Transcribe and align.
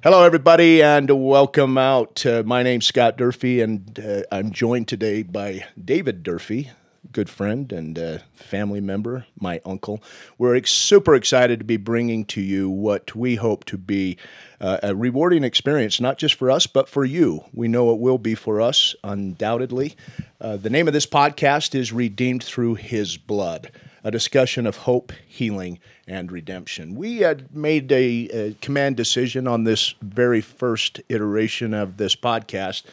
Hello, 0.00 0.22
everybody, 0.22 0.80
and 0.80 1.10
welcome 1.10 1.76
out. 1.76 2.24
Uh, 2.24 2.44
my 2.46 2.62
name's 2.62 2.86
Scott 2.86 3.16
Durfee, 3.16 3.60
and 3.60 3.98
uh, 3.98 4.22
I'm 4.30 4.52
joined 4.52 4.86
today 4.86 5.24
by 5.24 5.64
David 5.84 6.22
Durfee, 6.22 6.70
good 7.10 7.28
friend 7.28 7.72
and 7.72 7.98
uh, 7.98 8.18
family 8.32 8.80
member, 8.80 9.26
my 9.40 9.60
uncle. 9.64 10.00
We're 10.38 10.54
ex- 10.54 10.70
super 10.70 11.16
excited 11.16 11.58
to 11.58 11.64
be 11.64 11.78
bringing 11.78 12.24
to 12.26 12.40
you 12.40 12.70
what 12.70 13.16
we 13.16 13.34
hope 13.34 13.64
to 13.64 13.76
be 13.76 14.16
uh, 14.60 14.78
a 14.84 14.94
rewarding 14.94 15.42
experience, 15.42 16.00
not 16.00 16.16
just 16.16 16.36
for 16.36 16.48
us, 16.48 16.68
but 16.68 16.88
for 16.88 17.04
you. 17.04 17.46
We 17.52 17.66
know 17.66 17.92
it 17.92 17.98
will 17.98 18.18
be 18.18 18.36
for 18.36 18.60
us, 18.60 18.94
undoubtedly. 19.02 19.96
Uh, 20.40 20.58
the 20.58 20.70
name 20.70 20.86
of 20.86 20.94
this 20.94 21.06
podcast 21.06 21.74
is 21.74 21.92
Redeemed 21.92 22.44
Through 22.44 22.76
His 22.76 23.16
Blood 23.16 23.72
a 24.04 24.10
discussion 24.10 24.66
of 24.66 24.78
hope, 24.78 25.12
healing, 25.26 25.78
and 26.06 26.30
redemption. 26.30 26.94
We 26.94 27.18
had 27.18 27.54
made 27.54 27.90
a, 27.92 28.28
a, 28.28 28.54
command 28.60 28.96
decision 28.96 29.46
on 29.46 29.64
this 29.64 29.94
very 30.00 30.40
first 30.40 31.00
iteration 31.08 31.74
of 31.74 31.96
this 31.96 32.14
podcast. 32.14 32.84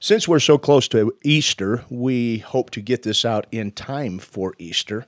Since 0.00 0.28
we're 0.28 0.40
so 0.40 0.58
close 0.58 0.86
to 0.88 1.14
Easter, 1.22 1.84
we 1.88 2.38
hope 2.38 2.70
to 2.70 2.80
get 2.80 3.02
this 3.02 3.24
out 3.24 3.46
in 3.50 3.72
time 3.72 4.18
for 4.18 4.54
Easter. 4.58 5.06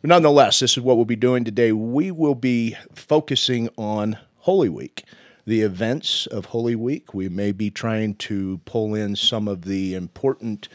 But 0.00 0.08
nonetheless, 0.08 0.58
this 0.58 0.72
is 0.72 0.82
what 0.82 0.96
we'll 0.96 1.04
be 1.04 1.16
doing 1.16 1.44
today. 1.44 1.70
We 1.70 2.10
will 2.10 2.34
be 2.34 2.76
focusing 2.92 3.68
on 3.78 4.18
Holy 4.38 4.68
Week, 4.68 5.04
the 5.46 5.60
events 5.60 6.26
of 6.26 6.46
Holy 6.46 6.74
Week. 6.74 7.14
We 7.14 7.28
may 7.28 7.52
be 7.52 7.70
trying 7.70 8.16
to 8.16 8.60
pull 8.64 8.96
in 8.96 9.14
some 9.14 9.46
of 9.46 9.62
the 9.62 9.94
important 9.94 10.68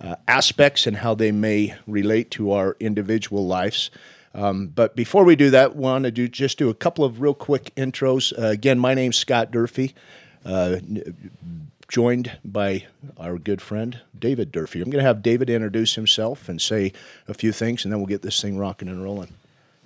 uh, 0.00 0.16
aspects 0.28 0.86
and 0.86 0.98
how 0.98 1.14
they 1.14 1.32
may 1.32 1.74
relate 1.86 2.30
to 2.32 2.52
our 2.52 2.76
individual 2.80 3.46
lives. 3.46 3.90
Um, 4.34 4.66
but 4.66 4.96
before 4.96 5.24
we 5.24 5.36
do 5.36 5.50
that, 5.50 5.76
want 5.76 6.04
to 6.04 6.10
do 6.10 6.26
just 6.28 6.58
do 6.58 6.68
a 6.68 6.74
couple 6.74 7.04
of 7.04 7.20
real 7.20 7.34
quick 7.34 7.72
intros. 7.76 8.36
Uh, 8.36 8.48
again, 8.48 8.78
my 8.78 8.92
name's 8.92 9.16
Scott 9.16 9.52
Durfee, 9.52 9.94
uh, 10.44 10.76
joined 11.86 12.32
by 12.44 12.86
our 13.16 13.38
good 13.38 13.62
friend 13.62 14.00
David 14.18 14.50
Durfee. 14.50 14.80
I'm 14.80 14.90
going 14.90 15.02
to 15.02 15.06
have 15.06 15.22
David 15.22 15.48
introduce 15.48 15.94
himself 15.94 16.48
and 16.48 16.60
say 16.60 16.92
a 17.28 17.34
few 17.34 17.52
things, 17.52 17.84
and 17.84 17.92
then 17.92 18.00
we'll 18.00 18.08
get 18.08 18.22
this 18.22 18.42
thing 18.42 18.58
rocking 18.58 18.88
and 18.88 19.04
rolling. 19.04 19.34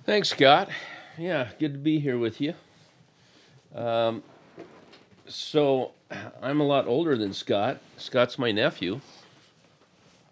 Thanks, 0.05 0.29
Scott. 0.29 0.69
Yeah, 1.17 1.49
good 1.59 1.73
to 1.73 1.79
be 1.79 1.99
here 1.99 2.17
with 2.17 2.41
you. 2.41 2.55
Um, 3.75 4.23
so, 5.27 5.91
I'm 6.41 6.59
a 6.59 6.65
lot 6.65 6.87
older 6.87 7.15
than 7.15 7.33
Scott. 7.33 7.77
Scott's 7.97 8.39
my 8.39 8.51
nephew. 8.51 9.01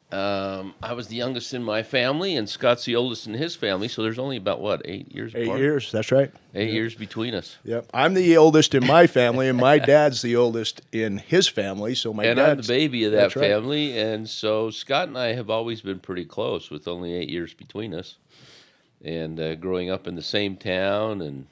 Um, 0.10 0.74
I 0.82 0.94
was 0.94 1.10
the 1.10 1.18
youngest 1.18 1.54
in 1.54 1.62
my 1.62 1.84
family, 1.84 2.38
and 2.38 2.48
Scott's 2.48 2.86
the 2.86 2.96
oldest 2.96 3.28
in 3.28 3.34
his 3.34 3.58
family. 3.58 3.90
So 3.90 4.02
there's 4.02 4.18
only 4.18 4.38
about 4.38 4.62
what 4.62 4.82
eight 4.86 5.14
years. 5.14 5.34
Eight 5.36 5.48
apart? 5.48 5.60
years. 5.60 5.92
That's 5.92 6.14
right. 6.14 6.32
Eight 6.56 6.72
years 6.72 6.96
between 6.96 7.34
us. 7.34 7.58
Yep. 7.66 7.90
I'm 7.94 8.14
the 8.14 8.38
oldest 8.38 8.74
in 8.74 8.88
my 8.88 9.06
family, 9.06 9.50
and 9.50 9.58
my 9.58 9.80
dad's 9.80 10.22
the 10.22 10.38
oldest 10.38 10.82
in 10.94 11.18
his 11.18 11.50
family. 11.50 11.94
So 11.94 12.14
my 12.14 12.24
and 12.24 12.38
dad's 12.38 12.50
I'm 12.52 12.58
the 12.62 12.68
baby 12.68 13.04
of 13.04 13.12
that 13.12 13.18
that's 13.18 13.36
right. 13.36 13.50
family, 13.50 14.00
and 14.00 14.30
so 14.30 14.70
Scott 14.70 15.10
and 15.10 15.18
I 15.18 15.34
have 15.34 15.50
always 15.50 15.82
been 15.82 16.00
pretty 16.00 16.26
close, 16.26 16.70
with 16.70 16.88
only 16.88 17.14
eight 17.14 17.30
years 17.30 17.54
between 17.54 17.94
us. 17.94 18.16
And 19.04 19.40
uh, 19.40 19.56
growing 19.56 19.90
up 19.90 20.08
in 20.08 20.16
the 20.16 20.24
same 20.24 20.56
town, 20.56 21.22
and 21.22 21.48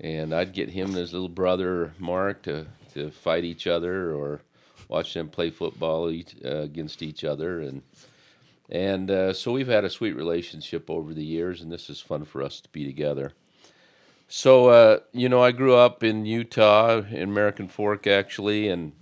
and 0.00 0.34
I'd 0.34 0.52
get 0.52 0.70
him 0.70 0.88
and 0.88 0.96
his 0.96 1.12
little 1.12 1.28
brother 1.28 1.94
Mark 1.98 2.42
to 2.42 2.66
to 2.94 3.12
fight 3.12 3.44
each 3.44 3.68
other 3.68 4.12
or 4.12 4.40
watch 4.88 5.14
them 5.14 5.28
play 5.28 5.50
football 5.50 6.10
each, 6.10 6.34
uh, 6.44 6.58
against 6.58 7.02
each 7.02 7.24
other, 7.24 7.60
and 7.60 7.82
and 8.70 9.10
uh, 9.10 9.32
so 9.32 9.52
we've 9.52 9.68
had 9.68 9.84
a 9.84 9.90
sweet 9.90 10.14
relationship 10.14 10.90
over 10.90 11.14
the 11.14 11.24
years, 11.24 11.62
and 11.62 11.72
this 11.72 11.88
is 11.88 12.00
fun 12.00 12.24
for 12.24 12.42
us 12.42 12.60
to 12.60 12.68
be 12.68 12.84
together. 12.84 13.32
So 14.28 14.68
uh, 14.68 14.98
you 15.12 15.28
know, 15.28 15.42
I 15.42 15.52
grew 15.52 15.74
up 15.74 16.02
in 16.02 16.26
Utah, 16.26 17.02
in 17.10 17.28
American 17.28 17.68
Fork, 17.68 18.06
actually, 18.06 18.68
and 18.68 18.92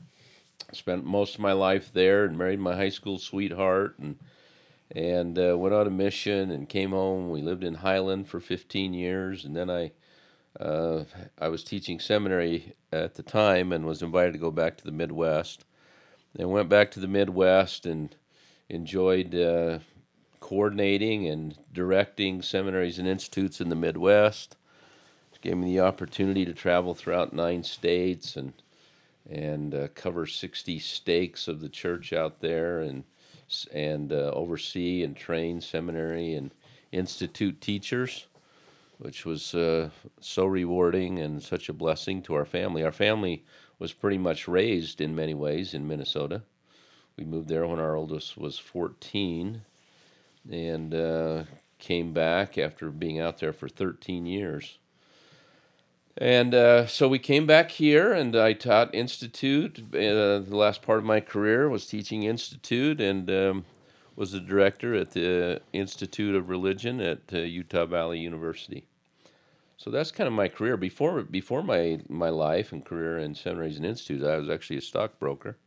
spent 0.73 1.05
most 1.05 1.34
of 1.34 1.41
my 1.41 1.53
life 1.53 1.91
there, 1.92 2.25
and 2.25 2.37
married 2.37 2.61
my 2.61 2.77
high 2.77 2.91
school 2.91 3.19
sweetheart, 3.19 3.98
and 3.98 4.19
and 4.95 5.39
uh, 5.39 5.57
went 5.58 5.74
on 5.74 5.86
a 5.86 5.91
mission, 5.91 6.51
and 6.51 6.68
came 6.68 6.91
home. 6.91 7.30
We 7.30 7.42
lived 7.42 7.64
in 7.64 7.74
Highland 7.74 8.29
for 8.29 8.41
15 8.41 8.92
years, 8.95 9.45
and 9.45 9.55
then 9.57 9.70
I. 9.70 9.92
Uh, 10.58 11.05
I 11.39 11.48
was 11.48 11.63
teaching 11.63 12.01
seminary 12.01 12.73
at 12.91 13.17
the 13.17 13.23
time 13.23 13.73
and 13.73 13.85
was 13.85 14.01
invited 14.01 14.33
to 14.33 14.39
go 14.39 14.51
back 14.51 14.79
to 14.79 14.85
the 14.85 14.91
Midwest 14.91 15.67
and 16.39 16.51
went 16.51 16.69
back 16.69 16.91
to 16.92 17.01
the 17.01 17.08
Midwest 17.08 17.86
and 17.86 18.14
enjoyed 18.69 19.35
uh, 19.35 19.79
coordinating 20.41 21.27
and 21.27 21.57
directing 21.73 22.42
seminaries 22.42 22.98
and 22.98 23.08
institutes 23.08 23.61
in 23.61 23.69
the 23.69 23.77
Midwest. 23.77 24.57
It 25.33 25.41
gave 25.41 25.57
me 25.57 25.74
the 25.74 25.80
opportunity 25.80 26.45
to 26.45 26.52
travel 26.52 26.95
throughout 26.95 27.33
nine 27.33 27.63
states 27.63 28.36
and 28.36 28.52
and 29.29 29.74
uh, 29.74 29.89
cover 29.95 30.24
60 30.24 30.79
stakes 30.79 31.48
of 31.48 31.61
the 31.61 31.69
church 31.69 32.13
out 32.13 32.41
there 32.41 32.80
and 32.80 33.05
and 33.73 34.13
uh, 34.13 34.30
oversee 34.35 35.03
and 35.03 35.17
train 35.17 35.61
seminary 35.61 36.35
and 36.35 36.53
institute 36.91 37.61
teachers, 37.61 38.27
which 38.98 39.24
was 39.24 39.55
uh, 39.55 39.91
so 40.20 40.47
rewarding 40.47 41.18
and 41.18 41.42
such 41.42 41.68
a 41.68 41.73
blessing 41.73 42.23
to 42.23 42.35
our 42.35 42.45
family. 42.45 42.83
Our 42.83 42.92
family 42.92 43.45
was 43.79 43.92
pretty 43.92 44.19
much 44.19 44.48
raised 44.48 45.01
in 45.01 45.14
many 45.14 45.35
ways 45.35 45.75
in 45.75 45.87
Minnesota. 45.87 46.42
We 47.17 47.25
moved 47.25 47.48
there 47.48 47.67
when 47.67 47.79
our 47.79 47.97
oldest 47.97 48.37
was 48.37 48.59
14 48.59 49.63
and 50.51 50.95
uh, 50.95 51.45
came 51.79 52.13
back 52.13 52.59
after 52.59 52.91
being 52.91 53.20
out 53.20 53.39
there 53.39 53.53
for 53.53 53.69
13 53.69 54.27
years. 54.27 54.79
And 56.19 56.55
uh, 56.55 56.86
so 56.86 57.09
we 57.09 57.19
came 57.19 57.47
back 57.47 57.73
here, 57.73 58.13
and 58.13 58.35
I 58.35 58.55
taught 58.55 58.95
Institute. 58.95 59.79
Uh, 59.92 60.41
the 60.41 60.47
last 60.57 60.81
part 60.81 60.98
of 60.98 61.05
my 61.05 61.20
career 61.20 61.69
was 61.69 61.86
teaching 61.86 62.23
Institute, 62.23 63.03
and 63.03 63.31
um, 63.31 63.65
was 64.15 64.33
the 64.33 64.41
director 64.41 64.95
at 64.95 65.11
the 65.11 65.61
Institute 65.75 66.35
of 66.35 66.48
Religion 66.48 67.03
at 67.03 67.20
uh, 67.35 67.39
Utah 67.39 67.85
Valley 67.85 68.19
University. 68.19 68.86
So 69.77 69.91
that's 69.91 70.11
kind 70.11 70.27
of 70.27 70.33
my 70.33 70.48
career. 70.48 70.77
Before 70.77 71.23
before 71.23 71.63
my 71.63 72.01
my 72.09 72.31
life 72.31 72.73
and 72.73 72.85
career 72.85 73.19
in 73.19 73.35
seminaries 73.35 73.77
and 73.77 73.87
institutes, 73.87 74.25
I 74.25 74.37
was 74.37 74.48
actually 74.48 74.79
a 74.79 74.83
stockbroker 74.83 75.59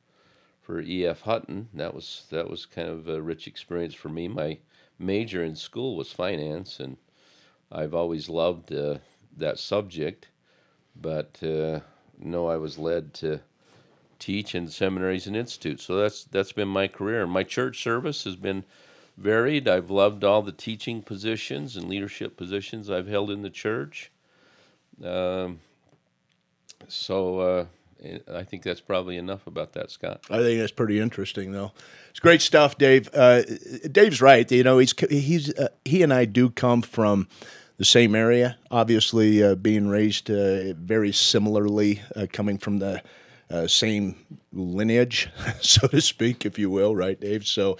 for 0.61 0.81
E.F. 0.81 1.21
Hutton. 1.21 1.69
That 1.73 1.93
was 1.93 2.25
that 2.31 2.49
was 2.49 2.65
kind 2.65 2.89
of 2.89 3.07
a 3.07 3.21
rich 3.21 3.47
experience 3.47 3.93
for 3.93 4.09
me. 4.09 4.27
My 4.27 4.59
major 4.97 5.43
in 5.43 5.55
school 5.55 5.95
was 5.95 6.11
finance, 6.11 6.79
and 6.79 6.97
I've 7.71 7.93
always 7.95 8.29
loved 8.29 8.73
uh, 8.73 8.99
that 9.37 9.59
subject. 9.59 10.29
But 10.95 11.41
uh, 11.43 11.81
no, 12.19 12.47
I 12.47 12.57
was 12.57 12.77
led 12.77 13.13
to 13.15 13.41
teach 14.19 14.55
in 14.55 14.67
seminaries 14.67 15.27
and 15.27 15.35
institutes. 15.35 15.83
So 15.83 15.97
that's 15.97 16.23
that's 16.25 16.51
been 16.51 16.67
my 16.67 16.87
career. 16.87 17.27
My 17.27 17.43
church 17.43 17.81
service 17.81 18.23
has 18.25 18.35
been 18.35 18.65
varied. 19.19 19.67
I've 19.67 19.89
loved 19.89 20.23
all 20.23 20.41
the 20.41 20.51
teaching 20.51 21.01
positions 21.01 21.75
and 21.75 21.87
leadership 21.87 22.37
positions 22.37 22.89
I've 22.89 23.07
held 23.07 23.29
in 23.29 23.41
the 23.41 23.49
church. 23.49 24.11
Um, 25.03 25.59
so 26.87 27.39
uh, 27.39 27.65
I 28.33 28.43
think 28.43 28.63
that's 28.63 28.81
probably 28.81 29.17
enough 29.17 29.45
about 29.45 29.73
that, 29.73 29.91
Scott. 29.91 30.21
I 30.29 30.37
think 30.37 30.59
that's 30.59 30.71
pretty 30.71 30.99
interesting, 30.99 31.51
though. 31.51 31.71
It's 32.09 32.19
great 32.19 32.41
stuff, 32.41 32.77
Dave. 32.77 33.09
Uh, 33.13 33.43
Dave's 33.91 34.21
right. 34.21 34.49
You 34.51 34.63
know, 34.63 34.77
he's 34.77 34.93
he's 35.09 35.53
uh, 35.57 35.69
he 35.85 36.01
and 36.01 36.13
I 36.13 36.25
do 36.25 36.49
come 36.49 36.81
from 36.81 37.27
the 37.77 37.85
same 37.85 38.15
area. 38.15 38.57
Obviously, 38.71 39.43
uh, 39.43 39.55
being 39.55 39.87
raised 39.87 40.29
uh, 40.29 40.73
very 40.73 41.11
similarly, 41.11 42.01
uh, 42.15 42.27
coming 42.31 42.57
from 42.57 42.79
the 42.79 43.01
uh, 43.49 43.67
same 43.67 44.15
lineage, 44.53 45.29
so 45.61 45.87
to 45.87 46.01
speak, 46.01 46.45
if 46.45 46.57
you 46.59 46.69
will, 46.69 46.95
right, 46.95 47.19
Dave? 47.19 47.45
So 47.47 47.77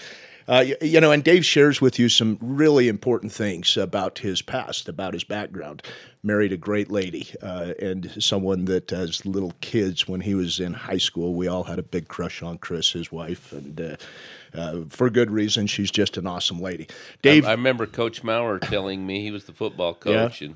uh, 0.50 0.62
you, 0.62 0.76
you, 0.82 1.00
know, 1.00 1.12
and 1.12 1.24
Dave 1.24 1.46
shares 1.46 1.80
with 1.80 2.00
you 2.00 2.10
some 2.10 2.38
really 2.42 2.88
important 2.88 3.32
things 3.32 3.78
about 3.78 4.20
his 4.20 4.42
past, 4.42 4.90
about 4.90 5.14
his 5.14 5.24
background. 5.24 5.84
Married 6.24 6.52
a 6.52 6.58
great 6.58 6.90
lady 6.90 7.30
uh, 7.42 7.74
and 7.80 8.12
someone 8.22 8.66
that, 8.66 8.92
as 8.92 9.26
little 9.26 9.54
kids, 9.62 10.08
when 10.08 10.22
he 10.22 10.34
was 10.34 10.60
in 10.60 10.74
high 10.74 10.98
school, 10.98 11.36
we 11.36 11.48
all 11.48 11.66
had 11.66 11.78
a 11.78 11.84
big 11.84 12.08
crush 12.08 12.42
on 12.42 12.58
Chris, 12.58 12.92
his 12.92 13.12
wife, 13.12 13.54
and 13.54 13.80
uh, 13.80 13.96
uh 14.58 14.82
for 14.90 15.10
good 15.10 15.30
reason. 15.30 15.68
She's 15.68 15.92
just 15.92 16.18
an 16.18 16.26
awesome 16.26 16.60
lady. 16.60 16.88
Dave, 17.22 17.46
I, 17.46 17.50
I 17.50 17.52
remember 17.52 17.86
Coach 17.86 18.24
Maurer 18.24 18.60
telling 18.60 19.06
me 19.06 19.22
he 19.22 19.32
was 19.32 19.46
the 19.46 19.54
football 19.54 19.94
coach, 19.94 20.42
yeah. 20.42 20.48
and 20.48 20.56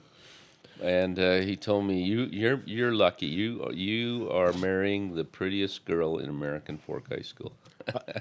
and 0.81 1.19
uh, 1.19 1.45
he 1.45 1.55
told 1.55 1.85
me 1.85 2.01
you 2.01 2.23
you're 2.31 2.61
you're 2.65 2.93
lucky 2.93 3.27
you 3.27 3.69
you 3.71 4.29
are 4.31 4.51
marrying 4.53 5.15
the 5.15 5.23
prettiest 5.23 5.85
girl 5.85 6.17
in 6.17 6.29
American 6.29 6.77
Fork 6.77 7.09
High 7.09 7.21
School. 7.21 7.53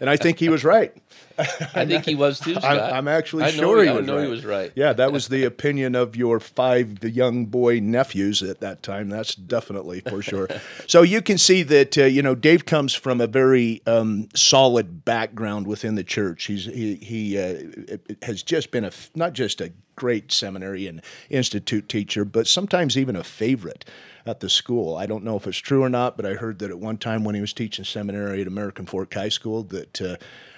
And 0.00 0.08
I 0.08 0.16
think 0.16 0.38
he 0.38 0.48
was 0.48 0.64
right. 0.64 0.94
I 1.38 1.86
think 1.86 2.04
he 2.04 2.14
was 2.14 2.40
too. 2.40 2.54
Scott. 2.54 2.64
I'm, 2.64 2.94
I'm 2.94 3.08
actually 3.08 3.50
sure 3.50 3.82
he, 3.82 3.90
was 3.90 4.02
I 4.02 4.06
know 4.06 4.16
right. 4.16 4.24
he 4.24 4.30
was 4.30 4.44
right. 4.44 4.72
Yeah, 4.74 4.92
that 4.92 5.12
was 5.12 5.28
the 5.28 5.44
opinion 5.44 5.94
of 5.94 6.16
your 6.16 6.40
five 6.40 7.02
young 7.02 7.46
boy 7.46 7.80
nephews 7.80 8.42
at 8.42 8.60
that 8.60 8.82
time. 8.82 9.08
That's 9.08 9.34
definitely 9.34 10.00
for 10.00 10.22
sure. 10.22 10.48
so 10.86 11.02
you 11.02 11.22
can 11.22 11.38
see 11.38 11.62
that 11.62 11.96
uh, 11.96 12.04
you 12.04 12.22
know 12.22 12.34
Dave 12.34 12.66
comes 12.66 12.94
from 12.94 13.20
a 13.20 13.26
very 13.26 13.82
um, 13.86 14.28
solid 14.34 15.04
background 15.04 15.66
within 15.66 15.94
the 15.94 16.04
church. 16.04 16.44
He's 16.44 16.66
he 16.66 16.96
he 16.96 17.38
uh, 17.38 18.06
has 18.22 18.42
just 18.42 18.70
been 18.70 18.84
a 18.84 18.92
not 19.14 19.32
just 19.32 19.60
a 19.60 19.72
great 19.96 20.32
seminary 20.32 20.86
and 20.86 21.02
institute 21.30 21.88
teacher, 21.88 22.24
but 22.24 22.46
sometimes 22.46 22.96
even 22.96 23.16
a 23.16 23.24
favorite 23.24 23.84
at 24.26 24.40
the 24.40 24.48
school. 24.48 24.96
I 24.96 25.06
don't 25.06 25.24
know 25.24 25.36
if 25.36 25.46
it's 25.46 25.58
true 25.58 25.82
or 25.82 25.88
not, 25.88 26.16
but 26.16 26.24
I 26.26 26.34
heard 26.34 26.58
that 26.60 26.70
at 26.70 26.78
one 26.78 26.96
time 26.98 27.24
when 27.24 27.34
he 27.34 27.40
was 27.40 27.52
teaching 27.52 27.84
seminary 27.84 28.40
at 28.40 28.46
American 28.46 28.86
Fork 28.86 29.12
High 29.14 29.28
School, 29.30 29.62
that 29.64 30.00
uh, 30.00 30.16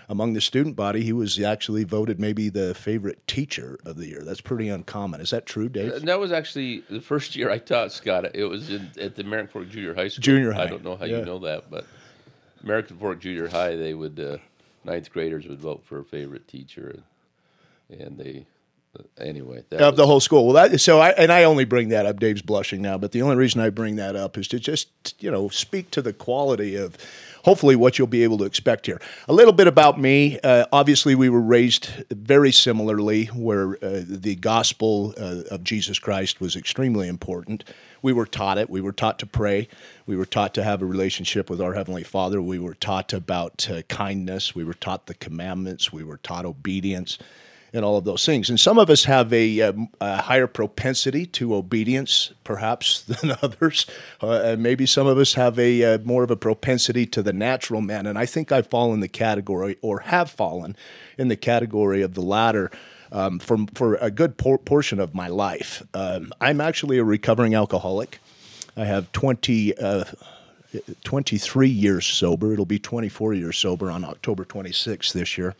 among 0.08 0.34
the 0.34 0.40
student 0.40 0.76
body, 0.76 1.02
he 1.02 1.12
was 1.14 1.40
actually 1.40 1.84
voted 1.84 2.20
maybe 2.20 2.50
the 2.50 2.74
favorite 2.74 3.26
teacher 3.26 3.78
of 3.86 3.96
the 3.96 4.06
year. 4.06 4.22
That's 4.22 4.42
pretty 4.42 4.68
uncommon. 4.68 5.20
Is 5.20 5.30
that 5.30 5.46
true, 5.46 5.68
Dave? 5.70 5.92
Uh, 5.92 5.98
that 6.00 6.20
was 6.20 6.30
actually 6.30 6.80
the 6.90 7.00
first 7.00 7.34
year 7.36 7.50
I 7.50 7.58
taught 7.58 7.90
Scott. 7.92 8.34
It 8.34 8.44
was 8.44 8.68
in, 8.70 8.90
at 9.00 9.14
the 9.14 9.22
American 9.22 9.50
Fork 9.52 9.68
Junior 9.70 9.94
High 9.94 10.08
School. 10.08 10.22
Junior 10.22 10.52
high. 10.52 10.64
I 10.64 10.66
don't 10.66 10.84
know 10.84 10.96
how 10.96 11.06
Yeah. 11.06 11.20
you 11.20 11.24
know 11.24 11.38
that, 11.40 11.70
but 11.70 11.86
American 12.62 12.98
Fork 12.98 13.20
Junior 13.20 13.48
High, 13.48 13.76
they 13.76 13.94
would 13.94 14.20
uh, 14.20 14.36
ninth 14.84 15.10
graders 15.10 15.46
would 15.46 15.60
vote 15.60 15.82
for 15.86 16.00
a 16.00 16.04
favorite 16.04 16.46
teacher, 16.48 17.00
and, 17.88 18.00
and 18.00 18.18
they 18.18 18.46
anyway. 19.18 19.64
That 19.70 19.80
of 19.80 19.96
the 19.96 20.06
whole 20.06 20.20
school. 20.20 20.46
Well, 20.46 20.54
that 20.54 20.80
so 20.80 21.00
I 21.00 21.10
and 21.10 21.32
I 21.32 21.44
only 21.44 21.64
bring 21.64 21.88
that 21.90 22.06
up. 22.06 22.20
Dave's 22.20 22.42
blushing 22.42 22.82
now, 22.82 22.98
but 22.98 23.12
the 23.12 23.22
only 23.22 23.36
reason 23.36 23.60
I 23.60 23.70
bring 23.70 23.96
that 23.96 24.16
up 24.16 24.36
is 24.38 24.48
to 24.48 24.58
just 24.58 24.88
you 25.22 25.30
know 25.30 25.48
speak 25.48 25.90
to 25.92 26.02
the 26.02 26.12
quality 26.12 26.76
of 26.76 26.96
hopefully 27.44 27.76
what 27.76 27.98
you'll 27.98 28.06
be 28.06 28.24
able 28.24 28.38
to 28.38 28.44
expect 28.44 28.86
here. 28.86 29.00
A 29.28 29.32
little 29.32 29.52
bit 29.52 29.66
about 29.66 30.00
me. 30.00 30.38
Uh, 30.42 30.66
obviously, 30.72 31.14
we 31.14 31.28
were 31.28 31.40
raised 31.40 31.90
very 32.10 32.50
similarly, 32.52 33.26
where 33.26 33.76
uh, 33.84 34.02
the 34.06 34.34
gospel 34.36 35.14
uh, 35.18 35.42
of 35.50 35.62
Jesus 35.62 35.98
Christ 35.98 36.40
was 36.40 36.56
extremely 36.56 37.08
important. 37.08 37.64
We 38.02 38.12
were 38.12 38.26
taught 38.26 38.58
it. 38.58 38.68
We 38.68 38.80
were 38.80 38.92
taught 38.92 39.18
to 39.20 39.26
pray. 39.26 39.68
We 40.06 40.16
were 40.16 40.26
taught 40.26 40.52
to 40.54 40.64
have 40.64 40.82
a 40.82 40.86
relationship 40.86 41.48
with 41.48 41.60
our 41.60 41.72
Heavenly 41.72 42.02
Father. 42.02 42.42
We 42.42 42.58
were 42.58 42.74
taught 42.74 43.12
about 43.12 43.68
uh, 43.70 43.82
kindness. 43.82 44.54
We 44.54 44.64
were 44.64 44.74
taught 44.74 45.06
the 45.06 45.14
commandments. 45.14 45.92
We 45.92 46.04
were 46.04 46.18
taught 46.18 46.44
obedience 46.44 47.18
and 47.74 47.84
all 47.84 47.96
of 47.96 48.04
those 48.04 48.24
things. 48.24 48.48
And 48.48 48.58
some 48.58 48.78
of 48.78 48.88
us 48.88 49.04
have 49.04 49.32
a, 49.32 49.60
um, 49.60 49.88
a 50.00 50.22
higher 50.22 50.46
propensity 50.46 51.26
to 51.26 51.54
obedience, 51.54 52.32
perhaps, 52.44 53.02
than 53.02 53.36
others. 53.42 53.84
Uh, 54.20 54.56
maybe 54.58 54.86
some 54.86 55.08
of 55.08 55.18
us 55.18 55.34
have 55.34 55.58
a 55.58 55.82
uh, 55.82 55.98
more 56.04 56.22
of 56.22 56.30
a 56.30 56.36
propensity 56.36 57.04
to 57.06 57.22
the 57.22 57.32
natural 57.32 57.80
man. 57.80 58.06
And 58.06 58.16
I 58.16 58.26
think 58.26 58.52
I 58.52 58.62
fall 58.62 58.94
in 58.94 59.00
the 59.00 59.08
category, 59.08 59.76
or 59.82 60.00
have 60.00 60.30
fallen 60.30 60.76
in 61.18 61.28
the 61.28 61.36
category 61.36 62.00
of 62.00 62.14
the 62.14 62.22
latter. 62.22 62.70
Um, 63.12 63.38
for, 63.38 63.58
for 63.74 63.94
a 63.96 64.10
good 64.10 64.38
por- 64.38 64.58
portion 64.58 64.98
of 64.98 65.14
my 65.14 65.28
life. 65.28 65.84
Um, 65.94 66.32
I'm 66.40 66.60
actually 66.60 66.98
a 66.98 67.04
recovering 67.04 67.54
alcoholic. 67.54 68.18
I 68.76 68.86
have 68.86 69.12
20, 69.12 69.78
uh, 69.78 70.04
23 71.04 71.68
years 71.68 72.06
sober. 72.06 72.52
It'll 72.52 72.64
be 72.64 72.80
24 72.80 73.34
years 73.34 73.56
sober 73.56 73.88
on 73.88 74.04
October 74.04 74.44
26th 74.44 75.12
this 75.12 75.38
year. 75.38 75.54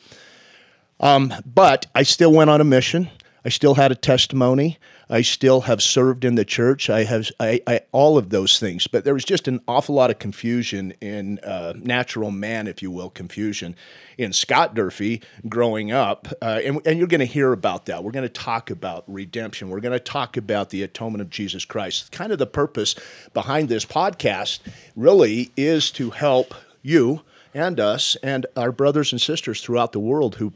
But 0.99 1.87
I 1.95 2.03
still 2.03 2.33
went 2.33 2.51
on 2.51 2.61
a 2.61 2.65
mission. 2.65 3.11
I 3.45 3.51
still 3.51 3.75
had 3.75 3.93
a 3.93 3.95
testimony. 3.95 4.79
I 5.11 5.21
still 5.21 5.63
have 5.63 5.83
served 5.83 6.25
in 6.25 6.35
the 6.35 6.47
church. 6.47 6.89
I 6.89 7.05
have 7.05 7.31
I, 7.39 7.61
I, 7.67 7.81
all 7.93 8.17
of 8.17 8.31
those 8.31 8.59
things. 8.59 8.87
But 8.87 9.05
there 9.05 9.13
was 9.13 9.25
just 9.25 9.47
an 9.47 9.61
awful 9.69 9.95
lot 9.95 10.11
of 10.11 10.19
confusion 10.19 10.95
in 11.03 11.39
uh, 11.41 11.75
natural 11.77 12.31
man, 12.31 12.67
if 12.67 12.81
you 12.81 12.91
will, 12.91 13.11
confusion 13.11 13.77
in 14.17 14.33
Scott 14.33 14.75
Durfee 14.75 15.21
growing 15.47 15.93
up. 15.93 16.29
Uh, 16.41 16.61
and, 16.65 16.81
and 16.87 16.99
you're 16.99 17.07
going 17.07 17.21
to 17.21 17.27
hear 17.27 17.53
about 17.53 17.85
that. 17.87 18.03
We're 18.03 18.13
going 18.13 18.23
to 18.27 18.31
talk 18.31 18.71
about 18.71 19.05
redemption. 19.07 19.69
We're 19.69 19.81
going 19.81 19.93
to 19.93 20.01
talk 20.01 20.39
about 20.39 20.71
the 20.71 20.83
atonement 20.83 21.21
of 21.21 21.29
Jesus 21.29 21.67
Christ. 21.67 22.13
Kind 22.13 22.33
of 22.33 22.39
the 22.39 22.47
purpose 22.47 22.95
behind 23.35 23.69
this 23.69 23.85
podcast 23.85 24.61
really 24.97 25.51
is 25.55 25.91
to 25.93 26.11
help 26.11 26.55
you 26.81 27.21
and 27.55 27.79
us 27.79 28.17
and 28.23 28.47
our 28.57 28.73
brothers 28.73 29.13
and 29.13 29.21
sisters 29.21 29.61
throughout 29.61 29.93
the 29.93 30.01
world 30.01 30.37
who 30.37 30.53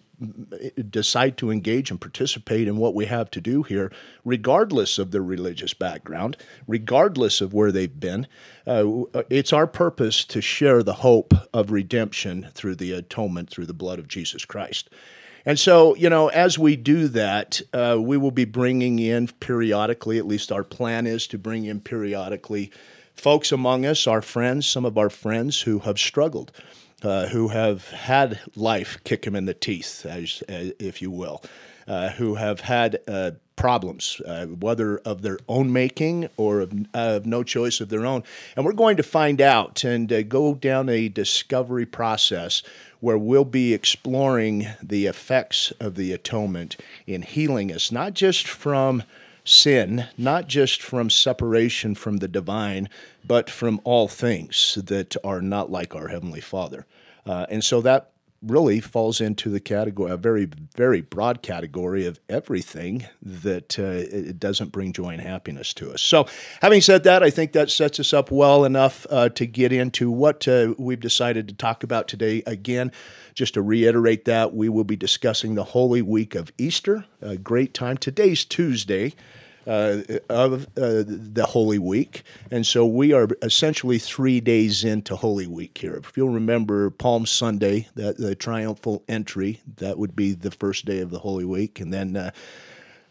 decide 0.91 1.37
to 1.37 1.51
engage 1.51 1.91
and 1.91 2.01
participate 2.01 2.67
in 2.67 2.77
what 2.77 2.95
we 2.95 3.07
have 3.07 3.31
to 3.31 3.41
do 3.41 3.63
here, 3.63 3.93
regardless 4.25 4.99
of 4.99 5.13
their 5.13 5.23
religious 5.23 5.73
background, 5.73 6.37
regardless 6.67 7.41
of 7.41 7.55
where 7.55 7.71
they've 7.71 8.01
been. 8.01 8.27
Uh, 8.67 9.05
it's 9.31 9.53
our 9.53 9.67
purpose 9.67 10.25
to 10.25 10.41
share 10.41 10.83
the 10.83 10.95
hope 10.95 11.33
of 11.55 11.71
redemption 11.71 12.49
through 12.53 12.75
the 12.75 12.93
atonement, 12.93 13.49
through 13.49 13.67
the 13.67 13.73
blood 13.73 14.01
of 14.01 14.09
Jesus 14.09 14.45
Christ. 14.45 14.91
And 15.47 15.59
so, 15.59 15.95
you 15.95 16.11
know, 16.11 16.29
as 16.29 16.59
we 16.59 16.75
do 16.75 17.07
that, 17.09 17.63
uh, 17.73 17.97
we 18.01 18.17
will 18.17 18.33
be 18.33 18.45
bringing 18.45 18.99
in 18.99 19.29
periodically, 19.29 20.19
at 20.19 20.27
least 20.27 20.51
our 20.51 20.65
plan 20.65 21.07
is 21.07 21.29
to 21.29 21.39
bring 21.39 21.65
in 21.65 21.81
periodically 21.81 22.73
folks 23.15 23.53
among 23.53 23.87
us, 23.87 24.07
our 24.07 24.23
friends, 24.23 24.67
some 24.67 24.85
of 24.85 24.99
our 24.99 25.11
friends 25.11 25.63
who 25.63 25.81
have 25.81 25.99
struggled 25.99 26.53
uh, 27.03 27.27
who 27.27 27.49
have 27.49 27.89
had 27.91 28.41
life 28.57 28.99
kick 29.05 29.23
them 29.23 29.37
in 29.37 29.47
the 29.47 29.55
teeth, 29.55 30.05
as, 30.07 30.43
as 30.49 30.73
if 30.79 31.01
you 31.01 31.11
will, 31.11 31.43
uh, 31.87 32.11
who 32.11 32.35
have 32.35 32.61
had 32.61 32.99
uh, 33.07 33.33
problems, 33.57 34.21
uh, 34.27 34.47
whether 34.47 34.99
of 34.99 35.23
their 35.23 35.39
own 35.49 35.73
making 35.73 36.29
or 36.37 36.61
of, 36.61 36.73
of 36.95 37.27
no 37.27 37.43
choice 37.43 37.81
of 37.81 37.89
their 37.89 38.07
own. 38.07 38.23
And 38.57 38.65
we're 38.65 38.73
going 38.73 38.97
to 38.97 39.03
find 39.03 39.41
out 39.41 39.85
and 39.85 40.13
uh, 40.13 40.23
go 40.23 40.55
down 40.55 40.89
a 40.89 41.09
discovery 41.09 41.87
process 41.87 42.63
where 43.01 43.19
we'll 43.19 43.45
be 43.45 43.75
exploring 43.75 44.67
the 44.83 45.07
effects 45.07 45.73
of 45.81 45.95
the 45.95 46.13
atonement 46.13 46.77
in 47.07 47.23
healing 47.23 47.73
us, 47.73 47.93
not 47.93 48.15
just 48.15 48.47
from 48.47 49.03
sin, 49.49 50.07
not 50.19 50.47
just 50.47 50.83
from 50.83 51.09
separation 51.09 51.95
from 51.95 52.19
the 52.19 52.29
divine, 52.29 52.89
but 53.27 53.49
from 53.49 53.81
all 53.85 54.07
things 54.07 54.79
that 54.85 55.17
are 55.25 55.41
not 55.41 55.71
like 55.71 55.95
our 55.95 56.09
Heavenly 56.09 56.41
Father. 56.41 56.87
Uh, 57.25 57.47
and 57.49 57.65
so 57.65 57.81
that 57.81 58.11
really 58.41 58.81
falls 58.81 59.21
into 59.21 59.51
the 59.51 59.61
category, 59.61 60.11
a 60.11 60.17
very, 60.17 60.49
very 60.77 61.01
broad 61.01 61.43
category 61.43 62.07
of 62.07 62.21
everything 62.29 63.07
that 63.21 63.79
uh, 63.79 63.83
it 63.83 64.39
doesn't 64.39 64.71
bring 64.71 64.93
joy 64.93 65.11
and 65.11 65.21
happiness 65.21 65.75
to 65.75 65.91
us. 65.91 66.01
So, 66.01 66.27
having 66.63 66.81
said 66.81 67.05
that, 67.05 67.23
I 67.23 67.31
think 67.31 67.53
that 67.53 67.71
sets 67.71 67.99
us 67.99 68.13
up 68.13 68.31
well 68.31 68.65
enough 68.65 69.07
uh, 69.11 69.29
to 69.31 69.47
get 69.47 69.73
into 69.73 70.11
what 70.11 70.47
uh, 70.47 70.75
we've 70.79 71.01
decided 71.01 71.49
to 71.49 71.55
talk 71.55 71.83
about 71.83 72.07
today. 72.07 72.43
Again, 72.47 72.93
just 73.35 73.55
to 73.55 73.63
reiterate 73.63 74.25
that, 74.27 74.55
we 74.55 74.69
will 74.69 74.85
be 74.85 74.97
discussing 74.97 75.55
the 75.55 75.65
Holy 75.65 76.03
Week 76.03 76.35
of 76.35 76.53
Easter, 76.59 77.05
a 77.21 77.37
great 77.37 77.75
time. 77.75 77.97
Today's 77.97 78.45
Tuesday 78.45 79.15
uh, 79.69 80.03
of 80.29 80.65
uh, 80.77 81.05
the 81.07 81.47
Holy 81.47 81.79
Week. 81.79 82.23
And 82.51 82.67
so 82.67 82.87
we 82.87 83.13
are 83.13 83.29
essentially 83.43 83.99
three 83.99 84.41
days 84.41 84.85
into 84.85 85.15
Holy 85.15 85.47
Week 85.47 85.77
here. 85.77 85.97
If 85.97 86.17
you'll 86.17 86.31
remember 86.31 86.91
Palm 86.91 87.27
Sunday, 87.27 87.89
that 87.95 88.17
the 88.17 88.35
triumphal 88.35 89.05
entry, 89.09 89.61
that 89.77 89.99
would 89.99 90.17
be 90.17 90.33
the 90.33 90.51
first 90.51 90.87
day 90.87 91.01
of 91.01 91.11
the 91.11 91.19
Holy 91.19 91.45
Week. 91.45 91.81
And 91.81 91.93
then 91.93 92.17
uh, 92.17 92.31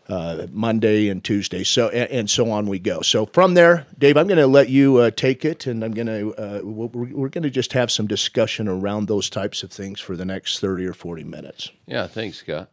uh, 0.09 0.47
Monday 0.51 1.09
and 1.09 1.23
Tuesday, 1.23 1.63
so 1.63 1.89
and, 1.89 2.09
and 2.09 2.29
so 2.29 2.49
on 2.49 2.67
we 2.67 2.79
go. 2.79 3.01
So 3.01 3.25
from 3.25 3.53
there, 3.55 3.85
Dave, 3.97 4.15
I'm 4.15 4.27
going 4.27 4.37
to 4.37 4.47
let 4.47 4.69
you 4.69 4.97
uh, 4.97 5.11
take 5.11 5.43
it, 5.43 5.67
and 5.67 5.83
I'm 5.83 5.91
going 5.91 6.07
to 6.07 6.33
uh, 6.35 6.61
we're, 6.63 6.87
we're 6.87 7.29
going 7.29 7.43
to 7.43 7.49
just 7.49 7.73
have 7.73 7.91
some 7.91 8.07
discussion 8.07 8.67
around 8.67 9.07
those 9.07 9.29
types 9.29 9.63
of 9.63 9.71
things 9.71 9.99
for 9.99 10.15
the 10.15 10.25
next 10.25 10.59
thirty 10.59 10.85
or 10.85 10.93
forty 10.93 11.25
minutes. 11.25 11.71
Yeah, 11.85 12.07
thanks, 12.07 12.37
Scott. 12.37 12.69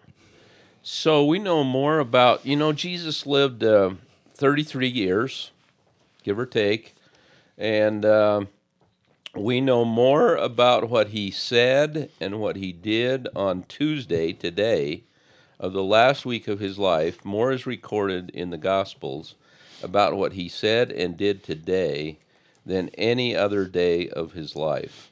So 0.86 1.24
we 1.24 1.38
know 1.38 1.64
more 1.64 1.98
about, 1.98 2.44
you 2.44 2.56
know, 2.56 2.74
Jesus 2.74 3.24
lived 3.24 3.64
uh, 3.64 3.92
33 4.34 4.86
years, 4.86 5.50
give 6.22 6.38
or 6.38 6.44
take, 6.44 6.94
and 7.56 8.04
um 8.04 8.48
we 9.34 9.62
know 9.62 9.84
more 9.84 10.36
about 10.36 10.90
what 10.90 11.08
he 11.08 11.30
said 11.30 12.10
and 12.20 12.38
what 12.38 12.56
he 12.56 12.70
did 12.70 13.26
on 13.34 13.64
Tuesday, 13.64 14.32
today, 14.32 15.04
of 15.58 15.72
the 15.72 15.82
last 15.82 16.26
week 16.26 16.46
of 16.46 16.60
his 16.60 16.78
life. 16.78 17.24
More 17.24 17.50
is 17.50 17.66
recorded 17.66 18.30
in 18.30 18.50
the 18.50 18.58
Gospels 18.58 19.34
about 19.82 20.16
what 20.16 20.34
he 20.34 20.48
said 20.48 20.92
and 20.92 21.16
did 21.16 21.42
today 21.42 22.18
than 22.64 22.90
any 22.90 23.34
other 23.34 23.64
day 23.64 24.08
of 24.08 24.34
his 24.34 24.54
life. 24.54 25.10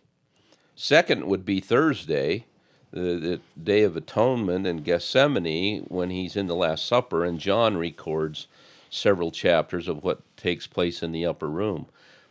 Second 0.77 1.25
would 1.25 1.45
be 1.45 1.61
Thursday, 1.61 2.45
the, 2.93 3.01
the 3.01 3.41
Day 3.63 3.83
of 3.83 3.97
Atonement 3.97 4.67
in 4.67 4.83
Gethsemane, 4.83 5.87
when 5.89 6.11
he's 6.11 6.37
in 6.37 6.47
the 6.47 6.55
Last 6.55 6.87
Supper, 6.87 7.25
and 7.25 7.39
John 7.41 7.77
records 7.77 8.47
several 8.91 9.31
chapters 9.31 9.89
of 9.89 10.05
what 10.05 10.21
takes 10.37 10.67
place 10.67 11.03
in 11.03 11.13
the 11.13 11.27
upper 11.27 11.49
room. 11.49 11.87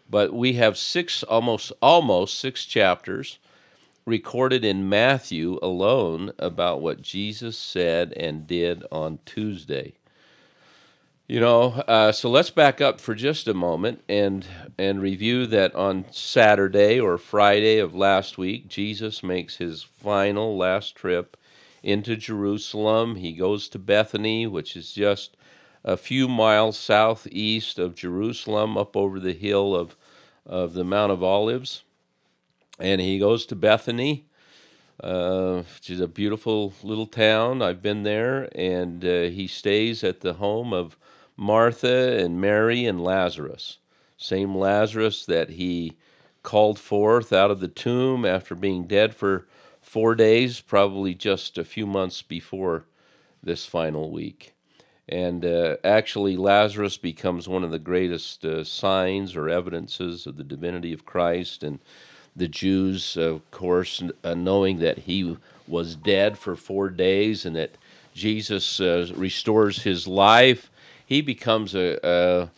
But 0.10 0.34
we 0.34 0.53
have 0.53 0.77
six, 0.77 1.24
almost 1.24 1.72
almost 1.82 2.39
six 2.39 2.65
chapters 2.65 3.39
recorded 4.06 4.65
in 4.65 4.89
Matthew 4.89 5.58
alone 5.62 6.32
about 6.38 6.82
what 6.82 7.01
Jesus 7.01 7.58
said 7.58 8.13
and 8.13 8.48
did 8.48 8.84
on 8.91 9.20
Tuesday. 9.25 9.94
You 11.32 11.40
know, 11.40 11.68
uh, 11.88 12.12
so 12.12 12.30
let's 12.30 12.50
back 12.50 12.82
up 12.82 13.00
for 13.00 13.16
just 13.16 13.48
a 13.48 13.54
moment 13.54 14.04
and 14.10 14.46
and 14.78 15.02
review 15.02 15.48
that 15.48 15.74
on 15.76 16.06
Saturday 16.12 17.00
or 17.00 17.18
Friday 17.18 17.80
of 17.80 17.96
last 17.96 18.38
week, 18.38 18.68
Jesus 18.68 19.24
makes 19.24 19.56
his 19.56 19.82
final 19.82 20.58
last 20.58 20.94
trip 20.96 21.38
into 21.84 22.18
Jerusalem. 22.18 23.16
He 23.16 23.32
goes 23.32 23.70
to 23.70 23.80
Bethany, 23.80 24.46
which 24.46 24.76
is 24.76 24.92
just 24.92 25.38
a 25.86 25.96
few 25.96 26.28
miles 26.28 26.78
southeast 26.78 27.80
of 27.80 27.96
Jerusalem, 27.96 28.78
up 28.78 28.98
over 28.98 29.18
the 29.18 29.34
hill 29.34 29.74
of 29.74 29.96
of 30.46 30.74
the 30.74 30.84
Mount 30.84 31.14
of 31.14 31.24
Olives, 31.24 31.84
and 32.78 33.00
he 33.00 33.20
goes 33.20 33.46
to 33.46 33.56
Bethany. 33.56 34.26
uh, 35.04 35.64
which 35.76 35.90
is 35.90 36.00
a 36.02 36.08
beautiful 36.08 36.74
little 36.84 37.08
town. 37.08 37.62
I've 37.62 37.82
been 37.82 38.04
there, 38.04 38.50
and 38.56 39.04
uh, 39.06 39.24
he 39.24 39.48
stays 39.48 40.04
at 40.04 40.22
the 40.22 40.34
home 40.34 40.74
of 40.74 40.98
Martha 41.41 42.24
and 42.24 42.39
Mary 42.39 42.86
and 42.86 43.03
Lazarus. 43.03 43.79
Same 44.15 44.53
Lazarus 44.53 45.25
that 45.25 45.50
he 45.50 45.93
called 46.43 46.77
forth 46.77 47.33
out 47.33 47.50
of 47.50 47.60
the 47.60 47.67
tomb 47.67 48.25
after 48.25 48.53
being 48.53 48.83
dead 48.83 49.15
for 49.15 49.48
four 49.81 50.13
days, 50.13 50.62
probably 50.62 51.15
just 51.15 51.57
a 51.57 51.65
few 51.65 51.88
months 51.88 52.21
before 52.21 52.86
this 53.41 53.65
final 53.65 54.12
week. 54.12 54.53
And 55.10 55.43
uh, 55.43 55.77
actually, 55.83 56.38
Lazarus 56.38 56.98
becomes 56.98 57.50
one 57.50 57.63
of 57.63 57.71
the 57.71 57.79
greatest 57.79 58.45
uh, 58.45 58.63
signs 58.63 59.36
or 59.36 59.50
evidences 59.50 60.27
of 60.27 60.38
the 60.38 60.43
divinity 60.43 60.93
of 60.93 61.07
Christ. 61.07 61.63
And 61.63 61.79
the 62.36 62.48
Jews, 62.48 63.17
of 63.17 63.50
course, 63.50 64.03
uh, 64.24 64.36
knowing 64.36 64.77
that 64.77 65.00
he 65.00 65.38
was 65.67 65.95
dead 65.95 66.38
for 66.38 66.55
four 66.55 66.89
days 66.89 67.48
and 67.48 67.55
that 67.55 67.71
Jesus 68.13 68.79
uh, 68.79 69.12
restores 69.15 69.81
his 69.83 70.07
life, 70.07 70.69
he 71.12 71.20
becomes 71.20 71.75
a, 71.75 72.50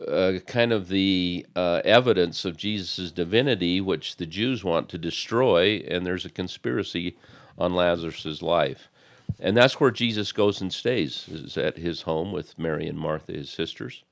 a 0.00 0.40
kind 0.46 0.72
of 0.72 0.88
the 0.88 1.44
uh, 1.54 1.82
evidence 1.84 2.46
of 2.46 2.56
Jesus' 2.56 3.12
divinity, 3.12 3.82
which 3.82 4.16
the 4.16 4.24
Jews 4.24 4.64
want 4.64 4.88
to 4.88 4.96
destroy, 4.96 5.84
and 5.86 6.06
there's 6.06 6.24
a 6.24 6.30
conspiracy 6.30 7.18
on 7.58 7.74
Lazarus' 7.74 8.40
life. 8.40 8.88
And 9.38 9.54
that's 9.54 9.78
where 9.78 9.90
Jesus 9.90 10.32
goes 10.32 10.62
and 10.62 10.72
stays, 10.72 11.28
is 11.28 11.58
at 11.58 11.76
his 11.76 12.00
home 12.00 12.32
with 12.32 12.58
Mary 12.58 12.88
and 12.88 12.98
Martha, 12.98 13.32
his 13.32 13.50
sisters. 13.50 14.04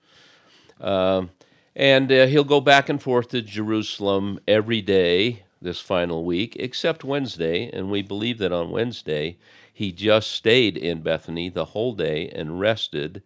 Um, 0.78 1.30
and 1.74 2.12
uh, 2.12 2.26
he'll 2.26 2.44
go 2.44 2.60
back 2.60 2.90
and 2.90 3.02
forth 3.02 3.28
to 3.28 3.40
Jerusalem 3.40 4.40
every 4.46 4.82
day 4.82 5.44
this 5.62 5.80
final 5.80 6.22
week, 6.26 6.54
except 6.60 7.02
Wednesday. 7.02 7.70
And 7.72 7.90
we 7.90 8.02
believe 8.02 8.36
that 8.40 8.52
on 8.52 8.70
Wednesday, 8.70 9.38
he 9.72 9.90
just 9.90 10.32
stayed 10.32 10.76
in 10.76 11.00
Bethany 11.00 11.48
the 11.48 11.64
whole 11.64 11.94
day 11.94 12.28
and 12.28 12.60
rested 12.60 13.22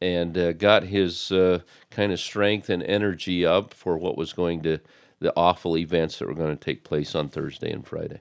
and 0.00 0.36
uh, 0.36 0.52
got 0.52 0.84
his 0.84 1.32
uh, 1.32 1.60
kind 1.90 2.12
of 2.12 2.20
strength 2.20 2.68
and 2.70 2.82
energy 2.82 3.44
up 3.44 3.74
for 3.74 3.96
what 3.96 4.16
was 4.16 4.32
going 4.32 4.62
to 4.62 4.78
the 5.20 5.32
awful 5.36 5.76
events 5.76 6.18
that 6.18 6.28
were 6.28 6.34
going 6.34 6.56
to 6.56 6.64
take 6.64 6.84
place 6.84 7.14
on 7.14 7.28
Thursday 7.28 7.72
and 7.72 7.86
Friday. 7.86 8.20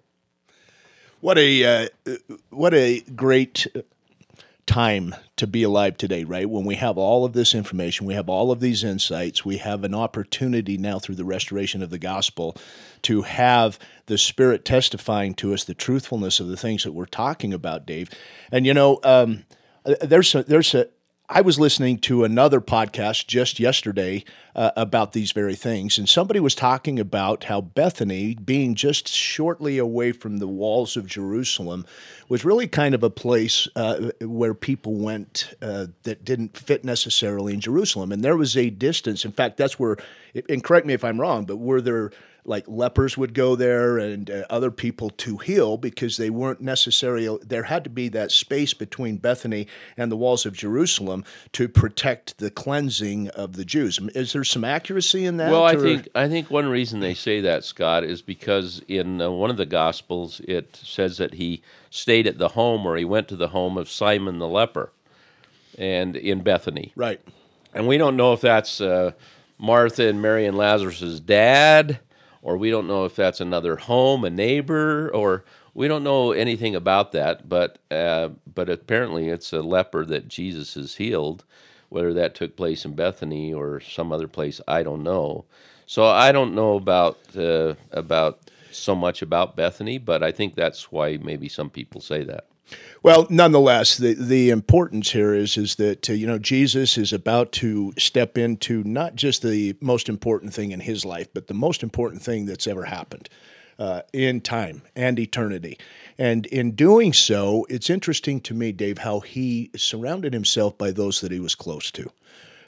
What 1.20 1.38
a 1.38 1.88
uh, 2.08 2.16
what 2.50 2.74
a 2.74 3.02
great 3.02 3.68
time 4.68 5.16
to 5.38 5.48
be 5.48 5.64
alive 5.64 5.98
today, 5.98 6.24
right? 6.24 6.48
When 6.48 6.66
we 6.66 6.76
have 6.76 6.98
all 6.98 7.24
of 7.26 7.34
this 7.34 7.56
information, 7.56 8.06
we 8.06 8.14
have 8.14 8.30
all 8.30 8.52
of 8.52 8.60
these 8.60 8.84
insights, 8.84 9.46
we 9.46 9.58
have 9.58 9.84
an 9.84 9.96
opportunity 9.96 10.78
now 10.78 11.00
through 11.00 11.16
the 11.16 11.26
restoration 11.26 11.82
of 11.82 11.90
the 11.90 11.98
gospel 11.98 12.56
to 13.04 13.22
have 13.24 13.80
the 14.08 14.18
Spirit 14.18 14.66
testifying 14.66 15.34
to 15.36 15.54
us 15.54 15.64
the 15.64 15.74
truthfulness 15.74 16.40
of 16.40 16.50
the 16.50 16.58
things 16.58 16.84
that 16.84 16.92
we're 16.92 17.06
talking 17.06 17.54
about, 17.54 17.86
Dave. 17.86 18.10
And 18.52 18.66
you 18.66 18.74
know, 18.74 19.00
um, 19.04 19.46
there's 20.02 20.36
a, 20.36 20.44
there's 20.44 20.76
a 20.76 20.90
I 21.30 21.42
was 21.42 21.60
listening 21.60 21.98
to 22.00 22.24
another 22.24 22.62
podcast 22.62 23.28
just 23.28 23.60
yesterday 23.60 24.24
uh, 24.56 24.72
about 24.78 25.12
these 25.12 25.34
very 25.34 25.56
things, 25.56 25.98
and 25.98 26.08
somebody 26.08 26.40
was 26.40 26.56
talking 26.56 27.00
about 27.00 27.44
how 27.44 27.60
Bethany, 27.60 28.34
being 28.36 28.76
just 28.76 29.10
shortly 29.10 29.78
away 29.78 30.14
from 30.14 30.38
the 30.38 30.48
walls 30.48 30.96
of 30.96 31.06
Jerusalem, 31.06 31.86
was 32.30 32.46
really 32.46 32.66
kind 32.66 32.96
of 32.96 33.04
a 33.04 33.10
place 33.10 33.68
uh, 33.76 34.12
where 34.22 34.54
people 34.54 34.96
went 34.96 35.54
uh, 35.62 35.88
that 36.04 36.24
didn't 36.24 36.56
fit 36.56 36.86
necessarily 36.86 37.54
in 37.54 37.60
Jerusalem. 37.60 38.14
And 38.14 38.24
there 38.24 38.38
was 38.38 38.56
a 38.56 38.70
distance. 38.70 39.26
In 39.26 39.34
fact, 39.34 39.58
that's 39.58 39.78
where, 39.78 39.98
and 40.48 40.64
correct 40.64 40.86
me 40.86 40.94
if 40.94 41.04
I'm 41.04 41.20
wrong, 41.20 41.44
but 41.44 41.58
were 41.58 41.82
there 41.82 42.12
like 42.48 42.64
lepers 42.68 43.18
would 43.18 43.34
go 43.34 43.56
there 43.56 43.98
and 43.98 44.32
uh, 44.32 44.46
other 44.50 44.72
people 44.72 45.10
to 45.10 45.38
heal 45.38 45.78
because 45.78 46.16
they 46.16 46.30
weren't 46.30 46.62
necessarily 46.62 47.38
there 47.46 47.64
had 47.64 47.84
to 47.84 47.90
be 47.90 48.08
that 48.10 48.32
space 48.32 48.74
between 48.74 49.18
Bethany 49.18 49.68
and 49.98 50.12
the 50.12 50.16
walls 50.16 50.46
of 50.46 50.54
Jerusalem 50.54 51.26
to 51.52 51.68
protect 51.68 52.38
the 52.38 52.50
cleansing 52.50 53.28
of 53.30 53.58
the 53.58 53.66
Jews. 53.66 54.00
Is 54.16 54.32
there 54.32 54.46
some 54.46 54.64
accuracy 54.64 55.26
in 55.26 55.38
that? 55.38 55.52
Well, 55.52 55.64
I 55.64 55.74
or? 55.74 55.82
think 55.82 56.08
I 56.16 56.30
think 56.30 56.50
one 56.50 56.70
reason 56.70 57.02
they 57.02 57.14
say 57.14 57.42
that 57.42 57.66
Scott 57.66 58.06
is 58.06 58.22
because 58.22 58.82
in 58.88 59.22
uh, 59.22 59.30
one 59.30 59.50
of 59.50 59.58
the 59.58 59.66
gospels 59.66 60.40
it 60.48 60.76
says 60.82 61.18
that 61.18 61.34
he 61.34 61.62
stayed 61.90 62.28
at 62.28 62.38
the 62.38 62.50
home 62.50 62.86
or 62.86 62.96
he 62.96 63.06
went 63.06 63.28
to 63.28 63.36
the 63.36 63.50
home 63.50 63.78
of 63.78 63.90
Simon 63.90 64.40
the 64.40 64.48
leper 64.48 64.92
and 65.78 66.16
in 66.16 66.42
Bethany. 66.44 66.94
Right. 66.96 67.20
And 67.74 67.88
we 67.88 67.98
don't 67.98 68.16
know 68.16 68.32
if 68.32 68.42
that's 68.42 68.80
uh, 68.80 69.12
Martha 69.60 70.08
and 70.08 70.22
Mary 70.22 70.46
and 70.46 70.58
Lazarus's 70.58 71.20
dad 71.20 72.00
or 72.42 72.58
we 72.58 72.70
don't 72.70 72.88
know 72.88 73.06
if 73.06 73.16
that's 73.16 73.42
another 73.42 73.78
home, 73.78 74.24
a 74.24 74.30
neighbor, 74.30 75.10
or 75.14 75.44
we 75.74 75.88
don't 75.88 76.04
know 76.04 76.32
anything 76.32 76.76
about 76.76 77.12
that. 77.14 77.48
But 77.50 77.80
uh, 77.92 78.30
but 78.54 78.70
apparently, 78.70 79.30
it's 79.30 79.54
a 79.54 79.62
leper 79.62 80.06
that 80.06 80.28
Jesus 80.28 80.76
has 80.76 80.96
healed. 80.96 81.46
Whether 81.90 82.14
that 82.16 82.36
took 82.36 82.58
place 82.58 82.84
in 82.86 82.96
Bethany 82.96 83.54
or 83.54 83.80
some 83.80 84.12
other 84.12 84.28
place, 84.28 84.60
I 84.68 84.84
don't 84.84 85.04
know. 85.04 85.46
So 85.86 86.06
I 86.06 86.32
don't 86.34 86.54
know 86.56 86.76
about 86.76 87.20
uh, 87.38 87.76
about 87.92 88.40
so 88.72 88.96
much 88.96 89.22
about 89.22 89.56
Bethany, 89.56 89.98
but 89.98 90.24
I 90.24 90.32
think 90.32 90.56
that's 90.56 90.92
why 90.92 91.18
maybe 91.18 91.50
some 91.50 91.70
people 91.70 92.02
say 92.02 92.24
that. 92.26 92.46
Well, 93.04 93.28
nonetheless, 93.30 93.98
the, 93.98 94.14
the 94.14 94.50
importance 94.50 95.12
here 95.12 95.34
is 95.34 95.58
is 95.58 95.76
that 95.76 96.10
uh, 96.10 96.14
you 96.14 96.28
know 96.28 96.40
Jesus 96.40 96.98
is 96.98 97.14
about 97.14 97.52
to 97.54 97.94
step 97.98 98.38
into 98.38 98.84
not 98.84 99.16
just 99.16 99.42
the 99.42 99.76
most 99.82 100.10
important 100.10 100.54
thing 100.54 100.72
in 100.72 100.82
his 100.82 101.06
life, 101.06 101.28
but 101.34 101.48
the 101.48 101.54
most 101.54 101.84
important 101.84 102.22
thing 102.22 102.46
that's 102.46 102.68
ever 102.68 102.86
happened 102.86 103.30
uh, 103.80 104.02
in 104.14 104.42
time 104.42 104.82
and 104.96 105.20
eternity. 105.20 105.78
And 106.18 106.46
in 106.48 106.72
doing 106.72 107.14
so, 107.14 107.66
it's 107.70 107.90
interesting 107.90 108.42
to 108.42 108.54
me, 108.54 108.72
Dave, 108.72 109.00
how 109.00 109.20
he 109.20 109.70
surrounded 109.76 110.34
himself 110.34 110.78
by 110.78 110.92
those 110.92 111.22
that 111.22 111.32
he 111.32 111.40
was 111.40 111.56
close 111.56 111.92
to. 111.92 112.12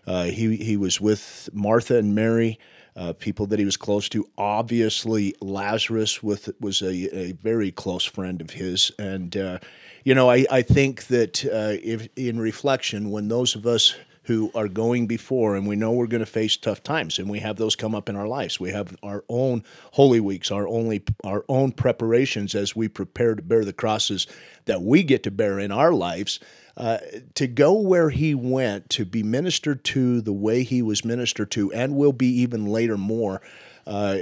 Uh, 0.05 0.23
he 0.25 0.55
he 0.57 0.77
was 0.77 1.01
with 1.01 1.49
Martha 1.51 1.97
and 1.97 2.15
Mary 2.15 2.59
uh, 2.95 3.13
people 3.13 3.45
that 3.47 3.59
he 3.59 3.65
was 3.65 3.77
close 3.77 4.09
to. 4.09 4.27
Obviously, 4.37 5.33
Lazarus 5.39 6.21
with, 6.21 6.49
was 6.59 6.81
a, 6.81 7.17
a 7.17 7.31
very 7.33 7.71
close 7.71 8.03
friend 8.03 8.41
of 8.41 8.51
his. 8.51 8.91
And, 8.99 9.35
uh, 9.37 9.59
you 10.03 10.15
know, 10.15 10.29
I, 10.29 10.45
I 10.49 10.61
think 10.61 11.07
that 11.07 11.45
uh, 11.45 11.77
if, 11.83 12.07
in 12.15 12.39
reflection, 12.39 13.11
when 13.11 13.27
those 13.27 13.55
of 13.55 13.65
us 13.65 13.95
who 14.23 14.51
are 14.53 14.67
going 14.67 15.07
before 15.07 15.55
and 15.55 15.65
we 15.65 15.75
know 15.75 15.91
we're 15.91 16.05
going 16.05 16.19
to 16.19 16.25
face 16.25 16.55
tough 16.55 16.83
times 16.83 17.17
and 17.17 17.27
we 17.29 17.39
have 17.39 17.55
those 17.57 17.75
come 17.75 17.95
up 17.95 18.07
in 18.07 18.15
our 18.15 18.27
lives 18.27 18.59
we 18.59 18.69
have 18.69 18.95
our 19.01 19.23
own 19.27 19.63
holy 19.93 20.19
weeks 20.19 20.51
our 20.51 20.67
only 20.67 21.01
our 21.23 21.43
own 21.49 21.71
preparations 21.71 22.53
as 22.53 22.75
we 22.75 22.87
prepare 22.87 23.33
to 23.33 23.41
bear 23.41 23.65
the 23.65 23.73
crosses 23.73 24.27
that 24.65 24.83
we 24.83 25.01
get 25.01 25.23
to 25.23 25.31
bear 25.31 25.57
in 25.57 25.71
our 25.71 25.91
lives 25.91 26.39
uh, 26.79 26.97
to 27.35 27.45
go 27.45 27.73
where 27.73 28.09
he 28.09 28.33
went 28.33 28.89
to 28.89 29.03
be 29.03 29.21
ministered 29.21 29.83
to 29.83 30.21
the 30.21 30.31
way 30.31 30.63
he 30.63 30.81
was 30.81 31.03
ministered 31.03 31.51
to, 31.51 31.71
and 31.73 31.93
will 31.93 32.13
be 32.13 32.27
even 32.27 32.65
later 32.65 32.97
more, 32.97 33.41
uh, 33.89 34.17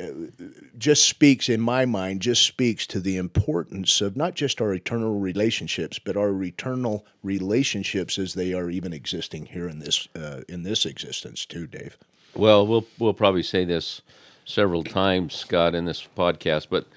just 0.78 1.06
speaks, 1.06 1.50
in 1.50 1.60
my 1.60 1.86
mind, 1.86 2.22
just 2.22 2.44
speaks 2.44 2.88
to 2.88 3.02
the 3.02 3.18
importance 3.18 4.00
of 4.00 4.16
not 4.16 4.34
just 4.34 4.62
our 4.62 4.74
eternal 4.74 5.20
relationships, 5.20 6.00
but 6.00 6.16
our 6.16 6.42
eternal 6.42 7.06
relationships 7.22 8.18
as 8.18 8.34
they 8.34 8.54
are 8.54 8.70
even 8.70 8.94
existing 8.94 9.48
here 9.48 9.68
in 9.68 9.80
this 9.80 10.08
uh, 10.16 10.42
in 10.48 10.64
this 10.64 10.86
existence 10.86 11.46
too, 11.46 11.68
Dave. 11.68 11.98
Well, 12.34 12.66
we'll 12.66 12.88
we'll 12.98 13.14
probably 13.14 13.44
say 13.44 13.66
this 13.66 14.02
several 14.46 14.86
times, 14.86 15.36
Scott, 15.36 15.76
in 15.76 15.84
this 15.84 16.08
podcast, 16.16 16.68
but 16.70 16.88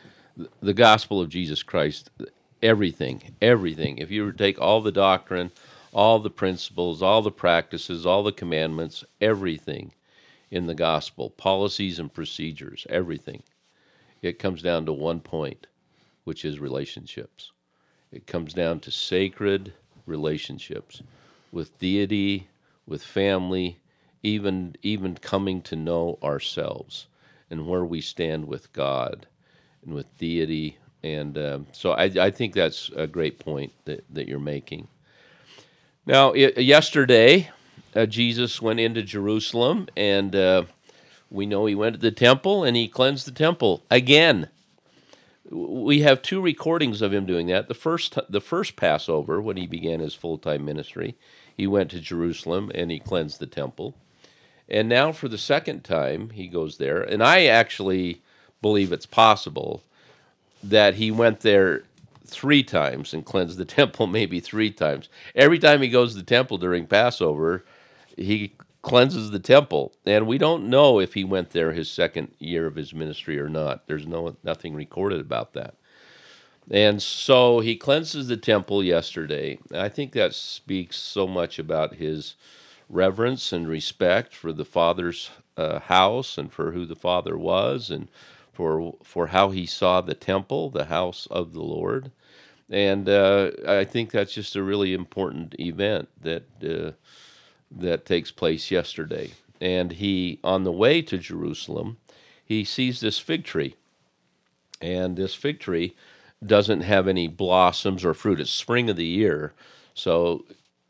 the 0.60 0.74
gospel 0.74 1.20
of 1.20 1.28
Jesus 1.28 1.64
Christ 1.64 2.08
everything, 2.62 3.34
everything. 3.42 3.98
If 3.98 4.12
you 4.12 4.24
were 4.24 4.32
to 4.32 4.38
take 4.38 4.60
all 4.60 4.80
the 4.80 4.92
doctrine, 4.92 5.50
all 5.92 6.20
the 6.20 6.30
principles, 6.30 7.02
all 7.02 7.20
the 7.20 7.32
practices, 7.32 8.06
all 8.06 8.22
the 8.22 8.30
commandments, 8.30 9.02
everything 9.20 9.90
in 10.50 10.66
the 10.66 10.74
gospel, 10.74 11.30
policies 11.30 11.98
and 11.98 12.12
procedures, 12.12 12.86
everything, 12.90 13.42
it 14.22 14.38
comes 14.38 14.62
down 14.62 14.86
to 14.86 14.92
one 14.92 15.20
point, 15.20 15.66
which 16.24 16.44
is 16.44 16.58
relationships. 16.58 17.52
It 18.12 18.26
comes 18.26 18.52
down 18.52 18.80
to 18.80 18.90
sacred 18.90 19.72
relationships 20.06 21.02
with 21.52 21.78
deity, 21.78 22.48
with 22.86 23.02
family, 23.02 23.78
even 24.22 24.76
even 24.82 25.14
coming 25.16 25.62
to 25.62 25.76
know 25.76 26.18
ourselves 26.22 27.06
and 27.48 27.66
where 27.66 27.84
we 27.84 28.00
stand 28.00 28.46
with 28.46 28.72
God 28.72 29.26
and 29.84 29.94
with 29.94 30.16
deity 30.18 30.76
and 31.02 31.38
um, 31.38 31.66
so 31.72 31.92
I, 31.92 32.04
I, 32.04 32.30
think 32.30 32.54
that's 32.54 32.90
a 32.94 33.06
great 33.06 33.38
point 33.38 33.72
that, 33.86 34.04
that 34.12 34.28
you're 34.28 34.38
making. 34.38 34.88
Now, 36.04 36.34
yesterday, 36.34 37.50
uh, 37.94 38.06
Jesus 38.06 38.62
went 38.62 38.80
into 38.80 39.02
Jerusalem, 39.02 39.88
and 39.96 40.34
uh, 40.34 40.64
we 41.30 41.46
know 41.46 41.66
he 41.66 41.74
went 41.74 41.94
to 41.94 42.00
the 42.00 42.10
temple 42.10 42.64
and 42.64 42.76
he 42.76 42.88
cleansed 42.88 43.26
the 43.26 43.32
temple 43.32 43.84
again. 43.90 44.48
We 45.48 46.00
have 46.00 46.22
two 46.22 46.40
recordings 46.40 47.02
of 47.02 47.12
him 47.12 47.26
doing 47.26 47.46
that. 47.48 47.68
The 47.68 47.74
first, 47.74 48.18
the 48.28 48.40
first 48.40 48.76
Passover, 48.76 49.40
when 49.40 49.56
he 49.56 49.66
began 49.66 50.00
his 50.00 50.14
full 50.14 50.38
time 50.38 50.64
ministry, 50.64 51.16
he 51.56 51.66
went 51.66 51.90
to 51.90 52.00
Jerusalem 52.00 52.70
and 52.74 52.90
he 52.90 52.98
cleansed 52.98 53.38
the 53.38 53.46
temple. 53.46 53.94
And 54.68 54.88
now, 54.88 55.10
for 55.10 55.28
the 55.28 55.38
second 55.38 55.82
time, 55.82 56.30
he 56.30 56.46
goes 56.46 56.78
there. 56.78 57.02
And 57.02 57.22
I 57.22 57.46
actually 57.46 58.22
believe 58.62 58.92
it's 58.92 59.06
possible 59.06 59.82
that 60.62 60.94
he 60.94 61.10
went 61.10 61.40
there 61.40 61.82
three 62.24 62.62
times 62.62 63.12
and 63.12 63.24
cleansed 63.24 63.58
the 63.58 63.64
temple 63.80 64.06
maybe 64.06 64.40
three 64.40 64.70
times. 64.70 65.08
Every 65.34 65.58
time 65.58 65.82
he 65.82 65.88
goes 65.88 66.12
to 66.12 66.18
the 66.18 66.24
temple 66.24 66.58
during 66.58 66.86
Passover, 66.86 67.64
he 68.20 68.52
cleanses 68.82 69.30
the 69.30 69.38
temple, 69.38 69.92
and 70.06 70.26
we 70.26 70.38
don't 70.38 70.68
know 70.68 71.00
if 71.00 71.14
he 71.14 71.24
went 71.24 71.50
there 71.50 71.72
his 71.72 71.90
second 71.90 72.32
year 72.38 72.66
of 72.66 72.76
his 72.76 72.94
ministry 72.94 73.38
or 73.38 73.48
not. 73.48 73.86
There's 73.86 74.06
no 74.06 74.36
nothing 74.44 74.74
recorded 74.74 75.20
about 75.20 75.54
that. 75.54 75.74
And 76.70 77.02
so 77.02 77.60
he 77.60 77.76
cleanses 77.76 78.28
the 78.28 78.36
temple 78.36 78.84
yesterday. 78.84 79.58
I 79.74 79.88
think 79.88 80.12
that 80.12 80.34
speaks 80.34 80.96
so 80.96 81.26
much 81.26 81.58
about 81.58 81.96
his 81.96 82.36
reverence 82.88 83.52
and 83.52 83.68
respect 83.68 84.34
for 84.34 84.52
the 84.52 84.64
Father's 84.64 85.30
uh, 85.56 85.80
house 85.80 86.38
and 86.38 86.52
for 86.52 86.72
who 86.72 86.86
the 86.86 86.96
Father 86.96 87.36
was 87.36 87.90
and 87.90 88.08
for 88.52 88.94
for 89.02 89.28
how 89.28 89.50
he 89.50 89.66
saw 89.66 90.00
the 90.00 90.14
temple, 90.14 90.70
the 90.70 90.86
house 90.86 91.26
of 91.30 91.52
the 91.52 91.62
Lord. 91.62 92.12
And 92.68 93.08
uh, 93.08 93.50
I 93.66 93.84
think 93.84 94.12
that's 94.12 94.32
just 94.32 94.54
a 94.54 94.62
really 94.62 94.94
important 94.94 95.56
event 95.58 96.08
that 96.22 96.44
uh, 96.62 96.92
that 97.70 98.06
takes 98.06 98.30
place 98.30 98.70
yesterday. 98.70 99.30
And 99.60 99.92
he, 99.92 100.40
on 100.42 100.64
the 100.64 100.72
way 100.72 101.02
to 101.02 101.18
Jerusalem, 101.18 101.98
he 102.44 102.64
sees 102.64 103.00
this 103.00 103.18
fig 103.18 103.44
tree, 103.44 103.76
and 104.80 105.16
this 105.16 105.34
fig 105.34 105.60
tree 105.60 105.94
doesn't 106.44 106.80
have 106.80 107.06
any 107.06 107.28
blossoms 107.28 108.04
or 108.04 108.14
fruit. 108.14 108.40
It's 108.40 108.50
spring 108.50 108.88
of 108.90 108.96
the 108.96 109.04
year, 109.04 109.52
so 109.94 110.44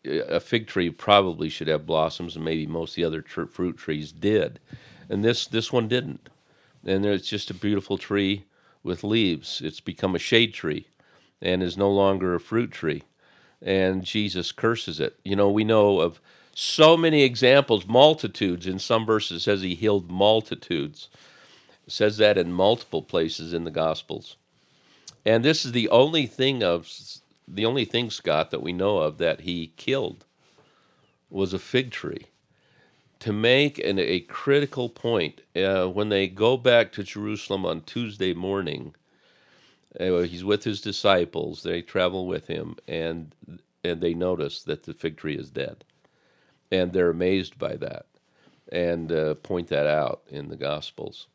a 0.04 0.40
fig 0.40 0.66
tree 0.66 0.88
probably 0.90 1.48
should 1.48 1.68
have 1.68 1.84
blossoms, 1.84 2.36
and 2.36 2.44
maybe 2.44 2.66
most 2.66 2.92
of 2.92 2.96
the 2.96 3.04
other 3.04 3.20
tr- 3.20 3.44
fruit 3.44 3.76
trees 3.76 4.12
did, 4.12 4.60
and 5.08 5.24
this 5.24 5.46
this 5.46 5.72
one 5.72 5.88
didn't. 5.88 6.28
And 6.86 7.04
it's 7.04 7.28
just 7.28 7.50
a 7.50 7.54
beautiful 7.54 7.98
tree 7.98 8.44
with 8.82 9.04
leaves. 9.04 9.60
It's 9.62 9.80
become 9.80 10.14
a 10.14 10.18
shade 10.18 10.54
tree, 10.54 10.86
and 11.42 11.62
is 11.62 11.76
no 11.76 11.90
longer 11.90 12.34
a 12.34 12.40
fruit 12.40 12.70
tree. 12.70 13.02
And 13.60 14.02
Jesus 14.02 14.52
curses 14.52 15.00
it. 15.00 15.18
You 15.22 15.36
know, 15.36 15.50
we 15.50 15.64
know 15.64 16.00
of 16.00 16.20
so 16.60 16.94
many 16.94 17.22
examples, 17.22 17.86
multitudes. 17.86 18.66
In 18.66 18.78
some 18.78 19.06
verses, 19.06 19.44
says 19.44 19.62
he 19.62 19.74
healed 19.74 20.10
multitudes. 20.10 21.08
It 21.86 21.92
says 21.92 22.18
that 22.18 22.36
in 22.36 22.52
multiple 22.52 23.02
places 23.02 23.54
in 23.54 23.64
the 23.64 23.70
Gospels. 23.70 24.36
And 25.24 25.42
this 25.42 25.64
is 25.64 25.72
the 25.72 25.88
only 25.88 26.26
thing 26.26 26.62
of 26.62 26.90
the 27.48 27.64
only 27.64 27.86
thing, 27.86 28.10
Scott, 28.10 28.50
that 28.50 28.62
we 28.62 28.72
know 28.72 28.98
of 28.98 29.18
that 29.18 29.40
he 29.40 29.72
killed 29.76 30.26
was 31.30 31.54
a 31.54 31.58
fig 31.58 31.90
tree. 31.90 32.26
To 33.20 33.32
make 33.32 33.78
an, 33.78 33.98
a 33.98 34.20
critical 34.20 34.88
point, 34.88 35.40
uh, 35.56 35.86
when 35.86 36.10
they 36.10 36.28
go 36.28 36.56
back 36.56 36.92
to 36.92 37.02
Jerusalem 37.02 37.66
on 37.66 37.82
Tuesday 37.82 38.34
morning, 38.34 38.94
uh, 39.98 40.20
he's 40.20 40.44
with 40.44 40.64
his 40.64 40.80
disciples. 40.80 41.62
They 41.62 41.82
travel 41.82 42.26
with 42.26 42.48
him, 42.48 42.76
and 42.86 43.34
and 43.82 44.00
they 44.02 44.12
notice 44.12 44.62
that 44.64 44.82
the 44.82 44.92
fig 44.92 45.16
tree 45.16 45.36
is 45.36 45.50
dead, 45.50 45.84
and 46.70 46.92
they're 46.92 47.10
amazed 47.10 47.58
by 47.58 47.76
that, 47.76 48.06
and 48.70 49.10
uh, 49.12 49.34
point 49.36 49.68
that 49.68 49.86
out 49.86 50.22
in 50.28 50.48
the 50.48 50.56
Gospels. 50.56 51.26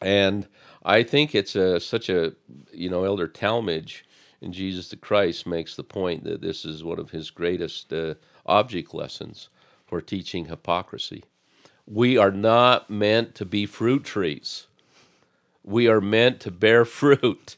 And 0.00 0.46
I 0.84 1.02
think 1.02 1.34
it's 1.34 1.56
a, 1.56 1.80
such 1.80 2.08
a, 2.08 2.34
you 2.72 2.90
know, 2.90 3.04
Elder 3.04 3.28
Talmage 3.28 4.02
in 4.40 4.52
Jesus 4.52 4.88
the 4.88 4.96
Christ 4.96 5.46
makes 5.46 5.74
the 5.74 5.82
point 5.82 6.24
that 6.24 6.42
this 6.42 6.64
is 6.64 6.84
one 6.84 6.98
of 6.98 7.10
his 7.10 7.30
greatest 7.30 7.92
uh, 7.92 8.14
object 8.44 8.92
lessons 8.92 9.48
for 9.86 10.02
teaching 10.02 10.46
hypocrisy. 10.46 11.24
We 11.86 12.18
are 12.18 12.30
not 12.30 12.90
meant 12.90 13.34
to 13.36 13.46
be 13.46 13.64
fruit 13.64 14.04
trees. 14.04 14.66
We 15.62 15.88
are 15.88 16.00
meant 16.00 16.40
to 16.40 16.50
bear 16.50 16.84
fruit. 17.00 17.56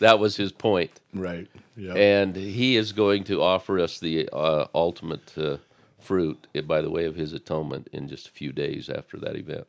That 0.00 0.18
was 0.18 0.36
his 0.36 0.50
point. 0.50 0.98
Right. 1.14 1.46
Yep. 1.76 1.96
And 1.96 2.36
he 2.36 2.76
is 2.76 2.92
going 2.92 3.24
to 3.24 3.42
offer 3.42 3.78
us 3.78 4.00
the 4.00 4.28
uh, 4.32 4.66
ultimate 4.74 5.36
uh, 5.38 5.58
fruit 6.02 6.46
by 6.66 6.80
the 6.80 6.90
way 6.90 7.04
of 7.04 7.16
his 7.16 7.32
atonement 7.32 7.88
in 7.92 8.08
just 8.08 8.28
a 8.28 8.30
few 8.30 8.52
days 8.52 8.88
after 8.88 9.18
that 9.18 9.36
event. 9.36 9.66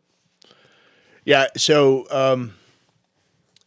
Yeah. 1.25 1.47
So 1.55 2.07
um, 2.09 2.55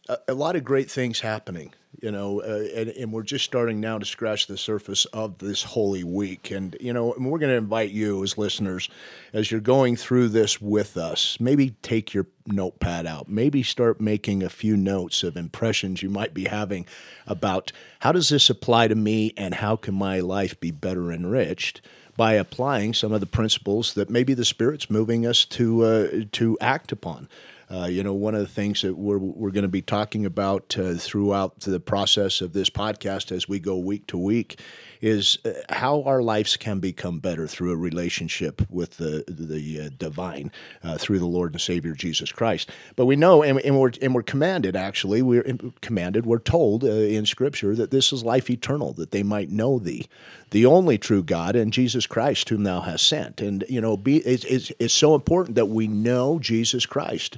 a, 0.09 0.17
a, 0.29 0.33
lot 0.33 0.55
of 0.55 0.63
great 0.63 0.91
things 0.91 1.21
happening, 1.21 1.73
you 2.01 2.11
know, 2.11 2.41
uh, 2.41 2.67
and, 2.75 2.89
and, 2.89 3.13
we're 3.13 3.23
just 3.23 3.45
starting 3.45 3.79
now 3.79 3.97
to 3.97 4.05
scratch 4.05 4.47
the 4.47 4.57
surface 4.57 5.05
of 5.05 5.37
this 5.37 5.63
Holy 5.63 6.03
Week. 6.03 6.51
And, 6.51 6.75
you 6.81 6.91
know, 6.91 7.13
and 7.13 7.31
we're 7.31 7.39
going 7.39 7.51
to 7.51 7.57
invite 7.57 7.91
you 7.91 8.21
as 8.23 8.37
listeners, 8.37 8.89
as 9.31 9.51
you're 9.51 9.61
going 9.61 9.95
through 9.95 10.29
this 10.29 10.61
with 10.61 10.97
us, 10.97 11.37
maybe 11.39 11.71
take 11.81 12.13
your 12.13 12.27
notepad 12.45 13.07
out, 13.07 13.29
maybe 13.29 13.63
start 13.63 14.01
making 14.01 14.43
a 14.43 14.49
few 14.49 14.75
notes 14.75 15.23
of 15.23 15.37
impressions 15.37 16.03
you 16.03 16.09
might 16.09 16.33
be 16.33 16.45
having 16.45 16.85
about 17.25 17.71
how 18.01 18.11
does 18.11 18.29
this 18.29 18.49
apply 18.49 18.89
to 18.89 18.95
me 18.95 19.33
and 19.37 19.55
how 19.55 19.77
can 19.77 19.95
my 19.95 20.19
life 20.19 20.59
be 20.59 20.71
better 20.71 21.11
enriched 21.11 21.81
by 22.17 22.33
applying 22.33 22.93
some 22.93 23.11
of 23.11 23.19
the 23.19 23.25
principles 23.25 23.93
that 23.93 24.09
maybe 24.09 24.33
the 24.33 24.45
Spirit's 24.45 24.89
moving 24.89 25.25
us 25.25 25.45
to 25.45 25.83
uh, 25.83 26.07
to 26.33 26.57
act 26.61 26.91
upon. 26.91 27.27
Uh, 27.69 27.87
you 27.89 28.03
know, 28.03 28.13
one 28.13 28.35
of 28.35 28.41
the 28.41 28.47
things 28.47 28.83
that 28.83 28.93
we're, 28.93 29.17
we're 29.17 29.49
going 29.49 29.63
to 29.63 29.67
be 29.67 29.81
talking 29.81 30.23
about 30.23 30.77
uh, 30.77 30.93
throughout 30.93 31.59
the 31.61 31.79
process 31.79 32.39
of 32.39 32.53
this 32.53 32.69
podcast 32.69 33.31
as 33.31 33.49
we 33.49 33.59
go 33.59 33.75
week 33.75 34.05
to 34.05 34.17
week 34.17 34.59
is 35.05 35.37
uh, 35.45 35.51
how 35.69 36.01
our 36.01 36.23
lives 36.23 36.57
can 36.57 36.79
become 36.79 37.19
better 37.19 37.45
through 37.45 37.71
a 37.71 37.75
relationship 37.75 38.67
with 38.71 38.97
the 38.97 39.23
the 39.27 39.81
uh, 39.81 39.89
divine 39.99 40.51
uh, 40.83 40.97
through 40.97 41.19
the 41.19 41.27
Lord 41.27 41.51
and 41.51 41.61
Savior 41.61 41.93
Jesus 41.93 42.31
Christ. 42.31 42.71
But 42.95 43.05
we 43.05 43.15
know, 43.15 43.43
and, 43.43 43.59
and 43.59 43.79
we're 43.79 43.91
and 44.01 44.15
we're 44.15 44.23
commanded. 44.23 44.75
Actually, 44.75 45.21
we're 45.21 45.45
commanded. 45.81 46.25
We're 46.25 46.39
told 46.39 46.83
in 46.83 47.27
Scripture 47.27 47.75
that 47.75 47.91
this 47.91 48.11
is 48.11 48.23
life 48.23 48.49
eternal, 48.49 48.93
that 48.93 49.11
they 49.11 49.21
might 49.21 49.51
know 49.51 49.77
Thee, 49.77 50.07
the 50.49 50.65
only 50.65 50.97
true 50.97 51.21
God, 51.21 51.55
and 51.55 51.71
Jesus 51.71 52.07
Christ, 52.07 52.49
whom 52.49 52.63
Thou 52.63 52.81
hast 52.81 53.07
sent. 53.07 53.41
And 53.41 53.63
you 53.69 53.81
know, 53.81 53.97
be 53.97 54.17
it's, 54.17 54.43
it's, 54.45 54.71
it's 54.79 54.93
so 54.93 55.13
important 55.13 55.53
that 55.55 55.67
we 55.67 55.87
know 55.87 56.39
Jesus 56.39 56.87
Christ. 56.87 57.37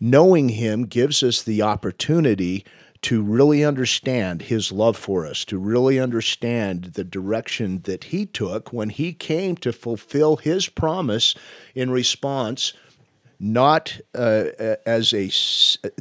Knowing 0.00 0.50
Him 0.50 0.84
gives 0.84 1.24
us 1.24 1.42
the 1.42 1.62
opportunity 1.62 2.64
to 3.04 3.22
really 3.22 3.62
understand 3.62 4.42
his 4.42 4.72
love 4.72 4.96
for 4.96 5.26
us, 5.26 5.44
to 5.44 5.58
really 5.58 6.00
understand 6.00 6.84
the 6.94 7.04
direction 7.04 7.82
that 7.82 8.04
he 8.04 8.24
took 8.24 8.72
when 8.72 8.88
he 8.88 9.12
came 9.12 9.56
to 9.56 9.74
fulfill 9.74 10.36
his 10.36 10.70
promise 10.70 11.34
in 11.74 11.90
response 11.90 12.72
not 13.38 14.00
uh, 14.14 14.44
as 14.86 15.12
a 15.12 15.30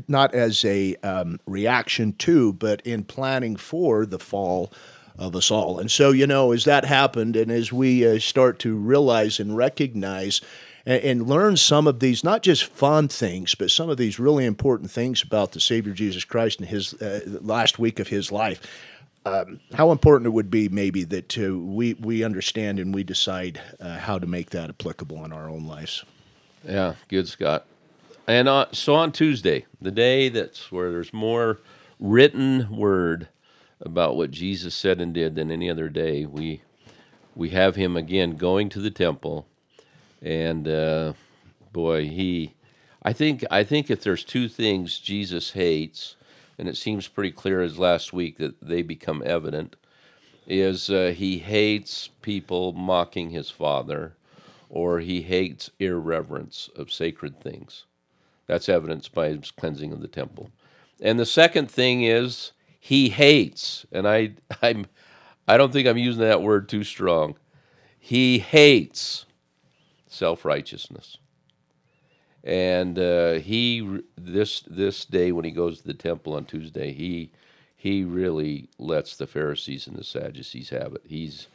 not 0.07 0.33
as 0.33 0.63
a 0.63 0.95
um, 0.97 1.39
reaction 1.45 2.13
to, 2.13 2.53
but 2.53 2.79
in 2.85 3.03
planning 3.03 3.57
for 3.57 4.05
the 4.05 4.19
fall 4.19 4.71
of 5.17 5.35
us 5.35 5.51
all. 5.51 5.79
And 5.79 5.91
so, 5.91 6.11
you 6.11 6.25
know, 6.25 6.53
as 6.53 6.63
that 6.63 6.85
happened, 6.85 7.35
and 7.35 7.51
as 7.51 7.73
we 7.73 8.07
uh, 8.07 8.19
start 8.19 8.59
to 8.59 8.75
realize 8.75 9.41
and 9.41 9.57
recognize 9.57 10.39
and, 10.85 11.03
and 11.03 11.27
learn 11.27 11.57
some 11.57 11.87
of 11.87 11.99
these, 11.99 12.23
not 12.23 12.43
just 12.43 12.65
fun 12.65 13.07
things, 13.07 13.55
but 13.55 13.71
some 13.71 13.89
of 13.89 13.97
these 13.97 14.19
really 14.19 14.45
important 14.45 14.91
things 14.91 15.21
about 15.21 15.51
the 15.51 15.59
Savior 15.59 15.93
Jesus 15.93 16.23
Christ 16.23 16.59
and 16.59 16.69
his 16.69 16.93
uh, 16.95 17.21
last 17.41 17.79
week 17.79 17.99
of 17.99 18.07
his 18.09 18.31
life. 18.31 18.61
Um, 19.25 19.61
how 19.73 19.91
important 19.91 20.27
it 20.27 20.31
would 20.31 20.51
be 20.51 20.67
maybe 20.67 21.05
that 21.05 21.37
uh, 21.37 21.57
we 21.57 21.93
we 21.93 22.25
understand 22.25 22.77
and 22.77 22.93
we 22.93 23.05
decide 23.05 23.61
uh, 23.79 23.97
how 23.97 24.19
to 24.19 24.27
make 24.27 24.49
that 24.49 24.69
applicable 24.69 25.23
in 25.23 25.31
our 25.31 25.49
own 25.49 25.65
lives. 25.65 26.03
Yeah, 26.65 26.95
good, 27.07 27.29
Scott. 27.29 27.65
And 28.27 28.49
uh, 28.49 28.65
so 28.73 28.95
on 28.95 29.13
Tuesday, 29.13 29.65
the 29.81 29.91
day 29.91 30.27
that's 30.27 30.71
where 30.71 30.91
there's 30.91 31.13
more 31.13 31.59
written 31.99 32.75
word 32.75 33.29
about 33.79 34.15
what 34.17 34.31
Jesus 34.31 34.75
said 34.75 34.99
and 34.99 35.13
did 35.13 35.35
than 35.35 35.51
any 35.51 35.69
other 35.69 35.87
day, 35.87 36.25
we 36.25 36.61
we 37.33 37.49
have 37.49 37.77
him 37.77 37.95
again 37.95 38.35
going 38.35 38.67
to 38.69 38.79
the 38.79 38.91
temple 38.91 39.47
and 40.23 40.67
uh, 40.67 41.13
boy, 41.73 42.07
he, 42.07 42.55
I 43.03 43.13
think, 43.13 43.43
I 43.51 43.63
think 43.63 43.91
if 43.91 44.01
there's 44.01 44.23
two 44.23 44.47
things 44.47 44.99
Jesus 44.99 45.51
hates, 45.51 46.15
and 46.57 46.69
it 46.69 46.77
seems 46.77 47.07
pretty 47.07 47.31
clear 47.31 47.61
as 47.61 47.77
last 47.77 48.13
week 48.13 48.37
that 48.37 48.55
they 48.61 48.81
become 48.81 49.21
evident, 49.25 49.75
is 50.47 50.89
uh, 50.89 51.13
he 51.15 51.39
hates 51.39 52.09
people 52.21 52.71
mocking 52.71 53.31
his 53.31 53.49
father, 53.49 54.15
or 54.69 54.99
he 54.99 55.21
hates 55.21 55.69
irreverence 55.79 56.69
of 56.75 56.91
sacred 56.91 57.39
things. 57.39 57.85
That's 58.47 58.69
evidenced 58.69 59.13
by 59.13 59.29
his 59.29 59.51
cleansing 59.51 59.91
of 59.91 60.01
the 60.01 60.07
temple. 60.07 60.49
And 61.01 61.19
the 61.19 61.25
second 61.25 61.69
thing 61.69 62.03
is 62.03 62.53
he 62.79 63.09
hates, 63.09 63.85
and 63.91 64.07
I, 64.07 64.31
I'm, 64.61 64.85
I 65.47 65.57
don't 65.57 65.73
think 65.73 65.87
I'm 65.87 65.97
using 65.97 66.21
that 66.21 66.41
word 66.41 66.69
too 66.69 66.83
strong. 66.83 67.35
He 67.99 68.39
hates 68.39 69.25
self 70.13 70.45
righteousness. 70.45 71.17
And 72.43 72.99
uh, 72.99 73.33
he 73.35 74.01
this 74.17 74.61
this 74.61 75.05
day 75.05 75.31
when 75.31 75.45
he 75.45 75.51
goes 75.51 75.81
to 75.81 75.87
the 75.87 75.93
temple 75.95 76.35
on 76.35 76.45
Tuesday, 76.45 76.93
he 76.93 77.31
he 77.75 78.03
really 78.05 78.69
lets 78.79 79.17
the 79.17 79.27
Pharisees 79.27 79.87
and 79.87 79.97
the 79.97 80.03
Sadducees 80.05 80.69
have 80.71 80.93
it. 80.95 81.03
He's 81.07 81.47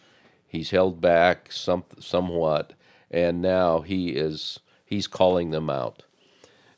he's 0.46 0.70
held 0.70 1.00
back 1.00 1.52
some 1.52 1.84
somewhat, 2.00 2.74
and 3.10 3.42
now 3.42 3.80
he 3.82 4.10
is 4.10 4.60
he's 4.86 5.06
calling 5.08 5.50
them 5.50 5.70
out. 5.70 6.04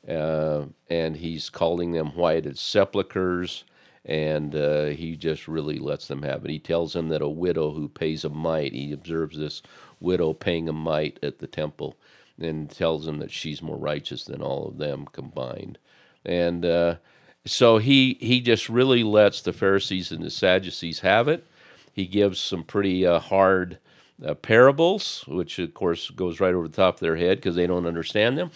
uh, 0.09 0.67
and 0.91 1.17
he's 1.17 1.51
calling 1.51 1.93
them 1.93 2.09
whited 2.17 2.59
sepulchres, 2.59 3.65
and 4.05 4.55
uh, 4.57 4.87
he 4.87 5.17
just 5.17 5.49
really 5.49 5.79
lets 5.79 6.09
them 6.09 6.23
have 6.23 6.45
it. 6.45 6.51
He 6.51 6.59
tells 6.61 6.93
them 6.95 7.09
that 7.11 7.23
a 7.23 7.29
widow 7.29 7.73
who 7.73 7.89
pays 7.89 8.25
a 8.25 8.31
mite, 8.31 8.73
he 8.75 8.93
observes 8.93 9.39
this 9.39 9.63
widow 10.01 10.33
paying 10.33 10.69
a 10.69 10.73
mite 10.73 11.19
at 11.23 11.39
the 11.39 11.47
temple, 11.47 11.97
and 12.39 12.71
tells 12.71 13.07
him 13.07 13.19
that 13.19 13.31
she's 13.31 13.63
more 13.63 13.77
righteous 13.77 14.25
than 14.25 14.43
all 14.43 14.67
of 14.67 14.79
them 14.79 15.07
combined. 15.13 15.79
And 16.25 16.65
uh, 16.65 16.97
so 17.45 17.79
he 17.79 18.19
he 18.21 18.41
just 18.41 18.69
really 18.69 19.03
lets 19.03 19.41
the 19.41 19.53
Pharisees 19.53 20.11
and 20.11 20.23
the 20.23 20.31
Sadducees 20.31 21.01
have 21.01 21.29
it. 21.29 21.47
He 21.93 22.07
gives 22.07 22.41
some 22.41 22.65
pretty 22.65 23.07
uh, 23.07 23.19
hard 23.19 23.79
uh, 24.25 24.35
parables, 24.35 25.25
which 25.27 25.59
of 25.59 25.75
course 25.75 26.11
goes 26.11 26.41
right 26.41 26.55
over 26.55 26.69
the 26.69 26.77
top 26.77 26.95
of 26.95 27.01
their 27.01 27.17
head 27.17 27.39
because 27.39 27.57
they 27.57 27.67
don't 27.67 27.87
understand 27.87 28.39
them. 28.39 28.51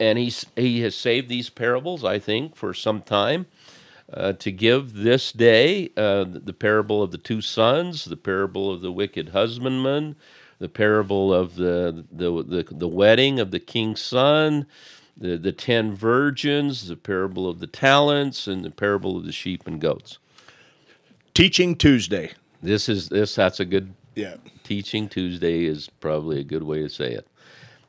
And 0.00 0.18
he's 0.18 0.46
he 0.56 0.80
has 0.82 0.94
saved 0.94 1.28
these 1.28 1.50
parables, 1.50 2.04
I 2.04 2.18
think, 2.18 2.56
for 2.56 2.72
some 2.74 3.02
time. 3.02 3.46
Uh, 4.10 4.32
to 4.32 4.50
give 4.50 4.94
this 4.94 5.32
day 5.32 5.90
uh, 5.94 6.24
the 6.26 6.54
parable 6.54 7.02
of 7.02 7.10
the 7.10 7.18
two 7.18 7.42
sons, 7.42 8.06
the 8.06 8.16
parable 8.16 8.72
of 8.72 8.80
the 8.80 8.90
wicked 8.90 9.30
husbandman, 9.30 10.16
the 10.58 10.68
parable 10.68 11.32
of 11.34 11.56
the 11.56 12.04
the 12.12 12.42
the, 12.42 12.66
the 12.70 12.88
wedding 12.88 13.40
of 13.40 13.50
the 13.50 13.60
king's 13.60 14.00
son, 14.02 14.66
the, 15.16 15.36
the 15.38 15.52
ten 15.52 15.92
virgins, 15.94 16.88
the 16.88 16.96
parable 16.96 17.48
of 17.48 17.60
the 17.60 17.66
talents, 17.66 18.46
and 18.46 18.64
the 18.64 18.70
parable 18.70 19.16
of 19.16 19.24
the 19.26 19.32
sheep 19.32 19.66
and 19.66 19.80
goats. 19.80 20.18
Teaching 21.34 21.76
Tuesday. 21.76 22.32
This 22.62 22.88
is 22.88 23.08
this 23.10 23.34
that's 23.36 23.60
a 23.60 23.64
good 23.64 23.94
Yeah. 24.14 24.36
teaching 24.64 25.08
Tuesday 25.08 25.64
is 25.64 25.88
probably 26.00 26.40
a 26.40 26.44
good 26.44 26.64
way 26.64 26.80
to 26.82 26.88
say 26.88 27.12
it. 27.12 27.26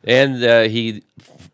And 0.03 0.43
uh, 0.43 0.63
he 0.63 1.03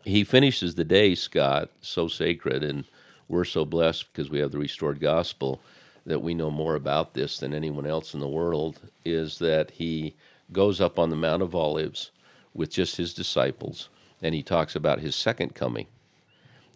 he 0.04 0.24
finishes 0.24 0.74
the 0.76 0.84
day, 0.84 1.14
Scott, 1.14 1.70
so 1.82 2.08
sacred, 2.08 2.62
and 2.64 2.84
we're 3.28 3.44
so 3.44 3.64
blessed 3.64 4.06
because 4.12 4.30
we 4.30 4.40
have 4.40 4.52
the 4.52 4.58
restored 4.58 5.00
gospel 5.00 5.60
that 6.06 6.22
we 6.22 6.34
know 6.34 6.50
more 6.50 6.76
about 6.76 7.14
this 7.14 7.38
than 7.38 7.54
anyone 7.54 7.86
else 7.86 8.14
in 8.14 8.20
the 8.20 8.28
world. 8.28 8.80
Is 9.04 9.38
that 9.40 9.72
he 9.72 10.14
goes 10.52 10.80
up 10.80 10.98
on 10.98 11.10
the 11.10 11.16
Mount 11.16 11.42
of 11.42 11.54
Olives 11.54 12.12
with 12.54 12.70
just 12.70 12.96
his 12.96 13.14
disciples, 13.14 13.88
and 14.22 14.34
he 14.34 14.42
talks 14.42 14.74
about 14.74 15.00
his 15.00 15.14
second 15.14 15.54
coming, 15.54 15.86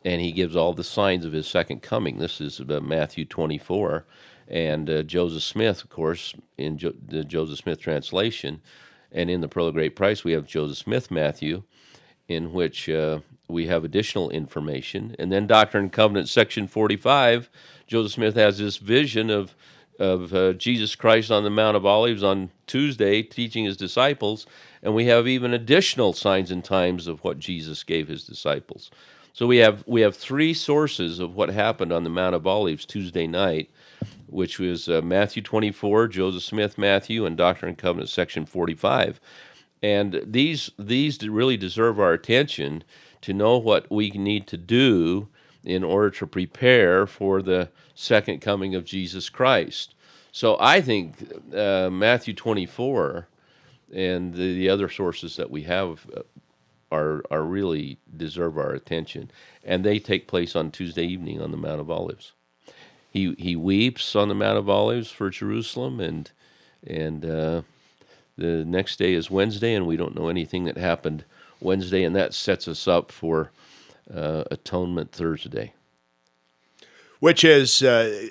and 0.04 0.20
he 0.20 0.32
gives 0.32 0.56
all 0.56 0.72
the 0.72 0.84
signs 0.84 1.24
of 1.24 1.32
his 1.32 1.46
second 1.46 1.82
coming. 1.82 2.18
This 2.18 2.40
is 2.40 2.60
about 2.60 2.84
Matthew 2.84 3.24
24, 3.24 4.04
and 4.48 4.90
uh, 4.90 5.02
Joseph 5.02 5.42
Smith, 5.42 5.82
of 5.82 5.90
course, 5.90 6.34
in 6.58 6.78
jo- 6.78 6.94
the 7.06 7.24
Joseph 7.24 7.58
Smith 7.58 7.80
translation, 7.80 8.60
and 9.12 9.30
in 9.30 9.40
the 9.40 9.48
Pearl 9.48 9.68
of 9.68 9.74
Great 9.74 9.96
Price, 9.96 10.24
we 10.24 10.32
have 10.32 10.46
Joseph 10.46 10.78
Smith 10.78 11.10
Matthew, 11.10 11.62
in 12.28 12.52
which 12.52 12.88
uh, 12.88 13.20
we 13.48 13.66
have 13.66 13.84
additional 13.84 14.30
information, 14.30 15.16
and 15.18 15.32
then 15.32 15.46
Doctrine 15.46 15.84
and 15.84 15.92
Covenants, 15.92 16.30
section 16.30 16.66
45. 16.68 17.50
Joseph 17.86 18.12
Smith 18.12 18.36
has 18.36 18.58
this 18.58 18.76
vision 18.76 19.30
of 19.30 19.54
of 20.00 20.34
uh, 20.34 20.54
Jesus 20.54 20.96
Christ 20.96 21.30
on 21.30 21.44
the 21.44 21.50
Mount 21.50 21.76
of 21.76 21.84
Olives 21.86 22.22
on 22.22 22.50
Tuesday, 22.66 23.22
teaching 23.22 23.66
his 23.66 23.76
disciples, 23.76 24.46
and 24.82 24.94
we 24.94 25.06
have 25.06 25.28
even 25.28 25.52
additional 25.52 26.12
signs 26.14 26.50
and 26.50 26.64
times 26.64 27.06
of 27.06 27.22
what 27.22 27.38
Jesus 27.38 27.84
gave 27.84 28.08
his 28.08 28.24
disciples. 28.24 28.90
So 29.32 29.46
we 29.46 29.58
have 29.58 29.84
we 29.86 30.00
have 30.00 30.16
three 30.16 30.54
sources 30.54 31.20
of 31.20 31.36
what 31.36 31.50
happened 31.50 31.92
on 31.92 32.02
the 32.02 32.10
Mount 32.10 32.34
of 32.34 32.46
Olives 32.46 32.84
Tuesday 32.84 33.26
night, 33.26 33.70
which 34.26 34.58
was 34.58 34.88
uh, 34.88 35.02
Matthew 35.02 35.42
24, 35.42 36.08
Joseph 36.08 36.42
Smith 36.42 36.78
Matthew, 36.78 37.26
and 37.26 37.36
Doctrine 37.36 37.70
and 37.70 37.78
Covenants 37.78 38.12
section 38.12 38.46
45. 38.46 39.20
And 39.82 40.20
these 40.24 40.70
these 40.78 41.26
really 41.28 41.56
deserve 41.56 42.00
our 42.00 42.12
attention 42.12 42.84
to 43.20 43.32
know 43.32 43.58
what 43.58 43.90
we 43.90 44.10
need 44.10 44.46
to 44.48 44.56
do 44.56 45.28
in 45.64 45.84
order 45.84 46.10
to 46.10 46.26
prepare 46.26 47.06
for 47.06 47.42
the 47.42 47.68
second 47.94 48.40
coming 48.40 48.74
of 48.74 48.84
Jesus 48.84 49.28
Christ. 49.28 49.94
So 50.32 50.56
I 50.60 50.80
think 50.80 51.16
uh, 51.54 51.90
Matthew 51.90 52.34
24 52.34 53.26
and 53.92 54.34
the, 54.34 54.54
the 54.54 54.68
other 54.68 54.88
sources 54.88 55.36
that 55.36 55.50
we 55.50 55.64
have 55.64 56.06
uh, 56.16 56.22
are 56.92 57.22
are 57.30 57.42
really 57.42 57.98
deserve 58.16 58.58
our 58.58 58.72
attention, 58.72 59.30
and 59.64 59.84
they 59.84 59.98
take 59.98 60.26
place 60.26 60.56
on 60.56 60.70
Tuesday 60.70 61.04
evening 61.04 61.40
on 61.40 61.50
the 61.50 61.56
Mount 61.56 61.80
of 61.80 61.90
Olives. 61.90 62.32
He 63.10 63.34
he 63.38 63.56
weeps 63.56 64.16
on 64.16 64.28
the 64.28 64.34
Mount 64.34 64.58
of 64.58 64.68
Olives 64.68 65.10
for 65.10 65.30
Jerusalem, 65.30 66.00
and 66.00 66.30
and 66.86 67.24
uh, 67.24 67.62
the 68.36 68.64
next 68.64 68.98
day 68.98 69.14
is 69.14 69.30
Wednesday, 69.30 69.74
and 69.74 69.86
we 69.86 69.96
don't 69.96 70.16
know 70.16 70.28
anything 70.28 70.64
that 70.64 70.76
happened 70.76 71.24
Wednesday, 71.60 72.02
and 72.04 72.16
that 72.16 72.34
sets 72.34 72.66
us 72.66 72.88
up 72.88 73.12
for 73.12 73.50
uh, 74.14 74.44
Atonement 74.50 75.12
Thursday. 75.12 75.72
which 77.20 77.44
is 77.44 77.82
uh, 77.82 78.28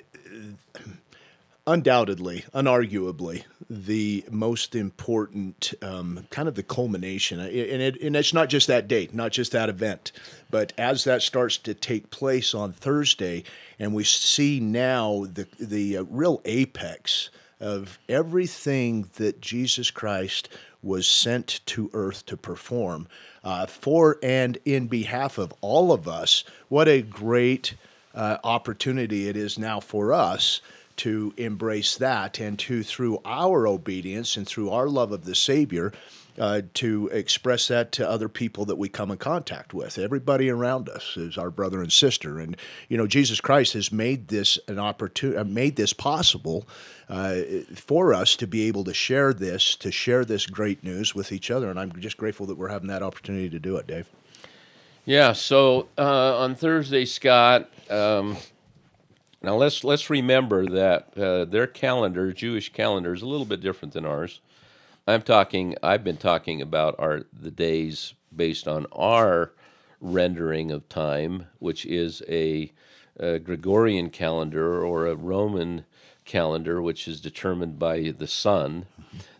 undoubtedly, 1.66 2.44
unarguably, 2.52 3.44
the 3.68 4.24
most 4.30 4.74
important 4.74 5.72
um, 5.80 6.26
kind 6.30 6.48
of 6.48 6.56
the 6.56 6.62
culmination. 6.62 7.38
And, 7.38 7.50
it, 7.50 8.00
and 8.02 8.16
it's 8.16 8.34
not 8.34 8.48
just 8.48 8.66
that 8.66 8.88
date, 8.88 9.14
not 9.14 9.30
just 9.30 9.52
that 9.52 9.68
event, 9.68 10.10
but 10.50 10.72
as 10.76 11.04
that 11.04 11.22
starts 11.22 11.56
to 11.58 11.72
take 11.72 12.10
place 12.10 12.52
on 12.52 12.72
Thursday, 12.72 13.44
and 13.78 13.94
we 13.94 14.02
see 14.02 14.58
now 14.58 15.26
the, 15.32 15.46
the 15.58 15.98
uh, 15.98 16.02
real 16.10 16.42
apex 16.44 17.30
of 17.60 17.98
everything 18.08 19.08
that 19.16 19.40
Jesus 19.40 19.90
Christ 19.90 20.48
was 20.82 21.06
sent 21.06 21.60
to 21.66 21.90
earth 21.92 22.24
to 22.26 22.36
perform 22.36 23.06
uh, 23.44 23.66
for 23.66 24.18
and 24.22 24.58
in 24.64 24.86
behalf 24.86 25.38
of 25.38 25.52
all 25.60 25.92
of 25.92 26.08
us. 26.08 26.44
What 26.68 26.88
a 26.88 27.02
great 27.02 27.74
uh, 28.14 28.38
opportunity 28.42 29.28
it 29.28 29.36
is 29.36 29.58
now 29.58 29.80
for 29.80 30.12
us 30.12 30.60
to 30.96 31.32
embrace 31.36 31.96
that 31.96 32.38
and 32.38 32.58
to, 32.58 32.82
through 32.82 33.20
our 33.24 33.66
obedience 33.66 34.36
and 34.36 34.46
through 34.46 34.70
our 34.70 34.88
love 34.88 35.12
of 35.12 35.24
the 35.24 35.34
Savior, 35.34 35.92
uh, 36.38 36.62
to 36.74 37.08
express 37.08 37.68
that 37.68 37.92
to 37.92 38.08
other 38.08 38.28
people 38.28 38.64
that 38.64 38.76
we 38.76 38.88
come 38.88 39.10
in 39.10 39.18
contact 39.18 39.74
with. 39.74 39.98
Everybody 39.98 40.48
around 40.48 40.88
us 40.88 41.16
is 41.16 41.36
our 41.36 41.50
brother 41.50 41.80
and 41.82 41.92
sister, 41.92 42.38
and 42.38 42.56
you 42.88 42.96
know 42.96 43.06
Jesus 43.06 43.40
Christ 43.40 43.74
has 43.74 43.92
made 43.92 44.28
this 44.28 44.58
an 44.68 44.78
opportunity, 44.78 45.50
made 45.50 45.76
this 45.76 45.92
possible 45.92 46.66
uh, 47.08 47.36
for 47.74 48.14
us 48.14 48.36
to 48.36 48.46
be 48.46 48.66
able 48.68 48.84
to 48.84 48.94
share 48.94 49.32
this, 49.32 49.74
to 49.76 49.90
share 49.90 50.24
this 50.24 50.46
great 50.46 50.84
news 50.84 51.14
with 51.14 51.32
each 51.32 51.50
other. 51.50 51.70
And 51.70 51.78
I'm 51.78 51.92
just 52.00 52.16
grateful 52.16 52.46
that 52.46 52.56
we're 52.56 52.68
having 52.68 52.88
that 52.88 53.02
opportunity 53.02 53.48
to 53.50 53.58
do 53.58 53.76
it, 53.76 53.86
Dave. 53.86 54.08
Yeah. 55.04 55.32
So 55.32 55.88
uh, 55.98 56.38
on 56.38 56.54
Thursday, 56.54 57.04
Scott. 57.04 57.68
Um, 57.88 58.36
now 59.42 59.56
let's 59.56 59.84
let's 59.84 60.10
remember 60.10 60.66
that 60.66 61.16
uh, 61.16 61.46
their 61.46 61.66
calendar, 61.66 62.32
Jewish 62.32 62.72
calendar, 62.72 63.14
is 63.14 63.22
a 63.22 63.26
little 63.26 63.46
bit 63.46 63.60
different 63.60 63.94
than 63.94 64.04
ours. 64.04 64.40
I'm 65.06 65.22
talking. 65.22 65.76
I've 65.82 66.04
been 66.04 66.18
talking 66.18 66.60
about 66.60 66.94
our 66.98 67.22
the 67.32 67.50
days 67.50 68.14
based 68.34 68.68
on 68.68 68.86
our 68.92 69.52
rendering 70.00 70.70
of 70.70 70.88
time, 70.88 71.46
which 71.58 71.84
is 71.86 72.22
a, 72.28 72.72
a 73.18 73.38
Gregorian 73.38 74.10
calendar 74.10 74.84
or 74.84 75.06
a 75.06 75.14
Roman 75.14 75.84
calendar, 76.24 76.80
which 76.80 77.08
is 77.08 77.20
determined 77.20 77.78
by 77.78 78.14
the 78.16 78.26
sun. 78.26 78.86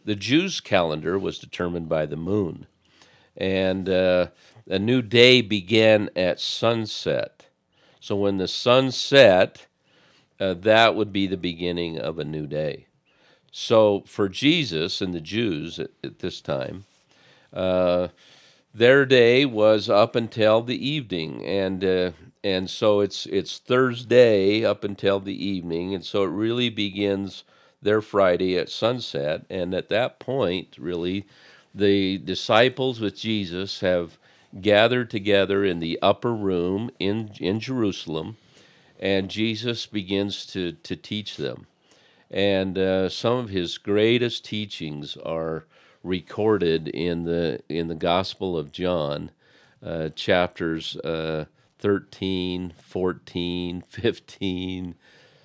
The 0.05 0.17
Jews' 0.17 0.61
calendar 0.61 1.19
was 1.19 1.39
determined 1.39 1.89
by 1.89 2.07
the 2.07 2.17
moon, 2.17 2.67
and 3.37 3.89
uh, 3.89 4.29
a 4.69 4.79
new 4.79 5.03
day 5.03 5.41
began 5.41 6.11
at 6.17 6.41
sunset. 6.41 7.47
So 8.01 8.17
when 8.17 8.39
the 8.39 8.49
sun 8.49 8.91
set, 8.93 9.67
uh, 10.41 10.55
that 10.55 10.95
would 10.95 11.13
be 11.13 11.27
the 11.27 11.37
beginning 11.37 11.99
of 11.99 12.19
a 12.19 12.25
new 12.25 12.47
day. 12.47 12.87
So 13.51 14.03
for 14.07 14.29
Jesus 14.29 15.01
and 15.01 15.13
the 15.13 15.21
Jews 15.21 15.79
at, 15.79 15.91
at 16.05 16.21
this 16.21 16.41
time, 16.41 16.85
uh, 17.53 18.09
their 18.73 19.05
day 19.05 19.45
was 19.45 19.91
up 19.91 20.15
until 20.15 20.63
the 20.63 20.87
evening, 20.89 21.45
and 21.45 21.85
uh, 21.85 22.13
and 22.45 22.71
so 22.71 23.01
it's 23.01 23.27
it's 23.27 23.59
Thursday 23.59 24.65
up 24.65 24.85
until 24.85 25.19
the 25.19 25.45
evening, 25.45 25.95
and 25.95 26.05
so 26.05 26.23
it 26.23 26.29
really 26.29 26.71
begins 26.71 27.43
their 27.83 28.01
Friday 28.01 28.57
at 28.57 28.69
sunset, 28.69 29.45
and 29.51 29.75
at 29.75 29.89
that 29.89 30.21
point, 30.21 30.77
really, 30.79 31.27
the 31.75 32.19
disciples 32.19 33.01
with 33.01 33.17
Jesus 33.19 33.81
have 33.81 34.19
gathered 34.61 35.11
together 35.11 35.65
in 35.65 35.81
the 35.81 35.99
upper 36.01 36.33
room 36.33 36.91
in 37.01 37.33
in 37.41 37.59
Jerusalem, 37.59 38.37
and 39.01 39.29
Jesus 39.29 39.87
begins 39.87 40.47
to 40.47 40.73
to 40.73 40.95
teach 40.95 41.37
them 41.37 41.67
and 42.31 42.79
uh, 42.79 43.09
some 43.09 43.39
of 43.39 43.49
his 43.49 43.79
greatest 43.79 44.45
teachings 44.45 45.17
are 45.17 45.65
recorded 46.03 46.89
in 46.89 47.25
the 47.25 47.61
in 47.69 47.89
the 47.89 47.95
Gospel 47.95 48.57
of 48.57 48.73
John, 48.73 49.31
uh, 49.85 50.11
chapters 50.11 50.97
uh, 50.99 51.47
13, 51.79 52.73
14, 52.79 53.85
15, 53.89 54.95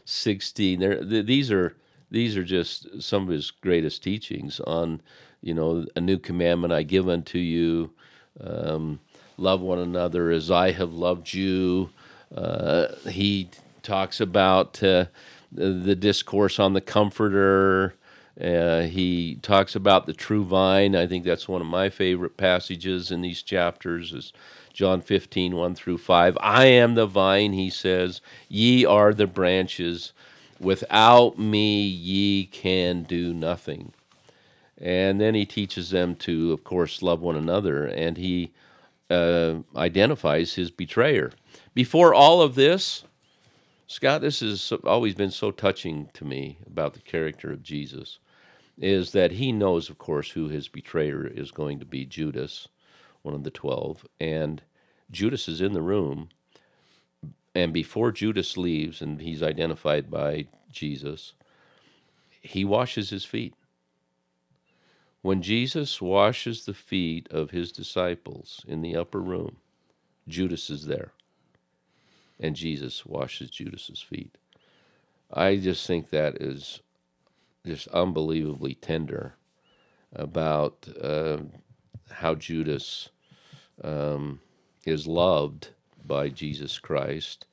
16. 0.05 0.79
There, 0.79 1.03
th- 1.03 1.25
these 1.25 1.51
are 1.51 1.75
these 2.11 2.37
are 2.37 2.43
just 2.43 3.01
some 3.01 3.23
of 3.23 3.29
his 3.29 3.51
greatest 3.51 4.03
teachings 4.03 4.59
on, 4.61 5.01
you 5.41 5.53
know, 5.53 5.85
a 5.95 6.01
new 6.01 6.17
commandment 6.17 6.71
I 6.71 6.83
give 6.83 7.09
unto 7.09 7.39
you. 7.39 7.91
Um, 8.39 8.99
love 9.37 9.61
one 9.61 9.79
another 9.79 10.29
as 10.29 10.51
I 10.51 10.71
have 10.71 10.93
loved 10.93 11.33
you. 11.33 11.89
Uh, 12.33 12.87
he 13.09 13.49
talks 13.81 14.19
about 14.19 14.81
uh, 14.83 15.05
the 15.55 15.95
discourse 15.95 16.59
on 16.59 16.73
the 16.73 16.81
Comforter. 16.81 17.95
Uh, 18.39 18.81
he 18.81 19.35
talks 19.41 19.75
about 19.75 20.05
the 20.05 20.13
true 20.13 20.43
vine. 20.43 20.95
I 20.95 21.07
think 21.07 21.23
that's 21.23 21.47
one 21.47 21.61
of 21.61 21.67
my 21.67 21.89
favorite 21.89 22.35
passages 22.35 23.11
in 23.11 23.21
these 23.21 23.41
chapters. 23.41 24.11
Is 24.11 24.33
John 24.75 24.99
15, 24.99 25.55
1 25.55 25.75
through 25.75 25.99
5. 25.99 26.37
I 26.41 26.65
am 26.65 26.95
the 26.95 27.05
vine, 27.05 27.53
he 27.53 27.69
says. 27.69 28.19
Ye 28.49 28.85
are 28.85 29.13
the 29.13 29.25
branches. 29.25 30.11
Without 30.59 31.39
me, 31.39 31.81
ye 31.81 32.45
can 32.45 33.03
do 33.03 33.33
nothing. 33.33 33.93
And 34.77 35.21
then 35.21 35.33
he 35.33 35.45
teaches 35.45 35.91
them 35.91 36.15
to, 36.17 36.51
of 36.51 36.65
course, 36.65 37.01
love 37.01 37.21
one 37.21 37.37
another. 37.37 37.85
And 37.85 38.17
he 38.17 38.51
uh, 39.09 39.59
identifies 39.77 40.55
his 40.55 40.71
betrayer. 40.71 41.31
Before 41.73 42.13
all 42.13 42.41
of 42.41 42.55
this, 42.55 43.05
Scott, 43.87 44.21
this 44.21 44.39
has 44.39 44.73
always 44.83 45.13
been 45.13 45.31
so 45.31 45.51
touching 45.51 46.09
to 46.13 46.25
me 46.25 46.57
about 46.65 46.93
the 46.93 46.99
character 46.99 47.51
of 47.51 47.61
Jesus, 47.61 48.17
is 48.77 49.11
that 49.11 49.33
he 49.33 49.51
knows, 49.51 49.89
of 49.89 49.97
course, 49.97 50.31
who 50.31 50.49
his 50.49 50.67
betrayer 50.67 51.25
is 51.25 51.51
going 51.51 51.79
to 51.79 51.85
be 51.85 52.03
Judas, 52.03 52.67
one 53.21 53.35
of 53.35 53.43
the 53.43 53.51
twelve, 53.51 54.05
and 54.19 54.63
Judas 55.11 55.47
is 55.47 55.61
in 55.61 55.73
the 55.73 55.83
room. 55.83 56.29
And 57.53 57.71
before 57.71 58.11
Judas 58.11 58.57
leaves 58.57 59.01
and 59.01 59.21
he's 59.21 59.43
identified 59.43 60.09
by 60.09 60.47
Jesus, 60.71 61.33
he 62.41 62.65
washes 62.65 63.11
his 63.11 63.23
feet. 63.23 63.53
When 65.21 65.41
Jesus 65.41 66.01
washes 66.01 66.65
the 66.65 66.73
feet 66.73 67.27
of 67.31 67.51
his 67.51 67.71
disciples 67.71 68.65
in 68.67 68.81
the 68.81 68.95
upper 68.95 69.21
room, 69.21 69.57
Judas 70.27 70.69
is 70.69 70.87
there 70.87 71.11
and 72.39 72.55
Jesus 72.55 73.05
washes 73.05 73.49
Judas's 73.49 74.01
feet. 74.01 74.37
I 75.31 75.57
just 75.57 75.85
think 75.87 76.09
that 76.09 76.35
is 76.41 76.81
just 77.65 77.87
unbelievably 77.89 78.75
tender 78.75 79.35
about 80.13 80.87
uh, 81.01 81.37
how 82.11 82.35
Judas 82.35 83.09
um, 83.83 84.39
is 84.85 85.07
loved 85.07 85.69
by 86.05 86.29
Jesus 86.29 86.79
Christ. 86.79 87.45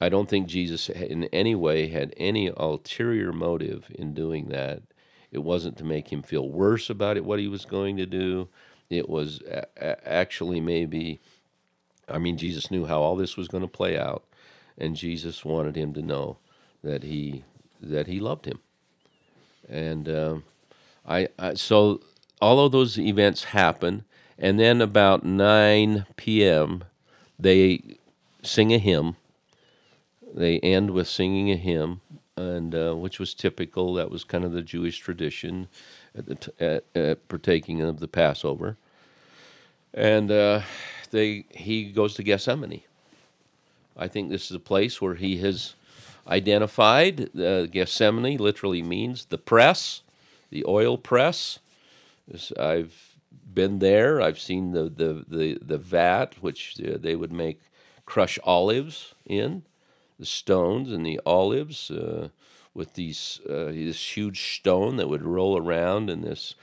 I 0.00 0.08
don't 0.08 0.28
think 0.28 0.46
Jesus 0.46 0.88
in 0.88 1.24
any 1.24 1.54
way 1.54 1.88
had 1.88 2.14
any 2.16 2.48
ulterior 2.48 3.32
motive 3.32 3.86
in 3.94 4.14
doing 4.14 4.48
that. 4.48 4.82
It 5.30 5.40
wasn't 5.40 5.76
to 5.78 5.84
make 5.84 6.12
him 6.12 6.22
feel 6.22 6.48
worse 6.48 6.90
about 6.90 7.16
it, 7.16 7.24
what 7.24 7.38
he 7.38 7.48
was 7.48 7.64
going 7.64 7.96
to 7.98 8.06
do. 8.06 8.48
It 8.88 9.08
was 9.08 9.40
a- 9.42 10.08
actually 10.08 10.60
maybe 10.60 11.20
I 12.10 12.18
mean, 12.18 12.36
Jesus 12.36 12.70
knew 12.70 12.86
how 12.86 13.00
all 13.00 13.16
this 13.16 13.36
was 13.36 13.48
going 13.48 13.62
to 13.62 13.68
play 13.68 13.98
out, 13.98 14.24
and 14.76 14.96
Jesus 14.96 15.44
wanted 15.44 15.76
him 15.76 15.92
to 15.94 16.02
know 16.02 16.38
that 16.82 17.02
he 17.02 17.44
that 17.80 18.06
he 18.06 18.20
loved 18.20 18.46
him. 18.46 18.58
And 19.68 20.08
um, 20.08 20.44
I, 21.06 21.28
I 21.38 21.54
so 21.54 22.00
all 22.40 22.64
of 22.64 22.72
those 22.72 22.98
events 22.98 23.44
happen, 23.44 24.04
and 24.38 24.58
then 24.58 24.80
about 24.80 25.24
nine 25.24 26.06
p.m. 26.16 26.84
they 27.38 27.82
sing 28.42 28.72
a 28.72 28.78
hymn. 28.78 29.16
They 30.32 30.58
end 30.60 30.90
with 30.90 31.08
singing 31.08 31.50
a 31.50 31.56
hymn, 31.56 32.00
and 32.36 32.74
uh, 32.74 32.94
which 32.94 33.18
was 33.18 33.34
typical. 33.34 33.94
That 33.94 34.10
was 34.10 34.24
kind 34.24 34.44
of 34.44 34.52
the 34.52 34.62
Jewish 34.62 34.98
tradition 34.98 35.68
at 36.16 36.26
the 36.26 36.34
t- 36.36 36.52
at, 36.60 36.84
at 36.94 37.28
partaking 37.28 37.80
of 37.80 38.00
the 38.00 38.08
Passover. 38.08 38.76
And 39.92 40.30
uh, 40.30 40.60
they 41.10 41.44
he 41.50 41.92
goes 41.92 42.14
to 42.14 42.22
Gethsemane. 42.22 42.82
I 43.96 44.08
think 44.08 44.30
this 44.30 44.50
is 44.50 44.56
a 44.56 44.60
place 44.60 45.00
where 45.00 45.14
he 45.14 45.38
has 45.38 45.74
identified. 46.26 47.36
Uh, 47.38 47.66
Gethsemane 47.66 48.38
literally 48.38 48.82
means 48.82 49.26
the 49.26 49.38
press, 49.38 50.02
the 50.50 50.64
oil 50.66 50.96
press. 50.96 51.58
I've 52.58 53.16
been 53.52 53.80
there. 53.80 54.20
I've 54.20 54.38
seen 54.38 54.72
the 54.72 54.84
the 54.84 55.24
the, 55.28 55.58
the 55.60 55.78
vat 55.78 56.34
which 56.40 56.80
uh, 56.80 56.96
they 56.98 57.16
would 57.16 57.32
make 57.32 57.60
crush 58.06 58.38
olives 58.44 59.14
in, 59.26 59.62
the 60.18 60.26
stones 60.26 60.90
and 60.90 61.06
the 61.06 61.20
olives 61.24 61.90
uh, 61.90 62.28
with 62.74 62.94
these 62.94 63.40
uh, 63.48 63.66
this 63.66 64.16
huge 64.16 64.56
stone 64.58 64.96
that 64.96 65.08
would 65.08 65.22
roll 65.22 65.56
around 65.56 66.10
in 66.10 66.22
this 66.22 66.54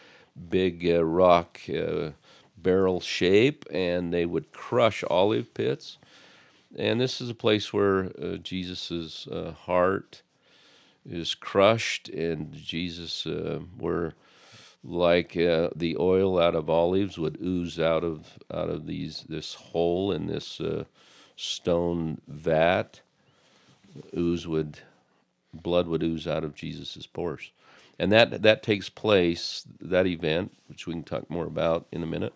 big 0.50 0.86
uh, 0.88 1.04
rock 1.04 1.60
uh, 1.70 2.12
barrel 2.58 3.00
shape, 3.00 3.66
and 3.72 4.14
they 4.14 4.26
would 4.26 4.52
crush 4.52 5.04
olive 5.10 5.54
pits. 5.54 5.98
And 6.78 7.00
this 7.00 7.22
is 7.22 7.30
a 7.30 7.36
place 7.36 7.72
where 7.72 8.12
uh, 8.22 8.38
Jesus' 8.38 9.28
uh, 9.28 9.54
heart 9.66 10.22
is 11.10 11.34
crushed, 11.36 12.10
and 12.10 12.54
Jesus, 12.54 13.26
uh, 13.26 13.60
where 13.78 14.14
like 14.84 15.36
uh, 15.38 15.70
the 15.76 15.96
oil 16.00 16.40
out 16.40 16.56
of 16.56 16.70
olives 16.70 17.18
would 17.18 17.38
ooze 17.42 17.80
out 17.80 18.04
of 18.04 18.38
out 18.54 18.70
of 18.70 18.86
these 18.86 19.26
this 19.28 19.54
hole 19.56 20.12
in 20.12 20.28
this 20.28 20.60
uh, 20.60 20.84
stone 21.36 22.22
vat, 22.28 23.02
ooze 24.16 24.48
would 24.48 24.80
blood 25.54 25.88
would 25.88 26.04
ooze 26.04 26.28
out 26.28 26.44
of 26.44 26.56
Jesus' 26.56 27.08
pores, 27.08 27.52
and 27.98 28.12
that 28.12 28.42
that 28.42 28.62
takes 28.62 28.90
place 28.90 29.66
that 29.80 30.06
event, 30.06 30.54
which 30.68 30.86
we 30.86 30.94
can 30.94 31.04
talk 31.04 31.30
more 31.30 31.46
about 31.46 31.88
in 31.92 32.04
a 32.04 32.08
minute 32.08 32.34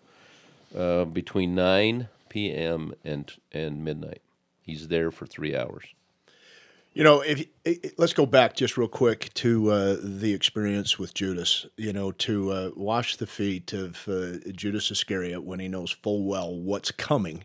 uh, 0.76 1.04
between 1.04 1.54
9 1.54 2.08
p.m. 2.28 2.94
and 3.04 3.32
and 3.52 3.84
midnight. 3.84 4.22
He's 4.62 4.88
there 4.88 5.10
for 5.10 5.26
three 5.26 5.56
hours. 5.56 5.84
You 6.94 7.04
know, 7.04 7.22
if 7.22 7.46
let's 7.96 8.12
go 8.12 8.26
back 8.26 8.54
just 8.54 8.76
real 8.76 8.88
quick 8.88 9.32
to 9.34 9.70
uh, 9.70 9.96
the 10.02 10.34
experience 10.34 10.98
with 10.98 11.14
Judas. 11.14 11.66
You 11.76 11.92
know, 11.92 12.12
to 12.12 12.52
uh, 12.52 12.70
wash 12.76 13.16
the 13.16 13.26
feet 13.26 13.72
of 13.72 14.06
uh, 14.08 14.38
Judas 14.52 14.90
Iscariot 14.90 15.42
when 15.42 15.60
he 15.60 15.68
knows 15.68 15.90
full 15.90 16.24
well 16.24 16.54
what's 16.54 16.90
coming, 16.90 17.44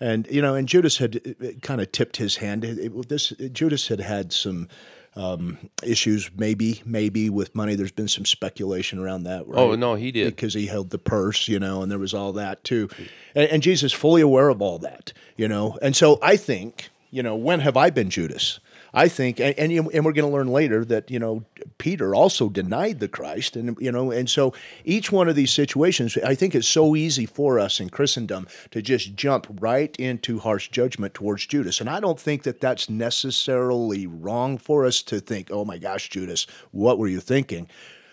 and 0.00 0.26
you 0.30 0.40
know, 0.40 0.54
and 0.54 0.66
Judas 0.66 0.98
had 0.98 1.36
uh, 1.42 1.48
kind 1.60 1.80
of 1.80 1.92
tipped 1.92 2.16
his 2.16 2.36
hand. 2.36 2.64
It, 2.64 2.78
it, 2.78 3.08
this 3.08 3.28
Judas 3.52 3.88
had 3.88 4.00
had 4.00 4.32
some 4.32 4.68
um, 5.16 5.58
issues, 5.82 6.30
maybe, 6.36 6.82
maybe 6.84 7.30
with 7.30 7.54
money. 7.54 7.74
There's 7.74 7.92
been 7.92 8.08
some 8.08 8.24
speculation 8.24 8.98
around 8.98 9.24
that. 9.24 9.46
Right? 9.46 9.58
Oh 9.58 9.74
no, 9.74 9.94
he 9.94 10.12
did 10.12 10.34
because 10.34 10.54
he 10.54 10.66
held 10.66 10.90
the 10.90 10.98
purse, 10.98 11.48
you 11.48 11.58
know, 11.58 11.82
and 11.82 11.90
there 11.90 11.98
was 11.98 12.14
all 12.14 12.32
that 12.34 12.64
too. 12.64 12.88
And, 13.34 13.50
and 13.50 13.62
Jesus 13.62 13.92
fully 13.92 14.22
aware 14.22 14.48
of 14.48 14.62
all 14.62 14.78
that, 14.78 15.12
you 15.36 15.48
know. 15.48 15.78
And 15.82 15.96
so 15.96 16.18
I 16.22 16.36
think, 16.36 16.90
you 17.10 17.22
know, 17.22 17.36
when 17.36 17.60
have 17.60 17.76
I 17.76 17.90
been 17.90 18.10
Judas? 18.10 18.60
I 18.94 19.08
think, 19.08 19.38
and, 19.38 19.54
and, 19.58 19.72
and 19.72 20.04
we're 20.04 20.12
going 20.12 20.28
to 20.28 20.34
learn 20.34 20.48
later 20.48 20.84
that 20.86 21.10
you 21.10 21.18
know 21.18 21.44
Peter 21.78 22.14
also 22.14 22.48
denied 22.48 23.00
the 23.00 23.08
Christ, 23.08 23.56
and 23.56 23.76
you 23.80 23.92
know, 23.92 24.10
and 24.10 24.28
so 24.28 24.54
each 24.84 25.12
one 25.12 25.28
of 25.28 25.36
these 25.36 25.52
situations, 25.52 26.16
I 26.18 26.34
think, 26.34 26.54
is 26.54 26.66
so 26.66 26.96
easy 26.96 27.26
for 27.26 27.58
us 27.58 27.80
in 27.80 27.90
Christendom 27.90 28.46
to 28.70 28.80
just 28.80 29.14
jump 29.14 29.46
right 29.60 29.94
into 29.96 30.38
harsh 30.38 30.68
judgment 30.70 31.14
towards 31.14 31.46
Judas, 31.46 31.80
and 31.80 31.90
I 31.90 32.00
don't 32.00 32.20
think 32.20 32.44
that 32.44 32.60
that's 32.60 32.88
necessarily 32.88 34.06
wrong 34.06 34.58
for 34.58 34.86
us 34.86 35.02
to 35.02 35.20
think, 35.20 35.50
oh 35.50 35.64
my 35.64 35.78
gosh, 35.78 36.08
Judas, 36.08 36.46
what 36.70 36.98
were 36.98 37.08
you 37.08 37.20
thinking? 37.20 37.68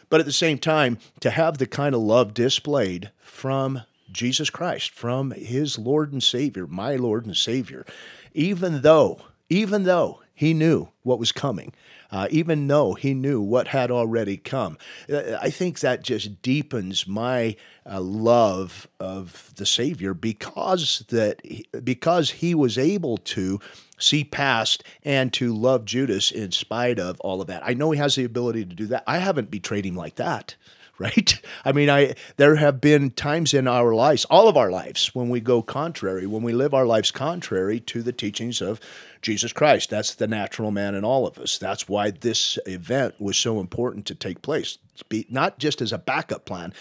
But 0.09 0.19
at 0.19 0.25
the 0.25 0.33
same 0.33 0.57
time, 0.57 0.99
to 1.21 1.29
have 1.29 1.57
the 1.57 1.67
kind 1.67 1.95
of 1.95 2.01
love 2.01 2.33
displayed 2.33 3.11
from 3.21 3.81
Jesus 4.11 4.49
Christ, 4.49 4.91
from 4.91 5.31
His 5.31 5.79
Lord 5.79 6.11
and 6.11 6.21
Savior, 6.21 6.67
my 6.67 6.95
Lord 6.95 7.25
and 7.25 7.35
Savior, 7.35 7.85
even 8.33 8.81
though, 8.81 9.19
even 9.49 9.83
though 9.83 10.21
he 10.35 10.53
knew 10.53 10.89
what 11.01 11.17
was 11.17 11.31
coming, 11.31 11.73
uh, 12.11 12.27
even 12.29 12.67
though 12.67 12.93
he 12.93 13.13
knew 13.13 13.41
what 13.41 13.69
had 13.69 13.89
already 13.89 14.35
come. 14.35 14.77
Uh, 15.11 15.37
I 15.41 15.49
think 15.49 15.79
that 15.79 16.03
just 16.03 16.41
deepens 16.41 17.07
my 17.07 17.55
uh, 17.89 18.01
love 18.01 18.87
of 18.99 19.53
the 19.55 19.65
Savior 19.65 20.13
because 20.13 21.05
that 21.09 21.41
because 21.83 22.31
he 22.31 22.53
was 22.53 22.77
able 22.77 23.17
to 23.17 23.61
see 23.97 24.25
past 24.25 24.83
and 25.03 25.31
to 25.33 25.55
love 25.55 25.85
Judas 25.85 26.31
in 26.31 26.51
spite 26.51 26.99
of 26.99 27.19
all 27.21 27.39
of 27.39 27.47
that. 27.47 27.63
I 27.65 27.73
know 27.73 27.91
he 27.91 27.99
has 27.99 28.15
the 28.15 28.25
ability 28.25 28.65
to 28.65 28.75
do 28.75 28.87
that. 28.87 29.05
I 29.07 29.19
haven't 29.19 29.49
betrayed 29.49 29.85
him 29.85 29.95
like 29.95 30.15
that 30.15 30.55
right? 30.99 31.41
I 31.65 31.73
mean, 31.73 31.89
I 31.89 32.15
there 32.37 32.55
have 32.55 32.79
been 32.79 33.11
times 33.11 33.53
in 33.53 33.67
our 33.67 33.93
lives, 33.93 34.25
all 34.25 34.47
of 34.47 34.55
our 34.55 34.71
lives, 34.71 35.13
when 35.13 35.29
we 35.29 35.41
go 35.41 35.61
contrary, 35.61 36.25
when 36.25 36.41
we 36.41 36.53
live 36.53 36.73
our 36.73 36.85
lives 36.85 37.11
contrary 37.11 37.81
to 37.81 38.01
the 38.01 38.13
teachings 38.13 38.61
of 38.61 38.79
Jesus 39.21 39.51
Christ. 39.51 39.89
That's 39.89 40.15
the 40.15 40.27
natural 40.27 40.71
man 40.71 40.95
in 40.95 41.03
all 41.03 41.27
of 41.27 41.37
us. 41.37 41.57
That's 41.57 41.89
why 41.89 42.11
this 42.11 42.57
event 42.65 43.19
was 43.19 43.37
so 43.37 43.59
important 43.59 44.05
to 44.05 44.15
take 44.15 44.41
place, 44.41 44.77
Be, 45.09 45.25
not 45.29 45.59
just 45.59 45.81
as 45.81 45.91
a 45.91 45.97
backup 45.97 46.45
plan, 46.45 46.73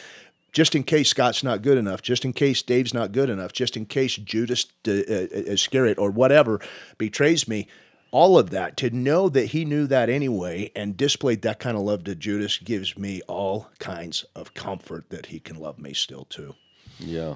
just 0.53 0.77
in 0.77 0.85
case 0.85 1.09
Scott's 1.09 1.43
not 1.43 1.63
good 1.63 1.77
enough, 1.77 2.01
just 2.01 2.25
in 2.25 2.33
case 2.33 2.63
Dave's 2.63 2.95
not 2.95 3.11
good 3.11 3.29
enough, 3.29 3.53
just 3.53 3.77
in 3.77 3.87
case 3.87 4.15
Judas 4.15 4.67
uh, 4.87 4.93
uh 4.93 5.27
Iscariot 5.33 5.99
or 5.99 6.11
whatever 6.13 6.61
betrays 6.99 7.49
me. 7.49 7.67
All 8.15 8.39
of 8.39 8.51
that, 8.51 8.77
to 8.77 8.91
know 8.91 9.29
that 9.29 9.47
he 9.47 9.65
knew 9.65 9.89
that 9.89 10.09
anyway 10.09 10.71
and 10.77 10.97
displayed 10.97 11.43
that 11.43 11.59
kind 11.59 11.77
of 11.77 11.83
love 11.83 12.05
to 12.05 12.15
Judas 12.15 12.59
gives 12.59 12.97
me 12.97 13.23
all 13.23 13.67
kinds 13.81 14.25
of 14.37 14.55
comfort 14.55 15.11
that 15.11 15.27
he 15.27 15.41
can 15.41 15.57
love 15.57 15.81
me 15.81 15.95
still 15.95 16.25
too. 16.27 16.55
Yeah. 17.01 17.35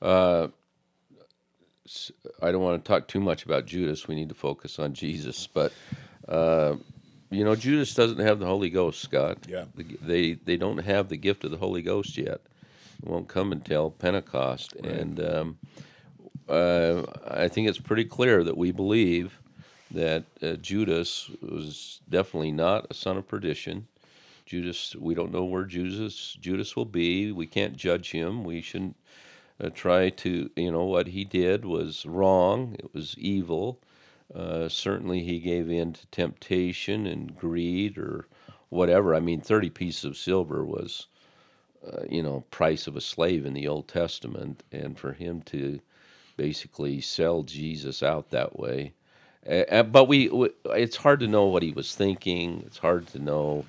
Uh, 0.00 0.48
I 2.40 2.50
don't 2.50 2.62
want 2.62 2.82
to 2.82 2.88
talk 2.88 3.08
too 3.08 3.20
much 3.20 3.44
about 3.44 3.66
Judas. 3.66 4.08
We 4.08 4.14
need 4.14 4.30
to 4.30 4.34
focus 4.34 4.78
on 4.78 4.94
Jesus. 4.94 5.46
But 5.46 5.70
uh, 6.26 6.76
you 7.30 7.44
know, 7.44 7.54
Judas 7.54 7.94
doesn't 7.94 8.20
have 8.20 8.38
the 8.38 8.46
Holy 8.46 8.70
Ghost, 8.70 9.02
Scott. 9.02 9.36
Yeah. 9.46 9.66
They 9.74 10.32
they 10.32 10.56
don't 10.56 10.78
have 10.78 11.10
the 11.10 11.18
gift 11.18 11.44
of 11.44 11.50
the 11.50 11.58
Holy 11.58 11.82
Ghost 11.82 12.16
yet. 12.16 12.40
It 13.02 13.08
won't 13.10 13.28
come 13.28 13.52
until 13.52 13.90
Pentecost, 13.90 14.76
and 14.76 15.20
um, 15.20 15.58
uh, 16.48 17.02
I 17.28 17.48
think 17.48 17.68
it's 17.68 17.78
pretty 17.78 18.06
clear 18.06 18.42
that 18.44 18.56
we 18.56 18.72
believe 18.72 19.40
that 19.94 20.24
uh, 20.42 20.54
Judas 20.54 21.30
was 21.40 22.00
definitely 22.08 22.52
not 22.52 22.86
a 22.90 22.94
son 22.94 23.16
of 23.16 23.26
perdition. 23.26 23.86
Judas, 24.46 24.94
we 24.94 25.14
don't 25.14 25.32
know 25.32 25.44
where 25.44 25.64
Judas 25.64 26.36
Judas 26.40 26.76
will 26.76 26.84
be. 26.84 27.32
We 27.32 27.46
can't 27.46 27.76
judge 27.76 28.10
him. 28.10 28.44
We 28.44 28.60
shouldn't 28.60 28.96
uh, 29.58 29.70
try 29.70 30.10
to, 30.10 30.50
you 30.56 30.70
know, 30.70 30.84
what 30.84 31.08
he 31.08 31.24
did 31.24 31.64
was 31.64 32.04
wrong. 32.04 32.76
It 32.78 32.92
was 32.92 33.16
evil. 33.18 33.80
Uh, 34.34 34.68
certainly, 34.68 35.22
he 35.22 35.38
gave 35.38 35.70
in 35.70 35.92
to 35.94 36.06
temptation 36.08 37.06
and 37.06 37.36
greed 37.36 37.96
or 37.96 38.26
whatever. 38.68 39.14
I 39.14 39.20
mean, 39.20 39.40
thirty 39.40 39.70
pieces 39.70 40.04
of 40.04 40.16
silver 40.16 40.64
was, 40.64 41.06
uh, 41.86 42.02
you 42.10 42.22
know, 42.22 42.44
price 42.50 42.86
of 42.86 42.96
a 42.96 43.00
slave 43.00 43.46
in 43.46 43.54
the 43.54 43.68
Old 43.68 43.88
Testament, 43.88 44.62
and 44.72 44.98
for 44.98 45.12
him 45.12 45.40
to 45.42 45.80
basically 46.36 47.00
sell 47.00 47.44
Jesus 47.44 48.02
out 48.02 48.30
that 48.30 48.58
way. 48.58 48.92
Uh, 49.48 49.82
but 49.82 50.08
we, 50.08 50.28
we, 50.28 50.50
it's 50.66 50.96
hard 50.96 51.20
to 51.20 51.26
know 51.26 51.46
what 51.46 51.62
he 51.62 51.70
was 51.70 51.94
thinking. 51.94 52.62
It's 52.66 52.78
hard 52.78 53.06
to 53.08 53.18
know, 53.18 53.66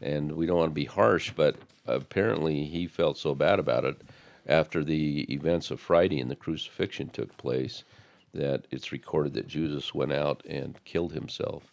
and 0.00 0.32
we 0.32 0.46
don't 0.46 0.58
want 0.58 0.70
to 0.70 0.74
be 0.74 0.86
harsh. 0.86 1.32
But 1.36 1.56
apparently, 1.86 2.64
he 2.64 2.86
felt 2.86 3.18
so 3.18 3.34
bad 3.34 3.58
about 3.58 3.84
it 3.84 4.00
after 4.46 4.82
the 4.82 5.22
events 5.32 5.70
of 5.70 5.80
Friday 5.80 6.20
and 6.20 6.30
the 6.30 6.36
crucifixion 6.36 7.10
took 7.10 7.36
place 7.36 7.84
that 8.32 8.66
it's 8.70 8.92
recorded 8.92 9.34
that 9.34 9.48
Jesus 9.48 9.94
went 9.94 10.12
out 10.12 10.42
and 10.48 10.82
killed 10.84 11.12
himself 11.12 11.72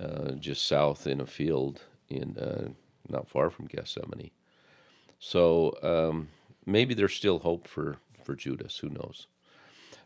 uh, 0.00 0.32
just 0.32 0.66
south 0.66 1.06
in 1.06 1.20
a 1.20 1.26
field 1.26 1.82
in 2.08 2.36
uh, 2.38 2.68
not 3.08 3.28
far 3.28 3.50
from 3.50 3.66
Gethsemane. 3.66 4.30
So 5.18 5.76
um, 5.82 6.28
maybe 6.66 6.94
there's 6.94 7.14
still 7.14 7.40
hope 7.40 7.66
for 7.66 7.96
for 8.22 8.34
Judas. 8.34 8.78
Who 8.78 8.88
knows? 8.88 9.26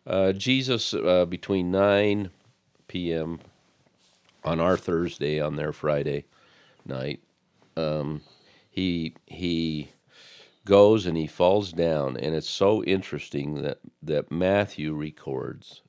Uh, 0.06 0.32
Jesus 0.32 0.94
uh, 0.94 1.24
between 1.26 1.70
9 1.70 2.30
p.m. 2.88 3.40
on 4.44 4.60
our 4.60 4.76
Thursday, 4.76 5.40
on 5.40 5.56
their 5.56 5.72
Friday 5.72 6.24
night, 6.84 7.20
um, 7.76 8.22
he 8.70 9.14
he 9.26 9.90
goes 10.64 11.06
and 11.06 11.16
he 11.16 11.26
falls 11.26 11.72
down, 11.72 12.16
and 12.16 12.34
it's 12.34 12.50
so 12.50 12.82
interesting 12.84 13.62
that 13.62 13.78
that 14.02 14.30
Matthew 14.30 14.94
records 14.94 15.82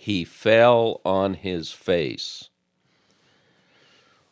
he 0.00 0.24
fell 0.24 1.00
on 1.04 1.34
his 1.34 1.72
face. 1.72 2.50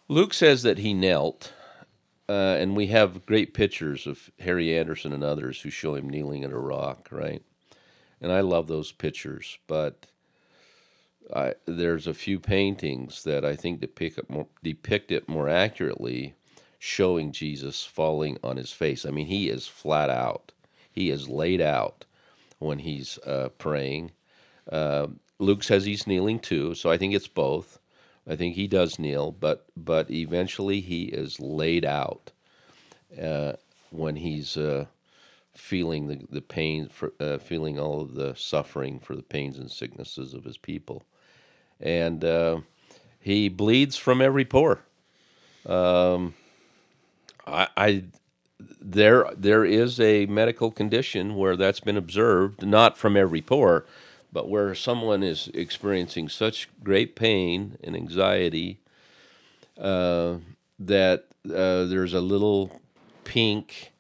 Luke 0.09 0.33
says 0.33 0.63
that 0.63 0.79
he 0.79 0.95
knelt, 0.95 1.53
uh, 2.29 2.57
and 2.61 2.77
we 2.77 2.87
have 2.87 3.27
great 3.27 3.53
pictures 3.53 4.07
of 4.07 4.31
Harry 4.39 4.79
Anderson 4.79 5.13
and 5.13 5.25
others 5.25 5.61
who 5.61 5.71
show 5.71 5.97
him 5.97 6.09
kneeling 6.09 6.45
at 6.45 6.53
a 6.53 6.59
rock, 6.59 7.09
right? 7.11 7.43
And 8.21 8.31
I 8.31 8.41
love 8.41 8.69
those 8.69 8.93
pictures, 8.93 9.59
but 9.67 10.07
I, 11.35 11.55
there's 11.67 12.07
a 12.07 12.15
few 12.15 12.39
paintings 12.39 13.25
that 13.25 13.45
I 13.45 13.57
think 13.57 13.81
depict 13.81 14.29
more, 14.31 14.47
depict 14.63 15.11
it 15.11 15.29
more 15.29 15.49
accurately, 15.49 16.35
showing 16.79 17.33
Jesus 17.33 17.85
falling 17.85 18.39
on 18.45 18.57
his 18.57 18.73
face. 18.73 19.05
I 19.05 19.11
mean, 19.11 19.27
he 19.27 19.49
is 19.49 19.67
flat 19.67 20.11
out. 20.11 20.53
He 20.91 21.11
is 21.11 21.29
laid 21.29 21.61
out 21.61 22.05
when 22.59 22.81
he's 22.81 23.19
uh, 23.27 23.51
praying. 23.59 24.13
Uh, 24.71 25.09
Luke 25.39 25.63
says 25.63 25.85
he's 25.85 26.07
kneeling 26.07 26.39
too, 26.39 26.75
so 26.75 26.91
I 26.91 26.97
think 26.97 27.15
it's 27.15 27.29
both. 27.29 27.79
I 28.29 28.35
think 28.37 28.55
he 28.55 28.67
does 28.67 28.99
kneel, 28.99 29.31
but 29.33 29.67
but 29.77 30.11
eventually 30.11 30.81
he 30.81 31.05
is 31.05 31.39
laid 31.39 31.85
out 31.85 32.33
uh, 33.21 33.53
when 33.91 34.17
he's 34.17 34.57
uh, 34.57 34.87
feeling 35.55 36.09
the 36.09 36.21
the 36.31 36.41
pain, 36.43 36.89
for, 36.89 37.13
uh, 37.21 37.39
feeling 37.39 37.79
all 37.79 38.01
of 38.01 38.15
the 38.15 38.35
suffering 38.35 38.99
for 38.99 39.15
the 39.15 39.23
pains 39.23 39.59
and 39.59 39.71
sicknesses 39.71 40.35
of 40.35 40.45
his 40.45 40.59
people, 40.59 41.05
and 41.81 42.25
uh, 42.25 42.61
he 43.21 43.49
bleeds 43.49 43.97
from 43.97 44.23
every 44.23 44.45
pore. 44.45 44.81
Um, 45.67 46.35
I, 47.47 47.69
I 47.77 48.05
there 48.81 49.29
there 49.37 49.65
is 49.65 50.01
a 50.01 50.27
medical 50.27 50.71
condition 50.71 51.37
where 51.37 51.57
that's 51.57 51.81
been 51.81 51.97
observed, 51.97 52.67
not 52.67 52.99
from 52.99 53.17
every 53.17 53.43
pore, 53.43 53.87
but 54.33 54.49
where 54.49 54.75
someone 54.75 55.23
is 55.23 55.49
experiencing 55.55 56.29
such 56.29 56.69
great 56.85 57.17
pain 57.17 57.79
and 57.85 57.97
anxiety 57.97 58.81
uh, 59.79 60.39
that 60.79 61.27
uh, 61.47 61.85
there's 61.87 62.15
a 62.15 62.21
little 62.21 62.81
pink, 63.25 63.93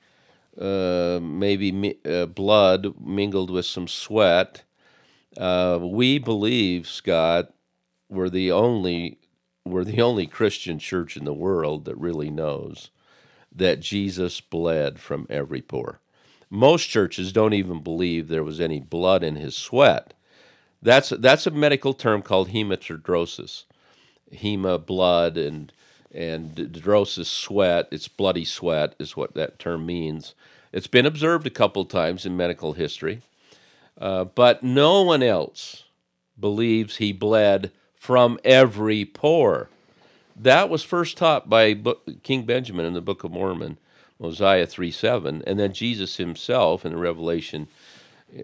uh, 0.60 1.20
maybe 1.22 1.72
mi- 1.72 1.98
uh, 2.06 2.26
blood 2.26 2.94
mingled 3.00 3.50
with 3.50 3.66
some 3.66 3.88
sweat. 3.88 4.64
Uh, 5.36 5.78
we 5.82 6.18
believe, 6.18 6.88
Scott, 6.88 7.52
we're 8.08 8.30
the 8.30 8.52
only 8.52 9.18
we're 9.64 9.84
the 9.84 10.00
only 10.00 10.26
Christian 10.26 10.78
church 10.78 11.16
in 11.16 11.24
the 11.24 11.34
world 11.34 11.84
that 11.86 11.96
really 11.96 12.30
knows 12.30 12.90
that 13.52 13.80
Jesus 13.80 14.40
bled 14.40 15.00
from 15.00 15.26
every 15.28 15.60
pore. 15.60 16.00
Most 16.48 16.86
churches 16.86 17.32
don't 17.32 17.54
even 17.54 17.82
believe 17.82 18.28
there 18.28 18.44
was 18.44 18.60
any 18.60 18.78
blood 18.78 19.24
in 19.24 19.34
his 19.36 19.56
sweat. 19.56 20.14
That's 20.80 21.10
that's 21.10 21.46
a 21.46 21.50
medical 21.50 21.94
term 21.94 22.22
called 22.22 22.50
hematidrosis. 22.50 23.64
Hema 24.32 24.84
blood 24.84 25.36
and 25.36 25.72
and 26.12 26.54
drosis 26.54 27.26
sweat. 27.26 27.88
It's 27.90 28.08
bloody 28.08 28.44
sweat 28.44 28.94
is 28.98 29.16
what 29.16 29.34
that 29.34 29.58
term 29.58 29.84
means. 29.84 30.34
It's 30.72 30.86
been 30.86 31.06
observed 31.06 31.46
a 31.46 31.50
couple 31.50 31.84
times 31.84 32.24
in 32.24 32.36
medical 32.36 32.74
history, 32.74 33.22
uh, 33.98 34.24
but 34.24 34.62
no 34.62 35.02
one 35.02 35.22
else 35.22 35.84
believes 36.38 36.96
he 36.96 37.12
bled 37.12 37.72
from 38.06 38.38
every 38.44 39.04
pore. 39.04 39.68
That 40.36 40.70
was 40.70 40.84
first 40.84 41.16
taught 41.16 41.50
by 41.50 41.76
King 42.22 42.44
Benjamin 42.44 42.86
in 42.86 42.94
the 42.94 43.00
Book 43.00 43.24
of 43.24 43.32
Mormon, 43.32 43.78
Mosiah 44.20 44.68
3 44.68 44.92
7, 44.92 45.42
and 45.44 45.58
then 45.58 45.72
Jesus 45.72 46.16
himself 46.16 46.86
in 46.86 46.92
the 46.92 46.98
Revelation 46.98 47.66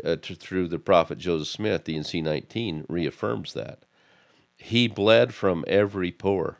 uh, 0.04 0.16
to, 0.16 0.34
through 0.34 0.66
the 0.66 0.80
prophet 0.80 1.18
Joseph 1.18 1.46
Smith, 1.46 1.84
D&C 1.84 2.20
19, 2.20 2.86
reaffirms 2.88 3.52
that. 3.52 3.84
He 4.56 4.88
bled 4.88 5.32
from 5.32 5.64
every 5.68 6.10
pore. 6.10 6.58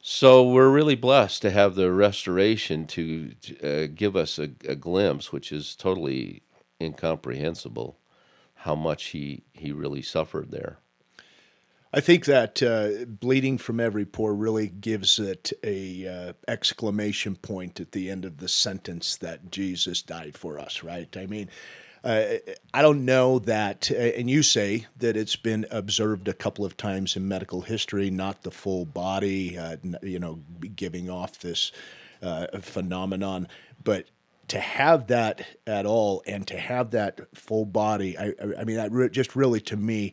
So 0.00 0.42
we're 0.42 0.72
really 0.72 0.96
blessed 0.96 1.42
to 1.42 1.52
have 1.52 1.76
the 1.76 1.92
restoration 1.92 2.88
to 2.88 3.34
uh, 3.62 3.86
give 3.94 4.16
us 4.16 4.40
a, 4.40 4.50
a 4.66 4.74
glimpse, 4.74 5.30
which 5.30 5.52
is 5.52 5.76
totally 5.76 6.42
incomprehensible, 6.80 8.00
how 8.56 8.74
much 8.74 9.10
he, 9.10 9.44
he 9.52 9.70
really 9.70 10.02
suffered 10.02 10.50
there. 10.50 10.78
I 11.92 12.00
think 12.00 12.26
that 12.26 12.62
uh, 12.62 13.06
bleeding 13.06 13.56
from 13.56 13.80
every 13.80 14.04
pore 14.04 14.34
really 14.34 14.68
gives 14.68 15.18
it 15.18 15.52
a 15.64 16.06
uh, 16.06 16.32
exclamation 16.46 17.36
point 17.36 17.80
at 17.80 17.92
the 17.92 18.10
end 18.10 18.26
of 18.26 18.38
the 18.38 18.48
sentence 18.48 19.16
that 19.16 19.50
Jesus 19.50 20.02
died 20.02 20.36
for 20.36 20.58
us, 20.58 20.82
right? 20.82 21.08
I 21.16 21.24
mean, 21.26 21.48
uh, 22.04 22.24
I 22.74 22.82
don't 22.82 23.06
know 23.06 23.38
that, 23.40 23.90
uh, 23.90 23.94
and 23.94 24.28
you 24.28 24.42
say 24.42 24.86
that 24.98 25.16
it's 25.16 25.36
been 25.36 25.66
observed 25.70 26.28
a 26.28 26.34
couple 26.34 26.64
of 26.66 26.76
times 26.76 27.16
in 27.16 27.26
medical 27.26 27.62
history, 27.62 28.10
not 28.10 28.42
the 28.42 28.50
full 28.50 28.84
body, 28.84 29.56
uh, 29.58 29.76
you 30.02 30.18
know, 30.18 30.40
giving 30.76 31.08
off 31.08 31.38
this 31.40 31.72
uh, 32.22 32.46
phenomenon, 32.60 33.48
but 33.82 34.06
to 34.48 34.60
have 34.60 35.06
that 35.08 35.46
at 35.66 35.86
all 35.86 36.22
and 36.26 36.46
to 36.48 36.58
have 36.58 36.90
that 36.90 37.20
full 37.34 37.64
body, 37.64 38.16
I, 38.18 38.32
I- 38.58 38.64
mean, 38.64 38.76
that 38.76 38.92
re- 38.92 39.08
just 39.08 39.34
really 39.34 39.60
to 39.62 39.76
me 39.76 40.12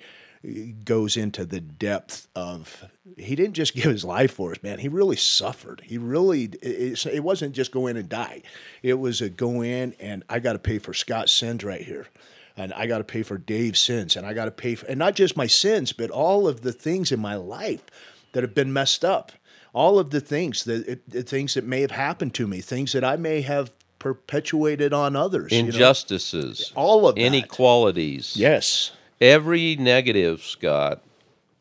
goes 0.84 1.18
into 1.18 1.46
the 1.46 1.60
depth 1.60 2.28
of 2.36 2.86
he 3.18 3.36
didn't 3.36 3.54
just 3.54 3.74
give 3.74 3.86
his 3.86 4.06
life 4.06 4.34
for 4.34 4.52
us 4.52 4.62
man. 4.64 4.80
He 4.80 4.88
really 4.88 5.16
suffered. 5.16 5.82
He 5.86 5.98
really 5.98 6.46
it, 6.62 7.06
it 7.06 7.24
wasn't 7.24 7.54
just 7.54 7.72
go 7.72 7.88
in 7.88 7.98
and 7.98 8.10
die. 8.10 8.42
It 8.84 8.96
was 8.96 9.22
a 9.22 9.30
go 9.30 9.62
in 9.62 9.96
and 10.00 10.24
i 10.30 10.40
got 10.40 10.54
to 10.54 10.60
pay 10.60 10.80
for 10.80 10.94
scott's 10.94 11.32
sins 11.32 11.64
right 11.64 11.82
here. 11.82 12.08
And 12.58 12.74
i 12.74 12.88
got 12.88 13.00
to 13.00 13.04
pay 13.04 13.24
for 13.24 13.38
dave's 13.38 13.80
sins. 13.80 14.16
And 14.16 14.26
i 14.26 14.34
got 14.34 14.46
to 14.46 14.52
pay 14.52 14.76
for 14.76 14.86
and 14.88 15.00
not 15.00 15.16
just 15.16 15.38
my 15.38 15.48
sins 15.48 15.92
but 15.94 16.10
all 16.12 16.48
of 16.48 16.62
the 16.62 16.74
things 16.74 17.12
in 17.12 17.20
my 17.20 17.36
life 17.36 17.84
that 18.34 18.44
have 18.44 18.56
been 18.56 18.74
messed 18.74 19.04
up. 19.06 19.32
All 19.74 20.00
of 20.00 20.12
the 20.12 20.22
things 20.22 20.64
that 20.66 21.02
the 21.08 21.24
things 21.24 21.56
that 21.56 21.66
may 21.66 21.82
have 21.82 21.92
happened 21.92 22.34
to 22.36 22.48
me 22.48 22.62
things 22.62 22.94
that 22.94 23.04
i 23.04 23.16
may 23.18 23.42
have 23.42 23.72
perpetuated 24.00 24.94
on 24.94 25.16
others 25.16 25.52
you 25.52 25.64
know? 25.64 25.68
Injustices, 25.70 26.72
all 26.76 27.08
of 27.08 27.16
that. 27.16 27.22
inequalities. 27.22 28.38
yes 28.38 28.92
Every 29.22 29.76
negative, 29.78 30.42
Scott, 30.44 31.02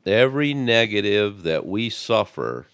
every 0.06 0.54
negative 0.54 1.42
that 1.44 1.66
we 1.66 1.90
suffer 1.90 2.66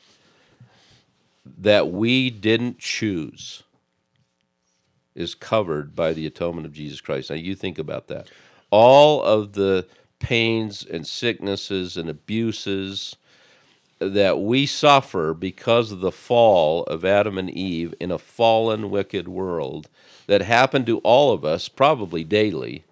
that 1.58 1.90
we 1.90 2.30
didn't 2.30 2.78
choose 2.78 3.62
is 5.14 5.34
covered 5.34 5.94
by 5.96 6.12
the 6.12 6.26
atonement 6.26 6.66
of 6.66 6.72
Jesus 6.72 7.00
Christ. 7.00 7.30
Now, 7.30 7.36
you 7.36 7.54
think 7.54 7.78
about 7.78 8.08
that. 8.08 8.28
all 8.70 9.22
of 9.22 9.52
the 9.54 9.86
pains 10.18 10.84
and 10.84 11.06
sicknesses 11.06 11.96
and 11.96 12.08
abuses 12.08 13.16
that 13.98 14.40
we 14.40 14.66
suffer 14.66 15.34
because 15.34 15.92
of 15.92 16.00
the 16.00 16.12
fall 16.12 16.84
of 16.84 17.04
Adam 17.04 17.38
and 17.38 17.50
Eve 17.50 17.94
in 18.00 18.10
a 18.10 18.18
fallen, 18.18 18.90
wicked 18.90 19.28
world 19.28 19.88
that 20.26 20.42
happened 20.42 20.86
to 20.86 20.98
all 21.00 21.32
of 21.32 21.44
us, 21.44 21.68
probably 21.68 22.24
daily, 22.24 22.84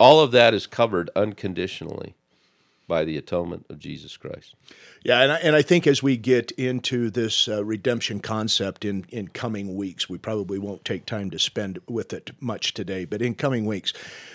all 0.00 0.18
of 0.20 0.32
that 0.32 0.54
is 0.54 0.66
covered 0.66 1.10
unconditionally 1.14 2.14
by 2.88 3.04
the 3.04 3.16
atonement 3.16 3.64
of 3.70 3.78
Jesus 3.78 4.16
Christ. 4.16 4.56
Yeah, 5.04 5.20
and 5.20 5.30
I, 5.30 5.36
and 5.36 5.54
I 5.54 5.62
think 5.62 5.86
as 5.86 6.02
we 6.02 6.16
get 6.16 6.50
into 6.52 7.08
this 7.08 7.46
uh, 7.46 7.64
redemption 7.64 8.18
concept 8.18 8.84
in, 8.84 9.06
in 9.10 9.28
coming 9.28 9.76
weeks, 9.76 10.08
we 10.08 10.18
probably 10.18 10.58
won't 10.58 10.84
take 10.84 11.06
time 11.06 11.30
to 11.30 11.38
spend 11.38 11.78
with 11.86 12.12
it 12.12 12.32
much 12.40 12.74
today, 12.74 13.04
but 13.04 13.22
in 13.22 13.36
coming 13.36 13.64
weeks, 13.64 13.92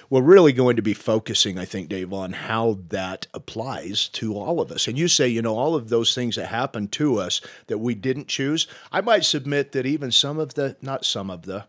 we're 0.10 0.22
really 0.22 0.54
going 0.54 0.78
to 0.78 0.82
be 0.82 0.94
focusing, 0.94 1.60
I 1.60 1.66
think, 1.66 1.90
Dave, 1.90 2.14
on 2.14 2.32
how 2.32 2.80
that 2.90 3.28
applies 3.34 4.08
to 4.10 4.38
all 4.38 4.62
of 4.62 4.72
us. 4.72 4.88
And 4.88 4.98
you 4.98 5.10
say, 5.10 5.28
you 5.28 5.42
know, 5.42 5.58
all 5.58 5.76
of 5.76 5.90
those 5.90 6.16
things 6.16 6.38
that 6.38 6.48
happened 6.48 6.94
to 6.94 7.20
us 7.20 7.42
that 7.68 7.80
we 7.80 7.94
didn't 7.94 8.30
choose, 8.30 8.68
I 8.90 9.02
might 9.02 9.26
submit 9.26 9.74
that 9.74 9.86
even 9.86 10.12
some 10.12 10.40
of 10.40 10.54
the, 10.54 10.78
not 10.82 11.04
some 11.04 11.30
of 11.30 11.42
the, 11.42 11.66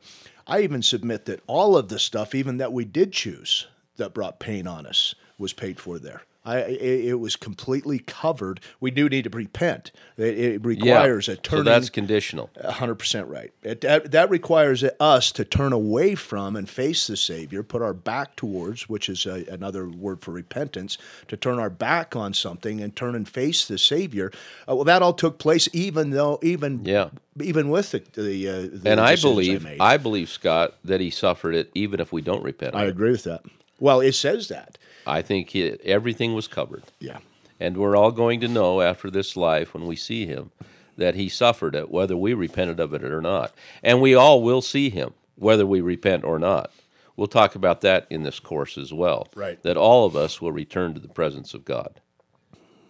I 0.46 0.60
even 0.60 0.82
submit 0.82 1.24
that 1.24 1.42
all 1.48 1.76
of 1.76 1.88
the 1.88 1.98
stuff, 1.98 2.32
even 2.32 2.58
that 2.58 2.72
we 2.72 2.84
did 2.84 3.12
choose, 3.12 3.66
that 3.96 4.14
brought 4.14 4.38
pain 4.38 4.66
on 4.66 4.86
us, 4.86 5.14
was 5.38 5.52
paid 5.52 5.80
for 5.80 5.98
there. 5.98 6.22
I, 6.46 6.58
it, 6.58 7.04
it, 7.06 7.14
was 7.14 7.34
completely 7.34 7.98
covered. 7.98 8.60
We 8.78 8.92
do 8.92 9.08
need 9.08 9.24
to 9.24 9.30
repent. 9.30 9.90
It, 10.16 10.38
it 10.38 10.64
requires 10.64 11.26
yeah, 11.26 11.34
a 11.34 11.36
turning. 11.36 11.64
So 11.64 11.70
that's 11.70 11.90
conditional. 11.90 12.50
hundred 12.64 12.94
percent 12.94 13.26
right. 13.26 13.52
It, 13.64 13.80
that, 13.80 14.12
that, 14.12 14.30
requires 14.30 14.84
us 15.00 15.32
to 15.32 15.44
turn 15.44 15.72
away 15.72 16.14
from 16.14 16.54
and 16.54 16.70
face 16.70 17.08
the 17.08 17.16
Savior, 17.16 17.64
put 17.64 17.82
our 17.82 17.92
back 17.92 18.36
towards, 18.36 18.88
which 18.88 19.08
is 19.08 19.26
a, 19.26 19.44
another 19.46 19.88
word 19.88 20.20
for 20.20 20.30
repentance, 20.30 20.96
to 21.26 21.36
turn 21.36 21.58
our 21.58 21.70
back 21.70 22.14
on 22.14 22.32
something 22.32 22.80
and 22.80 22.94
turn 22.94 23.16
and 23.16 23.28
face 23.28 23.66
the 23.66 23.76
Savior. 23.76 24.30
Uh, 24.68 24.76
well, 24.76 24.84
that 24.84 25.02
all 25.02 25.14
took 25.14 25.38
place, 25.38 25.68
even 25.72 26.10
though, 26.10 26.38
even 26.42 26.84
yeah. 26.84 27.10
Even 27.42 27.68
with 27.68 27.90
the, 27.90 28.02
the, 28.14 28.48
uh, 28.48 28.52
the 28.72 28.90
and 28.90 28.98
I 28.98 29.16
believe, 29.16 29.66
I, 29.66 29.76
I, 29.78 29.96
believe, 29.98 30.30
Scott, 30.30 30.76
that 30.84 31.02
he 31.02 31.10
suffered 31.10 31.54
it, 31.54 31.70
even 31.74 32.00
if 32.00 32.10
we 32.10 32.22
don't 32.22 32.42
repent. 32.42 32.74
I 32.74 32.84
agree 32.84 33.10
with 33.10 33.24
that. 33.24 33.42
Well, 33.78 34.00
it 34.00 34.12
says 34.12 34.48
that. 34.48 34.78
I 35.06 35.22
think 35.22 35.50
he, 35.50 35.68
everything 35.84 36.34
was 36.34 36.48
covered. 36.48 36.84
Yeah. 36.98 37.18
And 37.60 37.76
we're 37.76 37.96
all 37.96 38.12
going 38.12 38.40
to 38.40 38.48
know 38.48 38.80
after 38.80 39.10
this 39.10 39.36
life 39.36 39.72
when 39.74 39.86
we 39.86 39.96
see 39.96 40.26
him 40.26 40.50
that 40.96 41.14
he 41.14 41.28
suffered 41.28 41.74
it, 41.74 41.90
whether 41.90 42.16
we 42.16 42.34
repented 42.34 42.80
of 42.80 42.94
it 42.94 43.04
or 43.04 43.20
not. 43.20 43.54
And 43.82 44.00
we 44.00 44.14
all 44.14 44.42
will 44.42 44.62
see 44.62 44.90
him, 44.90 45.14
whether 45.36 45.66
we 45.66 45.80
repent 45.80 46.24
or 46.24 46.38
not. 46.38 46.70
We'll 47.16 47.28
talk 47.28 47.54
about 47.54 47.80
that 47.82 48.06
in 48.10 48.24
this 48.24 48.40
course 48.40 48.76
as 48.76 48.92
well. 48.92 49.28
Right. 49.34 49.62
That 49.62 49.76
all 49.76 50.04
of 50.04 50.16
us 50.16 50.40
will 50.40 50.52
return 50.52 50.94
to 50.94 51.00
the 51.00 51.08
presence 51.08 51.54
of 51.54 51.64
God. 51.64 52.00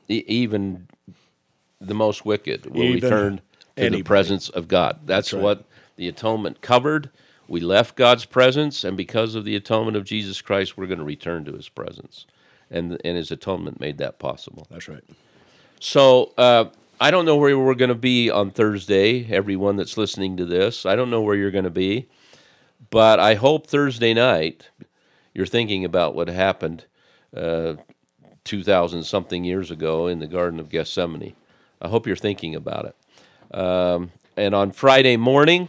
E- 0.09 0.25
even 0.27 0.89
the 1.81 1.95
most 1.95 2.25
wicked 2.25 2.67
will 2.67 2.83
even 2.85 2.95
return 3.03 3.37
to 3.37 3.43
anybody. 3.77 4.03
the 4.03 4.07
presence 4.07 4.49
of 4.49 4.67
God. 4.67 5.01
That's, 5.05 5.31
That's 5.31 5.33
right. 5.35 5.43
what 5.43 5.65
the 5.97 6.09
atonement 6.09 6.61
covered 6.61 7.11
we 7.49 7.61
left 7.61 7.97
God's 7.97 8.25
presence, 8.25 8.85
and 8.85 8.97
because 8.97 9.35
of 9.35 9.45
the 9.45 9.57
atonement 9.57 9.97
of 9.97 10.05
Jesus 10.05 10.43
Christ, 10.43 10.77
we're 10.77 10.87
going 10.87 10.99
to 10.99 11.05
return 11.05 11.45
to 11.45 11.53
His 11.53 11.69
presence, 11.69 12.27
and 12.71 13.01
and 13.05 13.17
His 13.17 13.31
atonement 13.31 13.81
made 13.81 13.99
that 13.99 14.19
possible. 14.19 14.67
That's 14.71 14.89
right. 14.89 15.05
So 15.81 16.33
uh, 16.37 16.67
I 17.01 17.11
don't 17.11 17.25
know 17.25 17.37
where 17.37 17.59
we're 17.59 17.75
going 17.75 17.91
to 17.91 17.95
be 17.95 18.31
on 18.31 18.51
Thursday. 18.51 19.27
Everyone 19.31 19.77
that's 19.77 19.97
listening 19.97 20.37
to 20.39 20.45
this, 20.45 20.87
I 20.87 20.97
don't 20.97 21.11
know 21.11 21.21
where 21.23 21.37
you're 21.37 21.51
going 21.51 21.65
to 21.65 21.71
be, 21.71 22.09
but 22.91 23.21
I 23.21 23.35
hope 23.35 23.67
Thursday 23.67 24.15
night 24.15 24.71
you're 25.35 25.47
thinking 25.47 25.85
about 25.85 26.15
what 26.15 26.29
happened 26.29 26.87
uh, 27.37 27.75
two 28.45 28.65
thousand 28.65 29.05
something 29.05 29.45
years 29.45 29.71
ago 29.71 30.07
in 30.07 30.19
the 30.19 30.27
Garden 30.27 30.59
of 30.59 30.69
Gethsemane. 30.69 31.35
I 31.81 31.89
hope 31.89 32.07
you're 32.07 32.17
thinking 32.17 32.55
about 32.55 32.87
it. 32.87 33.57
Um, 33.57 34.13
and 34.37 34.55
on 34.55 34.73
Friday 34.73 35.17
morning 35.17 35.69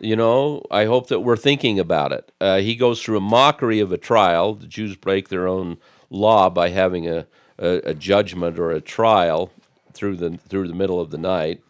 you 0.00 0.16
know, 0.16 0.64
I 0.70 0.86
hope 0.86 1.08
that 1.08 1.20
we're 1.20 1.36
thinking 1.36 1.78
about 1.78 2.12
it. 2.12 2.32
Uh, 2.40 2.58
he 2.58 2.74
goes 2.74 3.02
through 3.02 3.18
a 3.18 3.22
mockery 3.22 3.80
of 3.80 3.92
a 3.92 3.98
trial. 3.98 4.54
The 4.54 4.66
Jews 4.66 4.96
break 4.96 5.28
their 5.28 5.46
own 5.46 5.76
law 6.08 6.48
by 6.50 6.70
having 6.70 7.06
a, 7.06 7.26
a, 7.58 7.80
a 7.84 7.94
judgment 7.94 8.58
or 8.58 8.70
a 8.70 8.80
trial 8.80 9.52
through 9.92 10.16
the 10.16 10.38
through 10.48 10.68
the 10.68 10.74
middle 10.74 11.00
of 11.00 11.10
the 11.10 11.18
night. 11.18 11.62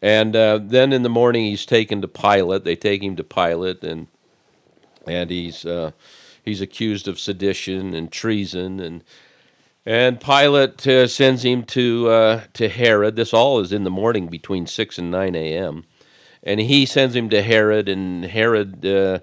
And 0.00 0.34
uh, 0.34 0.60
then 0.62 0.92
in 0.92 1.02
the 1.02 1.10
morning, 1.10 1.44
he's 1.44 1.66
taken 1.66 2.00
to 2.00 2.08
Pilate. 2.08 2.64
They 2.64 2.76
take 2.76 3.02
him 3.02 3.16
to 3.16 3.24
Pilate, 3.24 3.82
and 3.82 4.06
and 5.06 5.30
he's 5.30 5.66
uh, 5.66 5.90
he's 6.44 6.60
accused 6.60 7.08
of 7.08 7.18
sedition 7.18 7.92
and 7.92 8.10
treason, 8.10 8.80
and 8.80 9.04
and 9.84 10.20
Pilate 10.20 10.86
uh, 10.86 11.06
sends 11.08 11.44
him 11.44 11.64
to 11.64 12.08
uh, 12.08 12.40
to 12.54 12.68
Herod. 12.68 13.16
This 13.16 13.34
all 13.34 13.58
is 13.58 13.72
in 13.72 13.84
the 13.84 13.90
morning 13.90 14.28
between 14.28 14.66
six 14.66 14.96
and 14.96 15.10
nine 15.10 15.34
a.m 15.34 15.84
and 16.42 16.60
he 16.60 16.86
sends 16.86 17.14
him 17.14 17.28
to 17.30 17.42
Herod, 17.42 17.88
and 17.88 18.24
Herod, 18.24 18.84
uh, 18.84 19.20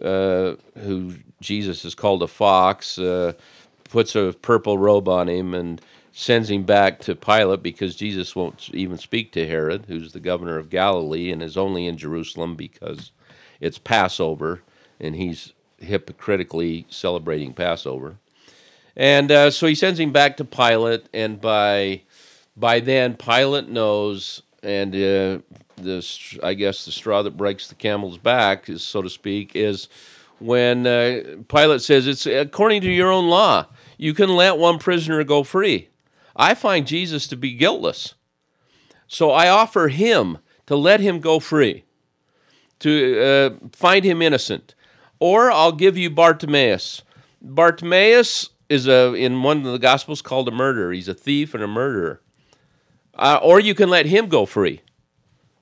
uh, 0.00 0.56
who 0.78 1.14
Jesus 1.40 1.84
is 1.84 1.94
called 1.94 2.22
a 2.22 2.26
fox, 2.26 2.98
uh, 2.98 3.32
puts 3.84 4.14
a 4.14 4.34
purple 4.40 4.78
robe 4.78 5.08
on 5.08 5.28
him 5.28 5.54
and 5.54 5.80
sends 6.12 6.50
him 6.50 6.64
back 6.64 6.98
to 7.00 7.14
Pilate 7.14 7.62
because 7.62 7.96
Jesus 7.96 8.36
won't 8.36 8.68
even 8.74 8.98
speak 8.98 9.32
to 9.32 9.46
Herod, 9.46 9.86
who's 9.88 10.12
the 10.12 10.20
governor 10.20 10.58
of 10.58 10.70
Galilee 10.70 11.30
and 11.30 11.42
is 11.42 11.56
only 11.56 11.86
in 11.86 11.96
Jerusalem 11.96 12.56
because 12.56 13.12
it's 13.60 13.78
Passover, 13.78 14.62
and 15.00 15.16
he's 15.16 15.52
hypocritically 15.78 16.86
celebrating 16.90 17.54
Passover. 17.54 18.16
And 18.96 19.30
uh, 19.32 19.50
so 19.50 19.66
he 19.66 19.74
sends 19.74 19.98
him 19.98 20.12
back 20.12 20.36
to 20.36 20.44
Pilate, 20.44 21.06
and 21.14 21.40
by 21.40 22.02
by 22.56 22.80
then 22.80 23.16
Pilate 23.16 23.68
knows, 23.68 24.42
and 24.62 24.94
uh, 24.94 25.38
this, 25.82 26.38
I 26.42 26.54
guess, 26.54 26.84
the 26.84 26.92
straw 26.92 27.22
that 27.22 27.36
breaks 27.36 27.68
the 27.68 27.74
camel's 27.74 28.18
back, 28.18 28.68
is 28.68 28.82
so 28.82 29.02
to 29.02 29.10
speak, 29.10 29.54
is 29.54 29.88
when 30.38 30.86
uh, 30.86 31.20
Pilate 31.48 31.82
says 31.82 32.06
it's 32.06 32.26
according 32.26 32.82
to 32.82 32.90
your 32.90 33.10
own 33.10 33.28
law, 33.28 33.66
you 33.98 34.14
can 34.14 34.30
let 34.30 34.58
one 34.58 34.78
prisoner 34.78 35.22
go 35.24 35.42
free. 35.44 35.88
I 36.34 36.54
find 36.54 36.86
Jesus 36.86 37.26
to 37.28 37.36
be 37.36 37.52
guiltless, 37.52 38.14
so 39.06 39.30
I 39.30 39.48
offer 39.48 39.88
him 39.88 40.38
to 40.66 40.76
let 40.76 41.00
him 41.00 41.20
go 41.20 41.38
free, 41.38 41.84
to 42.78 43.20
uh, 43.20 43.68
find 43.72 44.04
him 44.04 44.22
innocent, 44.22 44.74
or 45.18 45.50
I'll 45.50 45.72
give 45.72 45.98
you 45.98 46.08
Bartimaeus. 46.08 47.02
Bartimaeus 47.42 48.50
is 48.68 48.86
a 48.86 49.12
in 49.14 49.42
one 49.42 49.66
of 49.66 49.72
the 49.72 49.78
gospels 49.78 50.22
called 50.22 50.48
a 50.48 50.52
murderer. 50.52 50.92
He's 50.92 51.08
a 51.08 51.14
thief 51.14 51.54
and 51.54 51.62
a 51.62 51.68
murderer. 51.68 52.22
Uh, 53.14 53.38
or 53.42 53.60
you 53.60 53.74
can 53.74 53.90
let 53.90 54.06
him 54.06 54.28
go 54.28 54.46
free 54.46 54.80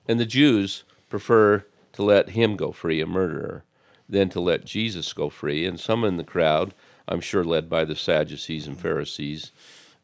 and 0.09 0.19
the 0.19 0.25
Jews 0.25 0.83
prefer 1.07 1.65
to 1.93 2.01
let 2.01 2.29
him 2.29 2.55
go 2.55 2.71
free, 2.71 2.99
a 2.99 3.05
murderer, 3.05 3.63
than 4.09 4.27
to 4.29 4.39
let 4.39 4.65
Jesus 4.65 5.13
go 5.13 5.29
free. 5.29 5.67
And 5.67 5.79
some 5.79 6.03
in 6.03 6.17
the 6.17 6.23
crowd, 6.23 6.73
I'm 7.07 7.21
sure 7.21 7.43
led 7.43 7.69
by 7.69 7.85
the 7.85 7.95
Sadducees 7.95 8.65
and 8.65 8.79
Pharisees, 8.79 9.51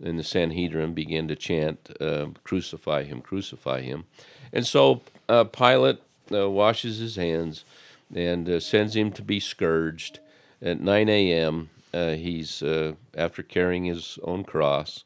and 0.04 0.20
the 0.20 0.24
Sanhedrin 0.24 0.94
began 0.94 1.28
to 1.28 1.36
chant, 1.36 1.90
uh, 2.00 2.28
Crucify 2.44 3.06
him, 3.06 3.20
crucify 3.20 3.82
him. 3.82 4.06
And 4.54 4.68
so 4.68 5.02
uh, 5.28 5.46
Pilate 5.46 6.02
uh, 6.32 6.52
washes 6.52 7.00
his 7.00 7.16
hands 7.16 7.66
and 8.14 8.48
uh, 8.48 8.60
sends 8.60 8.96
him 8.96 9.12
to 9.14 9.24
be 9.24 9.40
scourged. 9.40 10.20
At 10.62 10.82
9 10.82 11.10
a.m., 11.10 11.72
uh, 11.92 12.12
he's, 12.12 12.62
uh, 12.62 12.94
after 13.16 13.42
carrying 13.42 13.86
his 13.86 14.20
own 14.22 14.44
cross, 14.44 15.04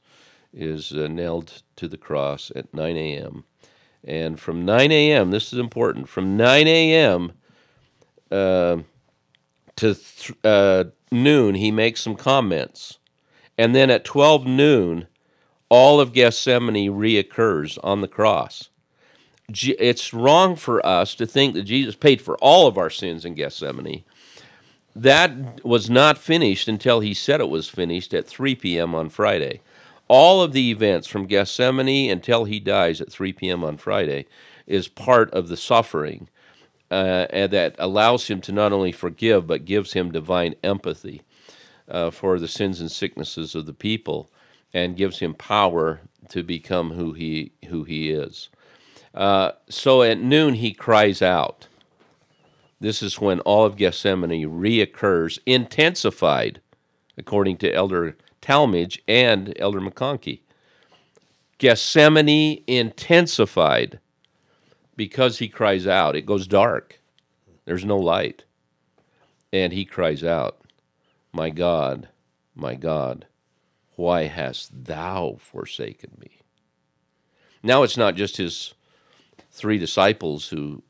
is 0.53 0.91
nailed 0.91 1.61
to 1.77 1.87
the 1.87 1.97
cross 1.97 2.51
at 2.53 2.73
9 2.73 2.97
a.m. 2.97 3.45
And 4.05 4.39
from 4.39 4.65
9 4.65 4.91
a.m., 4.91 5.31
this 5.31 5.51
is 5.51 5.59
important, 5.59 6.07
from 6.07 6.37
9 6.37 6.67
a.m. 6.67 7.33
Uh, 8.31 8.77
to 9.75 9.95
th- 9.95 10.37
uh, 10.43 10.85
noon, 11.11 11.55
he 11.55 11.71
makes 11.71 12.01
some 12.01 12.15
comments. 12.15 12.97
And 13.57 13.75
then 13.75 13.89
at 13.89 14.05
12 14.05 14.45
noon, 14.45 15.07
all 15.67 15.99
of 15.99 16.13
Gethsemane 16.13 16.91
reoccurs 16.91 17.77
on 17.83 18.01
the 18.01 18.07
cross. 18.07 18.69
It's 19.49 20.13
wrong 20.13 20.55
for 20.55 20.85
us 20.85 21.15
to 21.15 21.25
think 21.25 21.55
that 21.55 21.63
Jesus 21.63 21.95
paid 21.95 22.21
for 22.21 22.37
all 22.37 22.67
of 22.67 22.77
our 22.77 22.89
sins 22.89 23.25
in 23.25 23.33
Gethsemane. 23.33 24.03
That 24.95 25.63
was 25.65 25.89
not 25.89 26.17
finished 26.17 26.67
until 26.67 26.99
he 26.99 27.13
said 27.13 27.41
it 27.41 27.49
was 27.49 27.67
finished 27.67 28.13
at 28.13 28.27
3 28.27 28.55
p.m. 28.55 28.93
on 28.93 29.09
Friday 29.09 29.61
all 30.09 30.41
of 30.41 30.51
the 30.51 30.71
events 30.71 31.07
from 31.07 31.27
Gethsemane 31.27 32.11
until 32.11 32.43
he 32.43 32.59
dies 32.59 32.99
at 32.99 33.11
3 33.11 33.31
p.m. 33.31 33.63
on 33.63 33.77
Friday 33.77 34.25
is 34.67 34.89
part 34.89 35.31
of 35.31 35.47
the 35.47 35.55
suffering 35.55 36.27
uh, 36.91 37.27
and 37.29 37.51
that 37.53 37.75
allows 37.77 38.27
him 38.27 38.41
to 38.41 38.51
not 38.51 38.73
only 38.73 38.91
forgive 38.91 39.47
but 39.47 39.63
gives 39.63 39.93
him 39.93 40.11
divine 40.11 40.55
empathy 40.63 41.21
uh, 41.87 42.09
for 42.09 42.39
the 42.39 42.47
sins 42.47 42.81
and 42.81 42.91
sicknesses 42.91 43.55
of 43.55 43.65
the 43.65 43.73
people 43.73 44.29
and 44.73 44.97
gives 44.97 45.19
him 45.19 45.33
power 45.33 46.01
to 46.29 46.43
become 46.43 46.91
who 46.91 47.13
he 47.13 47.51
who 47.69 47.83
he 47.83 48.11
is. 48.11 48.49
Uh, 49.13 49.51
so 49.69 50.03
at 50.03 50.19
noon 50.19 50.55
he 50.55 50.71
cries 50.71 51.21
out, 51.21 51.67
This 52.79 53.01
is 53.01 53.19
when 53.19 53.39
all 53.41 53.65
of 53.65 53.75
Gethsemane 53.75 54.47
reoccurs, 54.47 55.39
intensified, 55.45 56.61
according 57.17 57.57
to 57.57 57.73
Elder 57.73 58.15
Talmage 58.41 58.99
and 59.07 59.53
Elder 59.57 59.81
McConkie. 59.81 60.41
Gethsemane 61.57 62.63
intensified 62.67 63.99
because 64.95 65.39
he 65.39 65.47
cries 65.47 65.85
out. 65.85 66.15
It 66.15 66.25
goes 66.25 66.47
dark, 66.47 66.99
there's 67.65 67.85
no 67.85 67.97
light. 67.97 68.43
And 69.51 69.73
he 69.73 69.83
cries 69.83 70.23
out, 70.23 70.61
My 71.33 71.49
God, 71.49 72.09
my 72.55 72.75
God, 72.75 73.25
why 73.95 74.23
hast 74.25 74.85
thou 74.85 75.37
forsaken 75.39 76.11
me? 76.19 76.41
Now 77.63 77.83
it's 77.83 77.97
not 77.97 78.15
just 78.15 78.37
his 78.37 78.73
three 79.51 79.77
disciples 79.77 80.49
who 80.49 80.83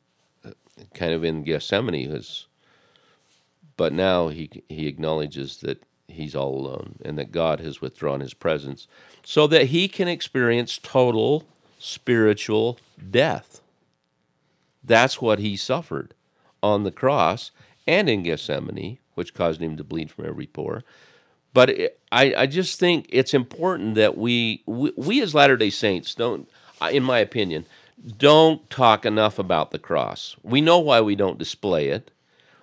uh, 0.46 0.52
kind 0.94 1.14
of 1.14 1.24
in 1.24 1.44
Gethsemane 1.44 2.12
has 2.12 2.46
but 3.80 3.94
now 3.94 4.28
he 4.28 4.50
he 4.68 4.88
acknowledges 4.88 5.60
that 5.60 5.82
he's 6.12 6.36
all 6.36 6.56
alone 6.56 6.96
and 7.04 7.18
that 7.18 7.32
God 7.32 7.60
has 7.60 7.82
withdrawn 7.82 8.20
his 8.20 8.34
presence 8.34 8.88
so 9.24 9.48
that 9.48 9.68
he 9.68 9.88
can 9.88 10.08
experience 10.08 10.80
total 10.82 11.46
spiritual 11.78 12.78
death. 13.10 13.62
That's 14.84 15.22
what 15.22 15.40
he 15.40 15.56
suffered 15.56 16.14
on 16.62 16.84
the 16.84 16.92
cross 16.92 17.52
and 17.88 18.10
in 18.10 18.24
Gethsemane, 18.24 18.98
which 19.16 19.34
caused 19.34 19.62
him 19.62 19.78
to 19.78 19.84
bleed 19.84 20.12
from 20.12 20.26
every 20.26 20.48
pore. 20.48 20.84
But 21.54 21.70
it, 21.70 22.00
I, 22.12 22.34
I 22.36 22.46
just 22.46 22.80
think 22.80 23.08
it's 23.10 23.34
important 23.34 23.96
that 23.96 24.18
we, 24.18 24.64
we, 24.66 24.92
we 24.96 25.22
as 25.22 25.34
Latter 25.34 25.58
day 25.58 25.70
Saints 25.70 26.14
don't, 26.16 26.50
in 26.92 27.04
my 27.04 27.20
opinion, 27.20 27.66
don't 28.18 28.70
talk 28.70 29.06
enough 29.06 29.40
about 29.40 29.72
the 29.72 29.80
cross. 29.80 30.36
We 30.44 30.62
know 30.62 30.80
why 30.80 31.02
we 31.02 31.16
don't 31.16 31.38
display 31.38 31.88
it. 31.90 32.12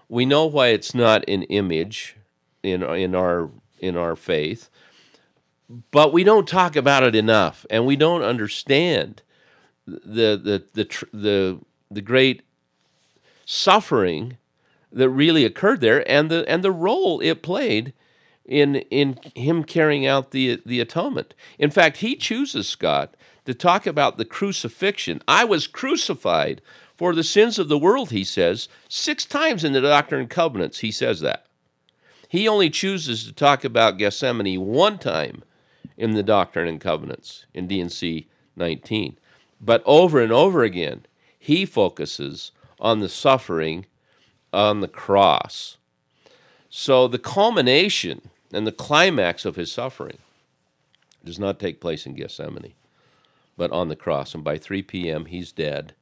We 0.09 0.24
know 0.24 0.47
why 0.47 0.68
it's 0.68 0.94
not 0.94 1.28
an 1.28 1.42
image 1.44 2.16
in 2.67 2.83
in 2.83 3.14
our 3.14 3.51
in 3.79 3.97
our 3.97 4.17
faith, 4.17 4.69
but 5.91 6.12
we 6.12 6.25
don't 6.25 6.49
talk 6.49 6.77
about 6.77 7.03
it 7.03 7.14
enough, 7.14 7.67
and 7.71 7.87
we 7.87 7.97
don't 7.97 8.23
understand 8.23 9.23
the 9.87 10.37
the 10.37 10.64
the 10.75 11.07
the, 11.12 11.59
the 11.91 12.01
great 12.01 12.43
suffering 13.45 14.37
that 14.93 15.09
really 15.11 15.45
occurred 15.45 15.81
there, 15.81 16.09
and 16.11 16.31
the 16.31 16.49
and 16.49 16.62
the 16.62 16.73
role 16.73 17.21
it 17.21 17.43
played 17.43 17.93
in 18.45 18.77
in 18.91 19.19
him 19.35 19.64
carrying 19.64 20.07
out 20.07 20.31
the 20.31 20.61
the 20.64 20.81
atonement. 20.81 21.35
In 21.59 21.71
fact, 21.71 21.99
he 21.99 22.17
chooses 22.17 22.69
Scott 22.69 23.17
to 23.45 23.55
talk 23.55 23.87
about 23.87 24.19
the 24.19 24.25
crucifixion. 24.25 25.23
I 25.29 25.45
was 25.45 25.67
crucified 25.67 26.61
for 26.97 27.14
the 27.14 27.25
sins 27.25 27.59
of 27.59 27.69
the 27.69 27.79
world, 27.79 28.11
he 28.11 28.25
says, 28.25 28.69
six 28.89 29.25
times 29.27 29.64
in 29.64 29.73
the 29.73 29.81
Doctrine 29.81 30.23
and 30.23 30.31
Covenants, 30.31 30.79
he 30.79 30.91
says 30.91 31.21
that. 31.21 31.45
He 32.29 32.49
only 32.49 32.70
chooses 32.70 33.24
to 33.24 33.33
talk 33.33 33.64
about 33.64 33.99
Gethsemane 33.99 34.61
one 34.61 34.99
time 34.99 35.43
in 35.97 36.14
the 36.14 36.22
Doctrine 36.22 36.68
and 36.68 36.81
Covenants 36.81 37.47
in 37.55 37.66
D&C 37.66 38.29
19. 38.57 39.18
But 39.61 39.83
over 39.87 40.20
and 40.20 40.33
over 40.33 40.62
again, 40.62 41.07
he 41.39 41.64
focuses 41.64 42.53
on 42.81 43.01
the 43.01 43.09
suffering 43.09 43.87
on 44.53 44.81
the 44.81 44.89
cross. 44.89 45.77
So 46.68 47.09
the 47.09 47.18
culmination 47.18 48.31
and 48.53 48.66
the 48.66 48.72
climax 48.72 49.45
of 49.45 49.57
his 49.57 49.72
suffering 49.72 50.18
does 51.24 51.39
not 51.39 51.59
take 51.59 51.81
place 51.81 52.07
in 52.07 52.14
Gethsemane 52.14 52.74
but 53.57 53.72
on 53.72 53.89
the 53.89 53.97
cross. 53.97 54.35
And 54.35 54.45
by 54.45 54.59
3 54.59 54.83
p.m., 54.83 55.27
he's 55.27 55.53
dead. 55.53 55.95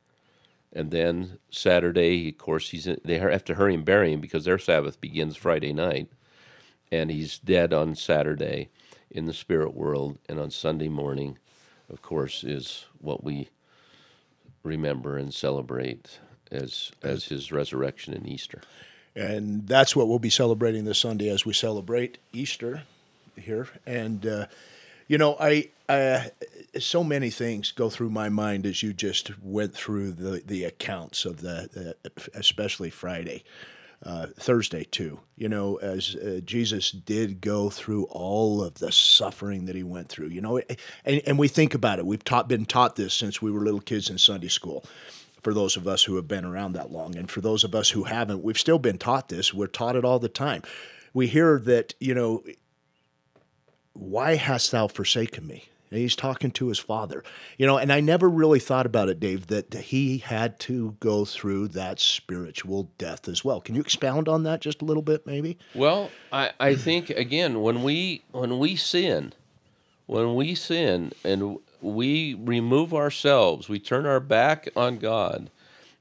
And 0.74 0.90
then 0.90 1.38
Saturday, 1.50 2.30
of 2.30 2.38
course, 2.38 2.70
he's 2.70 2.86
in, 2.86 3.00
they 3.04 3.18
have 3.18 3.44
to 3.44 3.54
hurry 3.54 3.74
and 3.74 3.84
bury 3.84 4.12
him 4.12 4.20
because 4.20 4.44
their 4.44 4.58
Sabbath 4.58 5.00
begins 5.00 5.36
Friday 5.36 5.72
night. 5.72 6.10
And 6.90 7.10
he's 7.10 7.38
dead 7.38 7.72
on 7.72 7.94
Saturday 7.94 8.68
in 9.10 9.26
the 9.26 9.32
spirit 9.32 9.74
world. 9.74 10.18
And 10.28 10.40
on 10.40 10.50
Sunday 10.50 10.88
morning, 10.88 11.38
of 11.88 12.02
course, 12.02 12.42
is 12.42 12.86
what 13.00 13.22
we 13.22 13.48
remember 14.62 15.16
and 15.16 15.32
celebrate 15.32 16.18
as 16.50 16.90
as 17.02 17.26
his 17.26 17.52
resurrection 17.52 18.14
and 18.14 18.28
Easter. 18.28 18.62
And 19.14 19.66
that's 19.68 19.94
what 19.94 20.08
we'll 20.08 20.18
be 20.18 20.30
celebrating 20.30 20.84
this 20.84 20.98
Sunday 20.98 21.28
as 21.28 21.46
we 21.46 21.52
celebrate 21.52 22.18
Easter 22.32 22.82
here. 23.36 23.68
And 23.86 24.26
uh, 24.26 24.46
you 25.06 25.18
know, 25.18 25.36
I 25.38 25.70
uh, 25.88 26.24
so 26.78 27.04
many 27.04 27.30
things 27.30 27.72
go 27.72 27.90
through 27.90 28.10
my 28.10 28.28
mind 28.28 28.66
as 28.66 28.82
you 28.82 28.92
just 28.92 29.38
went 29.42 29.74
through 29.74 30.12
the 30.12 30.42
the 30.44 30.64
accounts 30.64 31.24
of 31.24 31.40
the, 31.40 31.96
especially 32.34 32.90
Friday. 32.90 33.44
Uh, 34.02 34.26
Thursday 34.38 34.84
too. 34.84 35.18
You 35.34 35.48
know, 35.48 35.76
as 35.76 36.14
uh, 36.16 36.40
Jesus 36.44 36.90
did 36.90 37.40
go 37.40 37.70
through 37.70 38.04
all 38.10 38.62
of 38.62 38.74
the 38.74 38.92
suffering 38.92 39.64
that 39.64 39.76
he 39.76 39.82
went 39.82 40.10
through. 40.10 40.28
You 40.28 40.42
know, 40.42 40.60
and, 41.06 41.22
and 41.26 41.38
we 41.38 41.48
think 41.48 41.72
about 41.72 41.98
it. 41.98 42.04
We've 42.04 42.22
taught, 42.22 42.46
been 42.46 42.66
taught 42.66 42.96
this 42.96 43.14
since 43.14 43.40
we 43.40 43.50
were 43.50 43.60
little 43.64 43.80
kids 43.80 44.10
in 44.10 44.18
Sunday 44.18 44.48
school. 44.48 44.84
For 45.40 45.54
those 45.54 45.78
of 45.78 45.88
us 45.88 46.04
who 46.04 46.16
have 46.16 46.28
been 46.28 46.44
around 46.44 46.74
that 46.74 46.92
long, 46.92 47.16
and 47.16 47.30
for 47.30 47.40
those 47.40 47.64
of 47.64 47.74
us 47.74 47.88
who 47.88 48.04
haven't, 48.04 48.42
we've 48.42 48.58
still 48.58 48.78
been 48.78 48.98
taught 48.98 49.30
this. 49.30 49.54
We're 49.54 49.68
taught 49.68 49.96
it 49.96 50.04
all 50.04 50.18
the 50.18 50.28
time. 50.28 50.62
We 51.14 51.26
hear 51.26 51.58
that 51.60 51.94
you 51.98 52.14
know, 52.14 52.42
why 53.94 54.34
hast 54.34 54.70
thou 54.70 54.86
forsaken 54.88 55.46
me? 55.46 55.64
And 55.90 56.00
he's 56.00 56.16
talking 56.16 56.50
to 56.52 56.68
his 56.68 56.80
father, 56.80 57.22
you 57.56 57.66
know, 57.66 57.78
and 57.78 57.92
I 57.92 58.00
never 58.00 58.28
really 58.28 58.58
thought 58.58 58.84
about 58.84 59.08
it, 59.08 59.20
Dave, 59.20 59.46
that 59.46 59.72
he 59.72 60.18
had 60.18 60.58
to 60.60 60.96
go 60.98 61.24
through 61.24 61.68
that 61.68 62.00
spiritual 62.00 62.90
death 62.98 63.28
as 63.28 63.44
well. 63.44 63.60
Can 63.60 63.76
you 63.76 63.80
expound 63.80 64.28
on 64.28 64.42
that 64.42 64.60
just 64.60 64.82
a 64.82 64.84
little 64.84 65.04
bit, 65.04 65.24
maybe? 65.24 65.56
Well, 65.72 66.10
I, 66.32 66.50
I 66.58 66.74
think 66.74 67.10
again 67.10 67.62
when 67.62 67.84
we 67.84 68.22
when 68.32 68.58
we 68.58 68.74
sin, 68.74 69.34
when 70.06 70.34
we 70.34 70.56
sin 70.56 71.12
and 71.22 71.58
we 71.80 72.34
remove 72.34 72.92
ourselves, 72.92 73.68
we 73.68 73.78
turn 73.78 74.04
our 74.04 74.20
back 74.20 74.68
on 74.74 74.98
God, 74.98 75.48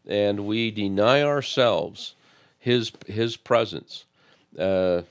and 0.08 0.48
we 0.48 0.72
deny 0.72 1.22
ourselves 1.22 2.16
His 2.58 2.92
His 3.06 3.38
presence. 3.38 4.06
Uh, 4.58 5.04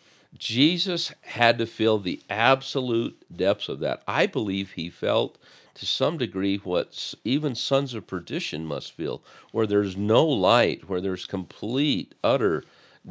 Jesus 0.42 1.12
had 1.20 1.56
to 1.58 1.66
feel 1.66 2.00
the 2.00 2.20
absolute 2.28 3.16
depths 3.34 3.68
of 3.68 3.78
that. 3.78 4.02
I 4.08 4.26
believe 4.26 4.72
he 4.72 4.90
felt 4.90 5.38
to 5.74 5.86
some 5.86 6.18
degree 6.18 6.56
what 6.56 7.14
even 7.22 7.54
sons 7.54 7.94
of 7.94 8.08
perdition 8.08 8.66
must 8.66 8.90
feel, 8.90 9.22
where 9.52 9.68
there's 9.68 9.96
no 9.96 10.26
light, 10.26 10.88
where 10.88 11.00
there's 11.00 11.26
complete, 11.26 12.16
utter 12.24 12.64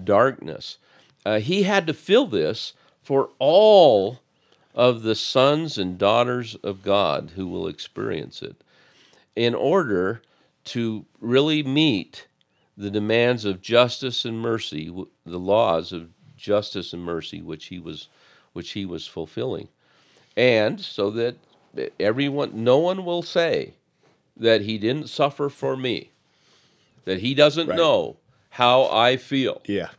darkness. 0.03 0.77
Uh, 1.25 1.39
he 1.39 1.63
had 1.63 1.87
to 1.87 1.93
feel 1.93 2.25
this 2.27 2.73
for 3.01 3.29
all 3.39 4.19
of 4.75 5.03
the 5.03 5.15
sons 5.15 5.77
and 5.77 5.97
daughters 5.97 6.55
of 6.55 6.83
God 6.83 7.31
who 7.37 7.47
will 7.47 7.65
experience 7.65 8.41
it 8.41 8.57
in 9.37 9.55
order 9.55 10.21
to 10.65 11.05
really 11.21 11.63
meet 11.63 12.27
the 12.75 12.91
demands 12.91 13.45
of 13.45 13.61
justice 13.61 14.25
and 14.25 14.41
mercy, 14.41 14.93
the 15.25 15.39
laws 15.39 15.93
of 15.93 16.09
justice 16.41 16.93
and 16.93 17.03
mercy 17.03 17.41
which 17.41 17.65
he 17.67 17.79
was 17.79 18.09
which 18.53 18.71
he 18.71 18.85
was 18.85 19.07
fulfilling. 19.07 19.69
And 20.35 20.79
so 20.79 21.09
that 21.11 21.37
everyone 21.99 22.63
no 22.63 22.77
one 22.77 23.05
will 23.05 23.23
say 23.23 23.75
that 24.35 24.61
he 24.61 24.77
didn't 24.77 25.07
suffer 25.07 25.49
for 25.49 25.77
me. 25.77 26.11
That 27.05 27.19
he 27.19 27.33
doesn't 27.33 27.67
right. 27.67 27.77
know 27.77 28.17
how 28.49 28.85
I 28.85 29.17
feel. 29.17 29.61
Yeah. 29.65 29.89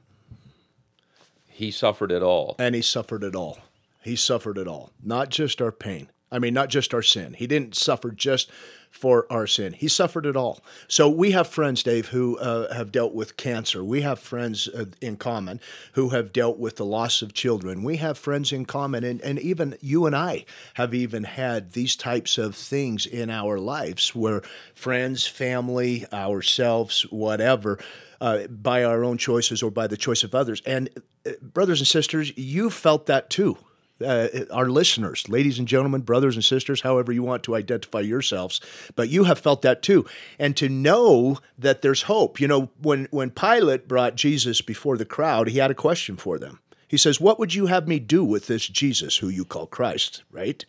He 1.49 1.70
suffered 1.70 2.11
it 2.11 2.22
all. 2.22 2.57
And 2.59 2.74
he 2.74 2.82
suffered 2.82 3.24
it 3.24 3.34
all. 3.34 3.59
He 4.03 4.16
suffered 4.16 4.59
it 4.59 4.66
all. 4.66 4.90
Not 5.03 5.28
just 5.28 5.62
our 5.62 5.72
pain. 5.72 6.09
I 6.30 6.38
mean, 6.38 6.55
not 6.55 6.70
just 6.70 6.95
our 6.95 7.03
sin. 7.03 7.34
He 7.34 7.47
didn't 7.47 7.76
suffer 7.76 8.11
just 8.11 8.51
for 8.93 9.26
our 9.32 9.47
sin. 9.47 9.72
He 9.72 9.88
suffered 9.88 10.26
it 10.26 10.36
all. 10.36 10.61
So 10.86 11.09
we 11.09 11.32
have 11.32 11.49
friends, 11.49 11.82
Dave, 11.82 12.09
who 12.09 12.38
uh, 12.38 12.72
have 12.72 12.93
dealt 12.93 13.14
with 13.14 13.36
cancer. 13.36 13.82
We 13.82 14.03
have 14.03 14.20
friends 14.20 14.68
uh, 14.68 14.84
in 15.01 15.16
common 15.16 15.61
who 15.95 16.11
have 16.11 16.32
dealt 16.32 16.59
with 16.59 16.76
the 16.76 16.84
loss 16.84 17.22
of 17.22 17.32
children. 17.32 17.82
We 17.82 17.97
have 17.97 18.16
friends 18.16 18.53
in 18.53 18.66
common, 18.66 19.03
and, 19.03 19.20
and 19.22 19.40
even 19.40 19.76
you 19.80 20.07
and 20.07 20.14
I 20.14 20.45
have 20.74 20.95
even 20.95 21.24
had 21.24 21.72
these 21.72 21.97
types 21.97 22.38
of 22.38 22.55
things 22.55 23.07
in 23.07 23.30
our 23.30 23.59
lives 23.59 24.14
where 24.14 24.43
friends, 24.74 25.26
family, 25.26 26.07
ourselves, 26.12 27.03
whatever. 27.11 27.78
Uh, 28.20 28.47
by 28.47 28.84
our 28.84 29.03
own 29.03 29.18
choices 29.18 29.64
or 29.64 29.70
by 29.72 29.88
the 29.88 29.97
choice 29.97 30.22
of 30.22 30.32
others. 30.32 30.62
And 30.64 30.90
uh, 31.26 31.32
brothers 31.43 31.80
and 31.80 31.88
sisters, 31.88 32.32
you 32.38 32.70
felt 32.70 33.07
that 33.07 33.30
too 33.30 33.59
uh, 34.05 34.44
our 34.50 34.68
listeners, 34.68 35.28
ladies 35.28 35.59
and 35.59 35.68
gentlemen, 35.68 36.03
brothers 36.03 36.34
and 36.34 36.44
sisters, 36.44 36.82
however 36.82 37.12
you 37.12 37.22
want 37.22 37.42
to 37.44 37.55
identify 37.55 38.00
yourselves, 38.00 38.61
but 38.94 39.09
you 39.09 39.24
have 39.24 39.38
felt 39.38 39.62
that 39.62 39.82
too. 39.82 40.07
And 40.38 40.57
to 40.57 40.68
know 40.68 41.38
that 41.59 41.82
there's 41.82 42.03
hope. 42.03 42.40
You 42.40 42.48
know, 42.48 42.70
when, 42.80 43.09
when 43.11 43.30
Pilate 43.30 43.88
brought 43.88 44.16
Jesus 44.16 44.61
before 44.61 44.96
the 44.96 45.05
crowd, 45.05 45.48
he 45.48 45.59
had 45.59 45.70
a 45.70 45.74
question 45.74 46.16
for 46.16 46.38
them. 46.38 46.61
He 46.88 46.98
says, 46.98 47.20
What 47.20 47.38
would 47.38 47.55
you 47.55 47.66
have 47.66 47.88
me 47.88 47.98
do 47.98 48.22
with 48.24 48.48
this 48.48 48.68
Jesus 48.68 49.16
who 49.16 49.28
you 49.28 49.44
call 49.44 49.66
Christ, 49.66 50.22
right? 50.30 50.64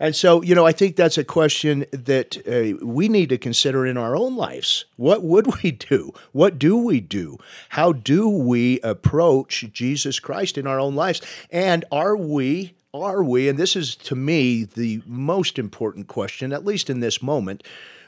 And 0.00 0.16
so, 0.16 0.42
you 0.42 0.54
know, 0.54 0.66
I 0.66 0.72
think 0.72 0.96
that's 0.96 1.18
a 1.18 1.24
question 1.24 1.84
that 1.92 2.38
uh, 2.48 2.84
we 2.84 3.06
need 3.06 3.28
to 3.28 3.36
consider 3.36 3.86
in 3.86 3.98
our 3.98 4.16
own 4.16 4.34
lives. 4.34 4.86
What 4.96 5.22
would 5.22 5.62
we 5.62 5.72
do? 5.72 6.14
What 6.32 6.58
do 6.58 6.74
we 6.78 7.00
do? 7.00 7.36
How 7.68 7.92
do 7.92 8.26
we 8.26 8.80
approach 8.80 9.66
Jesus 9.74 10.18
Christ 10.18 10.56
in 10.56 10.66
our 10.66 10.80
own 10.80 10.94
lives? 10.94 11.20
And 11.50 11.84
are 11.92 12.16
we, 12.16 12.72
are 12.94 13.22
we, 13.22 13.46
and 13.46 13.58
this 13.58 13.76
is 13.76 13.94
to 13.96 14.16
me 14.16 14.64
the 14.64 15.02
most 15.06 15.58
important 15.58 16.08
question, 16.08 16.50
at 16.50 16.64
least 16.64 16.88
in 16.88 17.00
this 17.00 17.22
moment, 17.22 17.62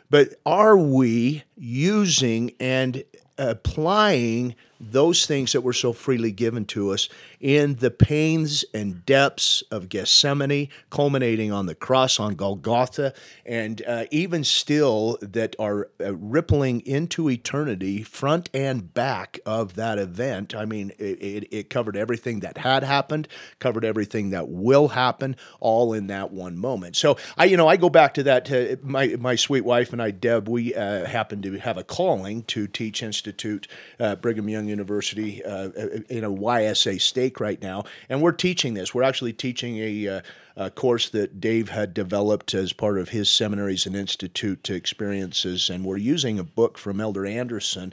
but 0.08 0.34
are 0.46 0.78
we 0.78 1.42
using 1.58 2.52
and 2.58 3.04
applying 3.36 4.54
those 4.82 5.26
things 5.26 5.52
that 5.52 5.60
were 5.60 5.72
so 5.72 5.92
freely 5.92 6.32
given 6.32 6.64
to 6.66 6.90
us 6.90 7.08
in 7.40 7.76
the 7.76 7.90
pains 7.90 8.64
and 8.74 9.06
depths 9.06 9.62
of 9.70 9.88
Gethsemane, 9.88 10.68
culminating 10.90 11.52
on 11.52 11.66
the 11.66 11.74
cross 11.74 12.18
on 12.18 12.34
Golgotha, 12.34 13.14
and 13.46 13.82
uh, 13.86 14.04
even 14.10 14.42
still 14.42 15.18
that 15.20 15.54
are 15.58 15.88
uh, 16.00 16.14
rippling 16.14 16.80
into 16.80 17.30
eternity, 17.30 18.02
front 18.02 18.50
and 18.52 18.92
back 18.92 19.38
of 19.46 19.74
that 19.74 19.98
event. 19.98 20.54
I 20.54 20.64
mean, 20.64 20.90
it, 20.98 21.22
it, 21.22 21.48
it, 21.52 21.70
covered 21.70 21.96
everything 21.96 22.40
that 22.40 22.58
had 22.58 22.82
happened, 22.82 23.28
covered 23.60 23.84
everything 23.84 24.30
that 24.30 24.48
will 24.48 24.88
happen, 24.88 25.36
all 25.60 25.92
in 25.92 26.08
that 26.08 26.32
one 26.32 26.58
moment. 26.58 26.96
So 26.96 27.16
I, 27.38 27.44
you 27.46 27.56
know, 27.56 27.68
I 27.68 27.76
go 27.76 27.88
back 27.88 28.14
to 28.14 28.22
that. 28.24 28.50
Uh, 28.50 28.76
my 28.82 29.16
my 29.18 29.36
sweet 29.36 29.64
wife 29.64 29.92
and 29.92 30.02
I, 30.02 30.10
Deb, 30.10 30.48
we 30.48 30.74
uh, 30.74 31.06
happen 31.06 31.40
to 31.42 31.58
have 31.58 31.78
a 31.78 31.84
calling 31.84 32.42
to 32.44 32.66
teach 32.66 33.02
Institute, 33.02 33.68
uh, 34.00 34.16
Brigham 34.16 34.48
Young 34.48 34.71
University 34.72 35.44
uh, 35.44 35.68
in 36.08 36.24
a 36.24 36.30
YSA 36.30 37.00
stake 37.00 37.38
right 37.38 37.60
now, 37.62 37.84
and 38.08 38.20
we're 38.20 38.32
teaching 38.32 38.74
this. 38.74 38.94
We're 38.94 39.02
actually 39.04 39.32
teaching 39.32 39.78
a, 39.78 40.08
uh, 40.08 40.20
a 40.56 40.70
course 40.70 41.08
that 41.10 41.40
Dave 41.40 41.68
had 41.68 41.94
developed 41.94 42.54
as 42.54 42.72
part 42.72 42.98
of 42.98 43.10
his 43.10 43.30
seminaries 43.30 43.86
and 43.86 43.94
institute 43.94 44.70
experiences, 44.70 45.70
and 45.70 45.84
we're 45.84 45.98
using 46.14 46.38
a 46.38 46.44
book 46.44 46.78
from 46.78 47.00
Elder 47.00 47.26
Anderson, 47.26 47.92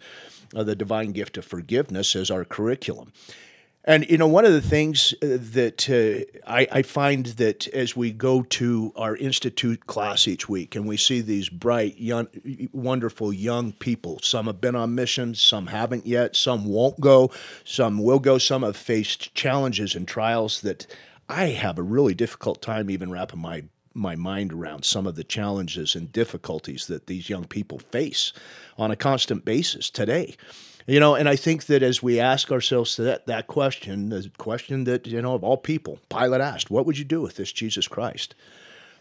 uh, 0.55 0.63
The 0.63 0.75
Divine 0.75 1.11
Gift 1.11 1.37
of 1.37 1.45
Forgiveness, 1.45 2.15
as 2.15 2.31
our 2.31 2.45
curriculum. 2.45 3.11
And 3.89 4.07
you 4.07 4.19
know, 4.19 4.27
one 4.27 4.45
of 4.45 4.53
the 4.53 4.61
things 4.61 5.15
uh, 5.15 5.39
that 5.39 5.89
uh, 5.89 6.39
I, 6.47 6.67
I, 6.71 6.81
find 6.83 7.25
that 7.25 7.67
as 7.69 7.95
we 7.95 8.11
go 8.11 8.43
to 8.43 8.93
our 8.95 9.15
institute 9.15 9.87
class 9.87 10.27
each 10.27 10.47
week, 10.47 10.75
and 10.75 10.87
we 10.87 10.95
see 10.95 11.21
these 11.21 11.49
bright, 11.49 11.97
young, 11.97 12.27
wonderful 12.71 13.33
young 13.33 13.71
people. 13.71 14.19
Some 14.21 14.45
have 14.45 14.61
been 14.61 14.75
on 14.75 14.93
missions, 14.93 15.41
some 15.41 15.65
haven't 15.65 16.05
yet, 16.05 16.35
some 16.35 16.65
won't 16.65 16.99
go, 16.99 17.31
some 17.63 17.97
will 18.03 18.19
go. 18.19 18.37
Some 18.37 18.61
have 18.61 18.77
faced 18.77 19.33
challenges 19.33 19.95
and 19.95 20.07
trials 20.07 20.61
that 20.61 20.85
I 21.27 21.47
have 21.47 21.79
a 21.79 21.83
really 21.83 22.13
difficult 22.13 22.61
time 22.61 22.91
even 22.91 23.09
wrapping 23.09 23.41
my 23.41 23.63
my 23.95 24.15
mind 24.15 24.53
around 24.53 24.85
some 24.85 25.07
of 25.07 25.15
the 25.15 25.23
challenges 25.23 25.95
and 25.95 26.13
difficulties 26.13 26.85
that 26.85 27.07
these 27.07 27.27
young 27.27 27.45
people 27.45 27.79
face 27.79 28.33
on 28.77 28.91
a 28.91 28.95
constant 28.95 29.43
basis 29.43 29.89
today. 29.89 30.35
You 30.89 30.99
know, 30.99 31.13
and 31.13 31.29
I 31.29 31.35
think 31.35 31.67
that 31.67 31.83
as 31.83 32.01
we 32.01 32.19
ask 32.19 32.51
ourselves 32.51 32.97
that 32.97 33.27
that 33.27 33.45
question, 33.45 34.09
the 34.09 34.31
question 34.39 34.85
that 34.85 35.05
you 35.05 35.21
know 35.21 35.35
of 35.35 35.43
all 35.43 35.57
people, 35.57 35.99
Pilate 36.09 36.41
asked, 36.41 36.71
"What 36.71 36.87
would 36.87 36.97
you 36.97 37.05
do 37.05 37.21
with 37.21 37.35
this 37.35 37.51
Jesus 37.51 37.87
Christ?" 37.87 38.33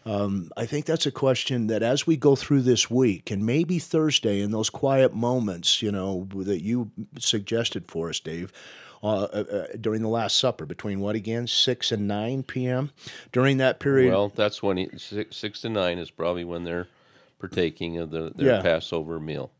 Um, 0.05 0.51
I 0.55 0.67
think 0.67 0.85
that's 0.85 1.07
a 1.07 1.11
question 1.11 1.65
that 1.65 1.81
as 1.81 2.05
we 2.05 2.15
go 2.15 2.35
through 2.35 2.61
this 2.61 2.91
week, 2.91 3.31
and 3.31 3.43
maybe 3.43 3.79
Thursday 3.79 4.39
in 4.39 4.51
those 4.51 4.69
quiet 4.69 5.15
moments, 5.15 5.81
you 5.81 5.91
know, 5.91 6.27
that 6.35 6.63
you 6.63 6.91
suggested 7.17 7.87
for 7.87 8.09
us, 8.09 8.19
Dave, 8.19 8.53
uh, 9.01 9.23
uh, 9.23 9.43
uh 9.51 9.67
during 9.81 10.03
the 10.03 10.09
Last 10.09 10.37
Supper, 10.37 10.67
between 10.67 10.99
what 10.99 11.15
again, 11.15 11.47
six 11.47 11.91
and 11.91 12.07
nine 12.07 12.43
p.m. 12.43 12.91
During 13.31 13.57
that 13.57 13.79
period. 13.79 14.11
Well, 14.11 14.29
that's 14.29 14.61
when 14.61 14.77
he, 14.77 14.89
six, 14.95 15.37
six 15.37 15.61
to 15.61 15.69
nine 15.69 15.97
is 15.97 16.11
probably 16.11 16.43
when 16.43 16.65
they're 16.65 16.87
partaking 17.39 17.97
of 17.97 18.11
the, 18.11 18.31
their 18.35 18.55
yeah. 18.55 18.61
Passover 18.61 19.19
meal. 19.19 19.51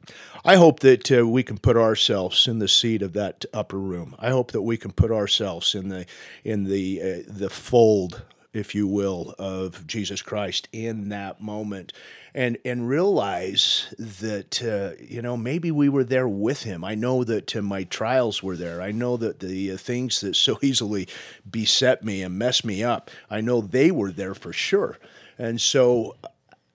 I 0.43 0.57
hope 0.57 0.81
that 0.81 1.11
uh, 1.11 1.25
we 1.25 1.43
can 1.43 1.57
put 1.57 1.77
ourselves 1.77 2.47
in 2.47 2.59
the 2.59 2.67
seat 2.67 3.01
of 3.01 3.13
that 3.13 3.45
upper 3.53 3.79
room. 3.79 4.15
I 4.19 4.29
hope 4.29 4.51
that 4.51 4.61
we 4.61 4.77
can 4.77 4.91
put 4.91 5.11
ourselves 5.11 5.73
in 5.73 5.89
the 5.89 6.05
in 6.43 6.65
the 6.65 7.01
uh, 7.01 7.23
the 7.27 7.49
fold, 7.49 8.23
if 8.53 8.75
you 8.75 8.87
will, 8.87 9.33
of 9.39 9.87
Jesus 9.87 10.21
Christ 10.21 10.67
in 10.71 11.09
that 11.09 11.41
moment. 11.41 11.93
And, 12.31 12.59
and 12.63 12.87
realize 12.87 13.91
that 13.97 14.61
uh, 14.63 15.01
you 15.03 15.21
know 15.21 15.35
maybe 15.35 15.71
we 15.71 15.89
were 15.89 16.03
there 16.03 16.27
with 16.27 16.61
him. 16.61 16.83
I 16.83 16.93
know 16.93 17.23
that 17.23 17.55
uh, 17.55 17.61
my 17.63 17.85
trials 17.85 18.43
were 18.43 18.55
there. 18.55 18.83
I 18.83 18.91
know 18.91 19.17
that 19.17 19.39
the 19.39 19.71
uh, 19.71 19.77
things 19.77 20.21
that 20.21 20.35
so 20.35 20.59
easily 20.61 21.07
beset 21.49 22.03
me 22.03 22.21
and 22.21 22.37
mess 22.37 22.63
me 22.63 22.83
up. 22.83 23.09
I 23.31 23.41
know 23.41 23.61
they 23.61 23.89
were 23.89 24.11
there 24.11 24.35
for 24.35 24.53
sure. 24.53 24.99
And 25.39 25.59
so 25.59 26.17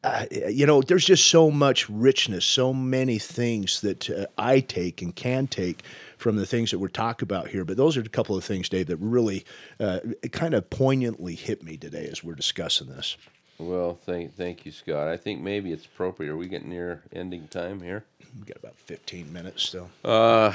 uh, 0.05 0.27
you 0.31 0.67
know, 0.67 0.83
there's 0.83 1.07
just 1.07 1.29
so 1.29 1.51
much 1.51 1.89
richness, 1.89 2.45
so 2.45 2.75
many 2.75 3.19
things 3.19 3.81
that 3.81 4.11
uh, 4.11 4.27
I 4.37 4.61
take 4.61 5.01
and 5.01 5.17
can 5.17 5.47
take 5.47 5.83
from 6.19 6.37
the 6.37 6.45
things 6.45 6.71
that 6.71 6.79
we're 6.79 6.89
talking 6.89 7.25
about 7.25 7.49
here. 7.49 7.65
But 7.65 7.79
those 7.79 7.97
are 7.97 8.03
a 8.03 8.09
couple 8.09 8.37
of 8.37 8.45
things, 8.45 8.69
Dave, 8.69 8.89
that 8.89 8.99
really 8.99 9.47
uh, 9.81 10.01
kind 10.31 10.53
of 10.53 10.69
poignantly 10.69 11.35
hit 11.35 11.63
me 11.63 11.79
today 11.79 12.07
as 12.07 12.23
we're 12.23 12.35
discussing 12.35 12.89
this. 12.89 13.17
Well, 13.57 13.99
thank 14.05 14.35
thank 14.35 14.67
you, 14.67 14.73
Scott. 14.73 15.09
I 15.09 15.17
think 15.17 15.41
maybe 15.41 15.73
it's 15.73 15.87
appropriate. 15.87 16.31
Are 16.31 16.37
we 16.37 16.49
getting 16.49 16.69
near 16.71 17.03
ending 17.13 17.49
time 17.49 17.81
here? 17.81 18.05
We've 18.37 18.47
got 18.47 18.59
about 18.59 18.77
15 18.77 19.33
minutes 19.33 19.63
still. 19.63 19.89
Uh, 20.05 20.53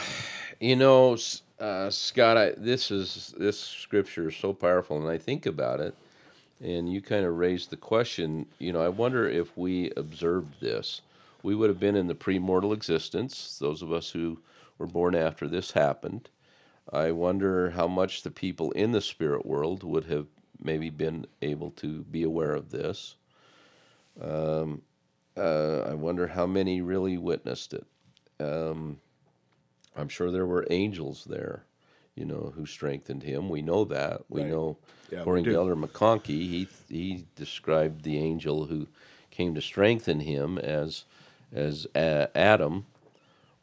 you 0.60 0.76
know, 0.76 1.18
uh, 1.60 1.90
Scott, 1.90 2.38
I, 2.38 2.52
this 2.58 2.92
is 2.92 3.34
this 3.38 3.58
scripture 3.58 4.28
is 4.28 4.36
so 4.36 4.54
powerful, 4.54 4.98
and 4.98 5.10
I 5.10 5.18
think 5.18 5.46
about 5.46 5.80
it 5.80 5.96
and 6.62 6.92
you 6.92 7.02
kind 7.02 7.26
of 7.26 7.38
raised 7.38 7.70
the 7.70 7.78
question, 7.78 8.46
you 8.60 8.74
know, 8.74 8.82
I 8.82 8.90
wonder 8.90 9.28
if 9.28 9.56
we 9.58 9.92
observed 9.96 10.60
this. 10.60 11.02
We 11.42 11.56
would 11.56 11.70
have 11.70 11.80
been 11.80 11.96
in 11.96 12.08
the 12.08 12.16
premortal 12.16 12.74
existence, 12.74 13.58
those 13.60 13.82
of 13.82 13.92
us 13.94 14.10
who 14.12 14.40
were 14.78 14.88
born 14.88 15.16
after 15.16 15.48
this 15.48 15.72
happened. 15.72 16.30
I 16.92 17.12
wonder 17.12 17.72
how 17.72 17.88
much 17.88 18.24
the 18.24 18.32
people 18.32 18.72
in 18.72 18.92
the 18.92 19.02
spirit 19.02 19.46
world 19.46 19.84
would 19.84 20.06
have 20.06 20.28
maybe 20.62 20.90
been 20.90 21.28
able 21.42 21.72
to 21.72 22.02
be 22.04 22.24
aware 22.24 22.54
of 22.54 22.72
this. 22.72 23.16
Um, 24.22 24.82
uh, 25.38 25.82
I 25.82 25.94
wonder 25.94 26.28
how 26.28 26.46
many 26.46 26.82
really 26.82 27.18
witnessed 27.18 27.74
it. 27.74 27.86
Um, 28.40 29.00
I'm 29.96 30.10
sure 30.10 30.32
there 30.32 30.46
were 30.46 30.68
angels 30.70 31.26
there 31.30 31.64
you 32.20 32.26
know, 32.26 32.52
who 32.54 32.66
strengthened 32.66 33.24
him. 33.24 33.48
We 33.48 33.62
know 33.62 33.86
that. 33.86 34.24
We 34.28 34.42
right. 34.42 34.52
know, 34.52 34.78
yeah, 35.10 35.22
according 35.22 35.46
to 35.46 35.56
Elder 35.56 35.76
McConkie, 35.76 36.28
he 36.28 36.68
he 36.90 37.26
described 37.36 38.04
the 38.04 38.18
angel 38.18 38.66
who 38.66 38.88
came 39.32 39.56
to 39.56 39.62
strengthen 39.62 40.20
him 40.20 40.58
as 40.58 41.06
as 41.54 41.88
Adam 41.96 42.86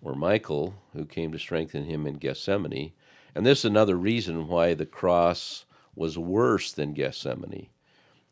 or 0.01 0.15
Michael, 0.15 0.75
who 0.95 1.05
came 1.05 1.33
to 1.33 1.39
strengthen 1.39 1.85
him 1.85 2.07
in 2.07 2.15
Gethsemane. 2.15 2.93
And 3.35 3.45
this 3.45 3.59
is 3.59 3.65
another 3.67 3.97
reason 3.97 4.49
why 4.49 4.73
the 4.73 4.87
cross 4.87 5.67
was 5.95 6.17
worse 6.17 6.73
than 6.73 6.95
Gethsemane. 6.95 7.69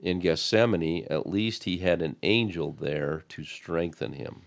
In 0.01 0.21
Gethsemane, 0.21 1.07
at 1.11 1.27
least 1.27 1.65
he 1.65 1.79
had 1.79 2.01
an 2.01 2.17
angel 2.23 2.73
there 2.73 3.25
to 3.29 3.45
strengthen 3.45 4.15
him. 4.15 4.43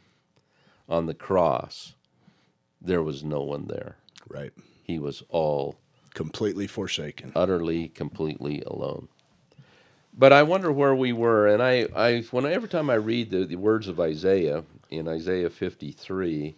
On 0.89 1.05
the 1.05 1.13
cross, 1.13 1.93
there 2.81 3.03
was 3.03 3.23
no 3.23 3.41
one 3.41 3.67
there. 3.67 3.97
Right. 4.27 4.53
He 4.87 4.99
was 4.99 5.21
all 5.27 5.77
completely 6.13 6.65
forsaken, 6.65 7.33
utterly, 7.35 7.89
completely 7.89 8.63
alone. 8.65 9.09
But 10.13 10.31
I 10.31 10.43
wonder 10.43 10.71
where 10.71 10.95
we 10.95 11.11
were, 11.11 11.45
and 11.45 11.61
I, 11.61 11.87
I 11.93 12.21
when 12.31 12.45
I, 12.45 12.53
every 12.53 12.69
time 12.69 12.89
I 12.89 12.95
read 12.95 13.29
the, 13.29 13.45
the 13.45 13.57
words 13.57 13.89
of 13.89 13.99
Isaiah 13.99 14.63
in 14.89 15.09
Isaiah 15.09 15.49
53, 15.49 16.55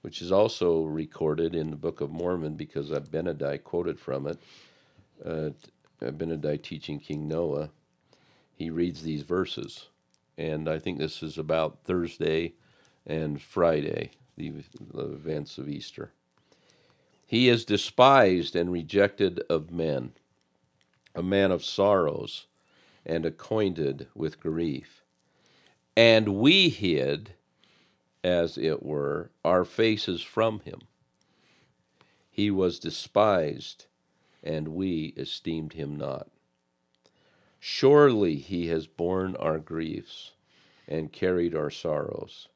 which 0.00 0.22
is 0.22 0.32
also 0.32 0.84
recorded 0.84 1.54
in 1.54 1.70
the 1.70 1.76
Book 1.76 2.00
of 2.00 2.10
Mormon 2.10 2.54
because 2.54 2.90
Abinadi 2.90 3.62
quoted 3.62 4.00
from 4.00 4.26
it, 4.26 4.38
uh, 5.24 5.50
Abinadi 6.00 6.60
teaching 6.60 6.98
King 6.98 7.28
Noah, 7.28 7.68
he 8.56 8.70
reads 8.70 9.02
these 9.02 9.22
verses, 9.22 9.88
and 10.38 10.66
I 10.68 10.78
think 10.78 10.98
this 10.98 11.22
is 11.22 11.36
about 11.36 11.84
Thursday 11.84 12.54
and 13.06 13.40
Friday, 13.40 14.12
the, 14.36 14.50
the 14.94 15.12
events 15.12 15.58
of 15.58 15.68
Easter. 15.68 16.12
He 17.28 17.48
is 17.48 17.64
despised 17.64 18.54
and 18.54 18.70
rejected 18.70 19.40
of 19.50 19.72
men, 19.72 20.12
a 21.12 21.24
man 21.24 21.50
of 21.50 21.64
sorrows 21.64 22.46
and 23.04 23.26
acquainted 23.26 24.06
with 24.14 24.38
grief. 24.38 25.02
And 25.96 26.36
we 26.36 26.68
hid, 26.68 27.34
as 28.22 28.56
it 28.56 28.84
were, 28.84 29.30
our 29.44 29.64
faces 29.64 30.22
from 30.22 30.60
him. 30.60 30.82
He 32.30 32.48
was 32.48 32.78
despised, 32.78 33.86
and 34.44 34.68
we 34.68 35.14
esteemed 35.16 35.72
him 35.72 35.96
not. 35.96 36.28
Surely 37.58 38.36
he 38.36 38.68
has 38.68 38.86
borne 38.86 39.34
our 39.36 39.58
griefs 39.58 40.32
and 40.86 41.12
carried 41.12 41.56
our 41.56 41.70
sorrows. 41.70 42.46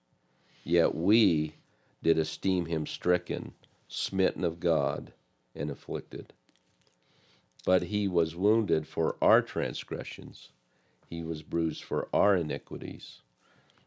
Yet 0.62 0.95
we 0.95 1.57
did 2.03 2.18
esteem 2.18 2.66
him 2.66 2.87
stricken 2.87 3.55
smitten 3.91 4.45
of 4.45 4.61
God, 4.61 5.12
and 5.55 5.70
afflicted. 5.70 6.32
but 7.66 7.84
he 7.84 8.09
was 8.09 8.36
wounded 8.36 8.86
for 8.86 9.16
our 9.22 9.43
transgressions, 9.43 10.51
he 11.09 11.22
was 11.24 11.43
bruised 11.43 11.82
for 11.84 12.09
our 12.14 12.36
iniquities. 12.36 13.22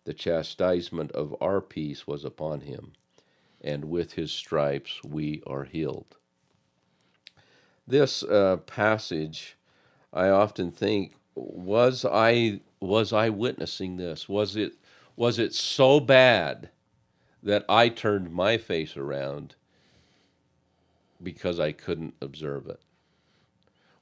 The 0.05 0.13
chastisement 0.13 1.11
of 1.13 1.35
our 1.41 1.61
peace 1.61 2.07
was 2.07 2.25
upon 2.25 2.61
him, 2.61 2.93
and 3.61 3.85
with 3.85 4.13
his 4.13 4.31
stripes 4.31 5.03
we 5.03 5.41
are 5.47 5.65
healed. 5.65 6.17
This 7.87 8.23
uh, 8.23 8.57
passage, 8.65 9.57
I 10.13 10.29
often 10.29 10.71
think, 10.71 11.15
was 11.35 12.05
I 12.05 12.61
was 12.81 13.13
I 13.13 13.29
witnessing 13.29 13.97
this? 13.97 14.29
Was 14.29 14.55
it 14.55 14.73
was 15.15 15.39
it 15.39 15.53
so 15.53 15.99
bad 15.99 16.69
that 17.43 17.65
I 17.69 17.89
turned 17.89 18.31
my 18.31 18.57
face 18.57 18.97
around 18.97 19.55
because 21.23 21.59
I 21.59 21.71
couldn't 21.71 22.15
observe 22.21 22.67
it? 22.67 22.81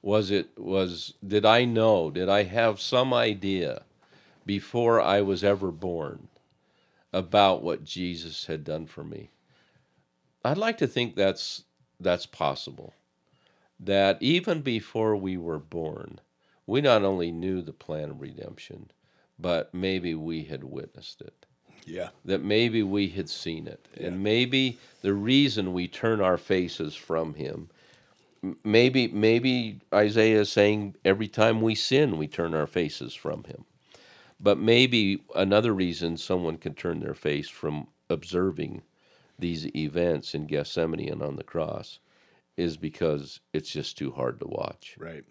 Was 0.02 0.30
it 0.30 0.58
was 0.58 1.14
did 1.26 1.46
I 1.46 1.64
know? 1.64 2.10
Did 2.10 2.28
I 2.28 2.42
have 2.42 2.80
some 2.80 3.14
idea 3.14 3.84
before 4.44 5.00
I 5.00 5.20
was 5.20 5.44
ever 5.44 5.70
born 5.70 6.28
about 7.12 7.62
what 7.62 7.84
Jesus 7.84 8.46
had 8.46 8.64
done 8.64 8.86
for 8.86 9.04
me? 9.04 9.30
I'd 10.44 10.58
like 10.58 10.78
to 10.78 10.86
think 10.88 11.14
that's 11.14 11.64
that's 12.00 12.26
possible. 12.26 12.94
That 13.78 14.18
even 14.20 14.62
before 14.62 15.16
we 15.16 15.36
were 15.36 15.58
born, 15.58 16.20
we 16.66 16.80
not 16.80 17.04
only 17.04 17.30
knew 17.30 17.62
the 17.62 17.72
plan 17.72 18.10
of 18.10 18.20
redemption, 18.20 18.90
but 19.38 19.72
maybe 19.74 20.14
we 20.14 20.44
had 20.44 20.64
witnessed 20.64 21.20
it. 21.20 21.46
Yeah. 21.84 22.10
That 22.24 22.42
maybe 22.42 22.82
we 22.82 23.08
had 23.08 23.28
seen 23.28 23.66
it. 23.66 23.86
And 23.98 24.22
maybe 24.22 24.78
the 25.02 25.14
reason 25.14 25.72
we 25.72 25.88
turn 25.88 26.20
our 26.20 26.38
faces 26.38 26.94
from 26.94 27.34
him 27.34 27.68
maybe 28.64 29.08
maybe 29.08 29.80
Isaiah 29.94 30.40
is 30.40 30.50
saying 30.50 30.96
every 31.04 31.28
time 31.28 31.60
we 31.60 31.74
sin 31.74 32.18
we 32.18 32.26
turn 32.26 32.54
our 32.54 32.66
faces 32.66 33.14
from 33.14 33.44
him. 33.44 33.64
But 34.40 34.58
maybe 34.58 35.22
another 35.36 35.72
reason 35.72 36.16
someone 36.16 36.56
can 36.58 36.74
turn 36.74 37.00
their 37.00 37.14
face 37.14 37.48
from 37.48 37.86
observing 38.10 38.82
these 39.38 39.66
events 39.76 40.34
in 40.34 40.46
Gethsemane 40.46 41.08
and 41.08 41.22
on 41.22 41.36
the 41.36 41.44
cross 41.44 42.00
is 42.56 42.76
because 42.76 43.40
it's 43.52 43.70
just 43.70 43.96
too 43.96 44.10
hard 44.12 44.38
to 44.40 44.46
watch 44.46 44.96
Right. 44.98 45.24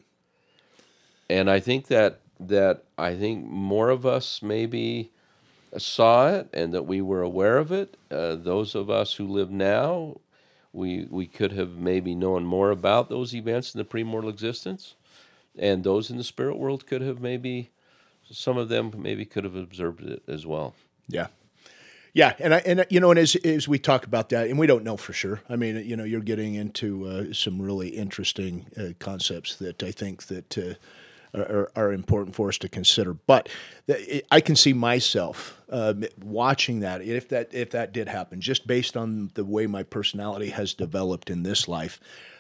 and 1.29 1.49
I 1.49 1.59
think 1.59 1.87
that 1.87 2.21
that 2.39 2.85
I 2.97 3.15
think 3.15 3.45
more 3.45 3.89
of 3.89 4.05
us 4.05 4.41
maybe 4.41 5.11
saw 5.77 6.29
it 6.29 6.49
and 6.53 6.73
that 6.73 6.85
we 6.85 7.01
were 7.01 7.21
aware 7.21 7.57
of 7.57 7.71
it. 7.71 7.97
Uh, 8.09 8.35
those 8.35 8.75
of 8.75 8.89
us 8.89 9.15
who 9.15 9.27
live 9.27 9.51
now, 9.51 10.17
we 10.73 11.07
we 11.09 11.27
could 11.27 11.51
have 11.51 11.71
maybe 11.71 12.15
known 12.15 12.45
more 12.45 12.71
about 12.71 13.09
those 13.09 13.33
events 13.33 13.73
in 13.73 13.79
the 13.79 13.85
premortal 13.85 14.29
existence, 14.29 14.95
and 15.57 15.83
those 15.83 16.09
in 16.09 16.17
the 16.17 16.23
spirit 16.23 16.57
world 16.57 16.87
could 16.87 17.01
have 17.01 17.19
maybe 17.19 17.69
some 18.31 18.57
of 18.57 18.69
them 18.69 18.91
maybe 18.97 19.25
could 19.25 19.43
have 19.43 19.55
observed 19.55 20.01
it 20.01 20.23
as 20.27 20.45
well. 20.45 20.73
Yeah. 21.07 21.27
Yeah, 22.13 22.33
and 22.39 22.53
I 22.53 22.57
and 22.65 22.85
you 22.89 22.99
know, 22.99 23.09
and 23.11 23.19
as 23.19 23.35
as 23.37 23.69
we 23.69 23.79
talk 23.79 24.05
about 24.05 24.29
that, 24.29 24.49
and 24.49 24.59
we 24.59 24.67
don't 24.67 24.83
know 24.83 24.97
for 24.97 25.13
sure. 25.13 25.41
I 25.47 25.55
mean, 25.55 25.77
you 25.85 25.95
know, 25.95 26.03
you're 26.03 26.19
getting 26.19 26.55
into 26.55 27.07
uh, 27.07 27.33
some 27.33 27.61
really 27.61 27.87
interesting 27.87 28.65
uh, 28.77 28.89
concepts 28.99 29.55
that 29.57 29.81
I 29.81 29.91
think 29.91 30.23
that 30.23 30.57
uh, 30.57 30.73
are, 31.33 31.71
are 31.75 31.91
important 31.91 32.35
for 32.35 32.49
us 32.49 32.57
to 32.59 32.69
consider. 32.69 33.13
But 33.13 33.49
I 34.31 34.41
can 34.41 34.55
see 34.55 34.73
myself 34.73 35.61
um, 35.69 36.03
watching 36.23 36.81
that 36.81 37.01
if 37.01 37.29
that 37.29 37.53
if 37.53 37.71
that 37.71 37.93
did 37.93 38.07
happen, 38.07 38.41
just 38.41 38.67
based 38.67 38.97
on 38.97 39.31
the 39.33 39.45
way 39.45 39.67
my 39.67 39.83
personality 39.83 40.49
has 40.49 40.73
developed 40.73 41.29
in 41.29 41.43
this 41.43 41.67
life. 41.67 41.99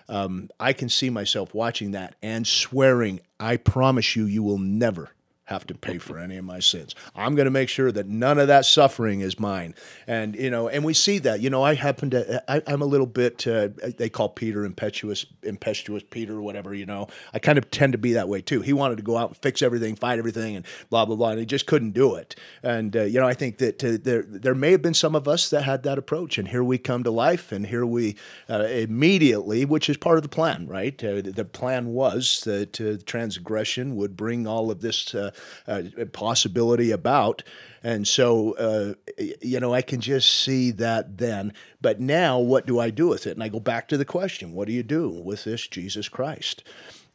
Um, 0.09 0.49
I 0.59 0.73
can 0.73 0.89
see 0.89 1.09
myself 1.09 1.53
watching 1.53 1.91
that 1.91 2.15
and 2.21 2.45
swearing, 2.45 3.21
I 3.39 3.55
promise 3.55 4.15
you, 4.15 4.25
you 4.25 4.43
will 4.43 4.57
never 4.57 5.11
have 5.51 5.67
to 5.67 5.75
pay 5.75 5.97
for 5.97 6.17
any 6.17 6.37
of 6.37 6.45
my 6.45 6.59
sins. 6.59 6.95
I'm 7.15 7.35
going 7.35 7.45
to 7.45 7.51
make 7.51 7.69
sure 7.69 7.91
that 7.91 8.07
none 8.07 8.39
of 8.39 8.47
that 8.47 8.65
suffering 8.65 9.19
is 9.19 9.39
mine. 9.39 9.75
And 10.07 10.35
you 10.35 10.49
know, 10.49 10.69
and 10.69 10.83
we 10.83 10.93
see 10.93 11.19
that. 11.19 11.41
You 11.41 11.49
know, 11.49 11.61
I 11.63 11.75
happen 11.75 12.09
to. 12.11 12.43
I, 12.51 12.61
I'm 12.67 12.81
a 12.81 12.85
little 12.85 13.05
bit. 13.05 13.45
Uh, 13.45 13.69
they 13.97 14.09
call 14.09 14.29
Peter 14.29 14.63
impetuous, 14.63 15.25
impetuous 15.43 16.03
Peter 16.09 16.37
or 16.37 16.41
whatever. 16.41 16.73
You 16.73 16.85
know, 16.85 17.07
I 17.33 17.39
kind 17.39 17.57
of 17.57 17.69
tend 17.69 17.91
to 17.91 17.97
be 17.97 18.13
that 18.13 18.29
way 18.29 18.41
too. 18.41 18.61
He 18.61 18.73
wanted 18.73 18.97
to 18.97 19.03
go 19.03 19.17
out 19.17 19.29
and 19.29 19.37
fix 19.37 19.61
everything, 19.61 19.95
fight 19.95 20.19
everything, 20.19 20.55
and 20.55 20.65
blah 20.89 21.05
blah 21.05 21.15
blah, 21.15 21.31
and 21.31 21.39
he 21.39 21.45
just 21.45 21.65
couldn't 21.65 21.91
do 21.91 22.15
it. 22.15 22.35
And 22.63 22.95
uh, 22.95 23.03
you 23.03 23.19
know, 23.19 23.27
I 23.27 23.33
think 23.33 23.57
that 23.57 23.83
uh, 23.83 23.97
there 24.01 24.23
there 24.23 24.55
may 24.55 24.71
have 24.71 24.81
been 24.81 24.93
some 24.93 25.15
of 25.15 25.27
us 25.27 25.49
that 25.49 25.63
had 25.63 25.83
that 25.83 25.97
approach, 25.97 26.37
and 26.37 26.47
here 26.47 26.63
we 26.63 26.77
come 26.77 27.03
to 27.03 27.11
life, 27.11 27.51
and 27.51 27.67
here 27.67 27.85
we 27.85 28.15
uh, 28.49 28.63
immediately, 28.63 29.65
which 29.65 29.89
is 29.89 29.97
part 29.97 30.17
of 30.17 30.23
the 30.23 30.29
plan, 30.29 30.67
right? 30.67 31.03
Uh, 31.03 31.21
the 31.21 31.45
plan 31.45 31.87
was 31.87 32.41
that 32.45 32.79
uh, 32.79 32.97
transgression 33.05 33.95
would 33.97 34.15
bring 34.15 34.47
all 34.47 34.71
of 34.71 34.79
this 34.81 35.13
uh, 35.67 35.83
possibility 36.11 36.91
about. 36.91 37.43
And 37.83 38.07
so, 38.07 38.53
uh, 38.53 38.93
you 39.41 39.59
know, 39.59 39.73
I 39.73 39.81
can 39.81 40.01
just 40.01 40.29
see 40.29 40.71
that 40.71 41.17
then. 41.17 41.53
But 41.81 41.99
now, 41.99 42.39
what 42.39 42.67
do 42.67 42.79
I 42.79 42.89
do 42.91 43.07
with 43.07 43.25
it? 43.25 43.31
And 43.31 43.43
I 43.43 43.49
go 43.49 43.59
back 43.59 43.87
to 43.89 43.97
the 43.97 44.05
question 44.05 44.53
what 44.53 44.67
do 44.67 44.73
you 44.73 44.83
do 44.83 45.09
with 45.09 45.43
this 45.43 45.67
Jesus 45.67 46.07
Christ? 46.09 46.63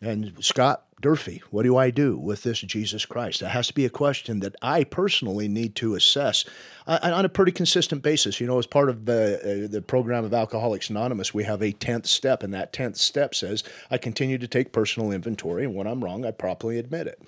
And 0.00 0.34
Scott 0.44 0.84
Durfee, 1.00 1.42
what 1.50 1.62
do 1.64 1.76
I 1.76 1.90
do 1.90 2.18
with 2.18 2.42
this 2.42 2.60
Jesus 2.60 3.04
Christ? 3.04 3.40
That 3.40 3.50
has 3.50 3.66
to 3.68 3.74
be 3.74 3.84
a 3.84 3.90
question 3.90 4.40
that 4.40 4.54
I 4.62 4.84
personally 4.84 5.48
need 5.48 5.74
to 5.76 5.94
assess 5.94 6.44
uh, 6.86 6.98
on 7.02 7.24
a 7.24 7.30
pretty 7.30 7.52
consistent 7.52 8.02
basis. 8.02 8.40
You 8.40 8.46
know, 8.46 8.58
as 8.58 8.66
part 8.66 8.88
of 8.88 9.04
the 9.04 9.64
uh, 9.64 9.68
the 9.70 9.82
program 9.82 10.24
of 10.24 10.32
Alcoholics 10.32 10.88
Anonymous, 10.90 11.34
we 11.34 11.44
have 11.44 11.62
a 11.62 11.72
tenth 11.72 12.06
step, 12.06 12.42
and 12.42 12.52
that 12.54 12.72
tenth 12.72 12.96
step 12.96 13.34
says 13.34 13.62
I 13.90 13.98
continue 13.98 14.38
to 14.38 14.48
take 14.48 14.72
personal 14.72 15.12
inventory, 15.12 15.64
and 15.64 15.74
when 15.74 15.86
I'm 15.86 16.02
wrong, 16.02 16.24
I 16.24 16.30
properly 16.30 16.78
admit 16.78 17.06
it. 17.06 17.20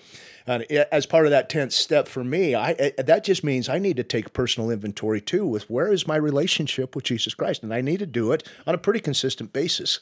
And 0.47 0.62
as 0.64 1.05
part 1.05 1.27
of 1.27 1.31
that 1.31 1.51
tenth 1.51 1.73
step 1.75 2.09
for 2.09 2.25
me, 2.25 2.55
I, 2.55 2.71
I 2.71 3.03
that 3.03 3.25
just 3.25 3.45
means 3.45 3.69
I 3.69 3.79
need 3.79 3.97
to 3.99 4.05
take 4.05 4.33
personal 4.33 4.71
inventory 4.71 5.21
too 5.21 5.47
with 5.47 5.69
where 5.69 5.93
is 5.93 6.07
my 6.07 6.16
relationship 6.16 6.95
with 6.95 7.05
Jesus 7.05 7.35
Christ, 7.35 7.62
and 7.62 7.73
I 7.73 7.83
need 7.83 7.99
to 7.99 8.07
do 8.07 8.33
it 8.33 8.49
on 8.66 8.75
a 8.75 8.79
pretty 8.79 9.01
consistent 9.01 9.53
basis. 9.53 10.01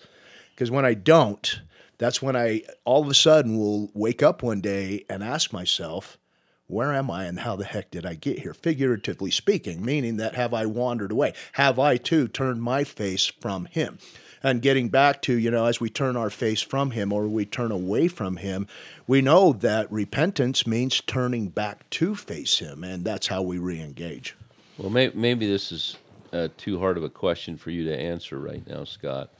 Because 0.54 0.70
when 0.70 0.86
I 0.86 0.94
don't, 0.94 1.60
that's 1.98 2.20
when 2.20 2.36
I 2.36 2.62
all 2.84 3.02
of 3.02 3.08
a 3.08 3.14
sudden 3.14 3.58
will 3.58 3.90
wake 3.94 4.22
up 4.22 4.42
one 4.42 4.60
day 4.60 5.04
and 5.08 5.22
ask 5.22 5.52
myself, 5.52 6.18
where 6.66 6.92
am 6.92 7.10
I 7.10 7.24
and 7.24 7.40
how 7.40 7.56
the 7.56 7.64
heck 7.64 7.90
did 7.90 8.04
I 8.04 8.14
get 8.14 8.40
here? 8.40 8.54
Figuratively 8.54 9.30
speaking, 9.30 9.84
meaning 9.84 10.16
that 10.16 10.34
have 10.34 10.52
I 10.52 10.66
wandered 10.66 11.12
away? 11.12 11.32
Have 11.52 11.78
I 11.78 11.96
too 11.96 12.28
turned 12.28 12.62
my 12.62 12.84
face 12.84 13.26
from 13.26 13.66
Him? 13.66 13.98
And 14.42 14.62
getting 14.62 14.88
back 14.88 15.22
to, 15.22 15.34
you 15.34 15.50
know, 15.50 15.64
as 15.66 15.80
we 15.80 15.88
turn 15.88 16.16
our 16.16 16.30
face 16.30 16.62
from 16.62 16.90
Him 16.90 17.12
or 17.12 17.26
we 17.26 17.44
turn 17.46 17.72
away 17.72 18.08
from 18.08 18.36
Him, 18.36 18.66
we 19.06 19.22
know 19.22 19.52
that 19.52 19.90
repentance 19.90 20.66
means 20.66 21.00
turning 21.00 21.48
back 21.48 21.88
to 21.90 22.14
face 22.14 22.58
Him, 22.58 22.84
and 22.84 23.04
that's 23.04 23.28
how 23.28 23.42
we 23.42 23.58
re 23.58 23.80
engage. 23.80 24.36
Well, 24.78 24.90
may, 24.90 25.10
maybe 25.14 25.48
this 25.48 25.72
is 25.72 25.96
uh, 26.32 26.48
too 26.56 26.78
hard 26.78 26.96
of 26.96 27.04
a 27.04 27.08
question 27.08 27.56
for 27.56 27.70
you 27.70 27.84
to 27.84 27.96
answer 27.96 28.38
right 28.38 28.66
now, 28.66 28.84
Scott. 28.84 29.30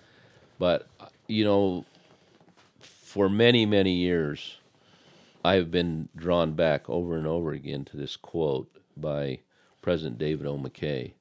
But 0.59 0.87
uh, 0.99 1.07
you 1.29 1.45
know, 1.45 1.85
for 3.17 3.31
many 3.31 3.65
many 3.65 3.93
years, 3.93 4.59
I 5.43 5.55
have 5.55 5.71
been 5.71 6.11
drawn 6.15 6.53
back 6.53 6.91
over 6.91 7.17
and 7.17 7.27
over 7.27 7.53
again 7.53 7.87
to 7.87 7.97
this 7.97 8.15
quote 8.15 8.71
by 8.95 9.39
President 9.81 10.19
David 10.19 10.45
O. 10.45 10.59
McKay, 10.59 11.13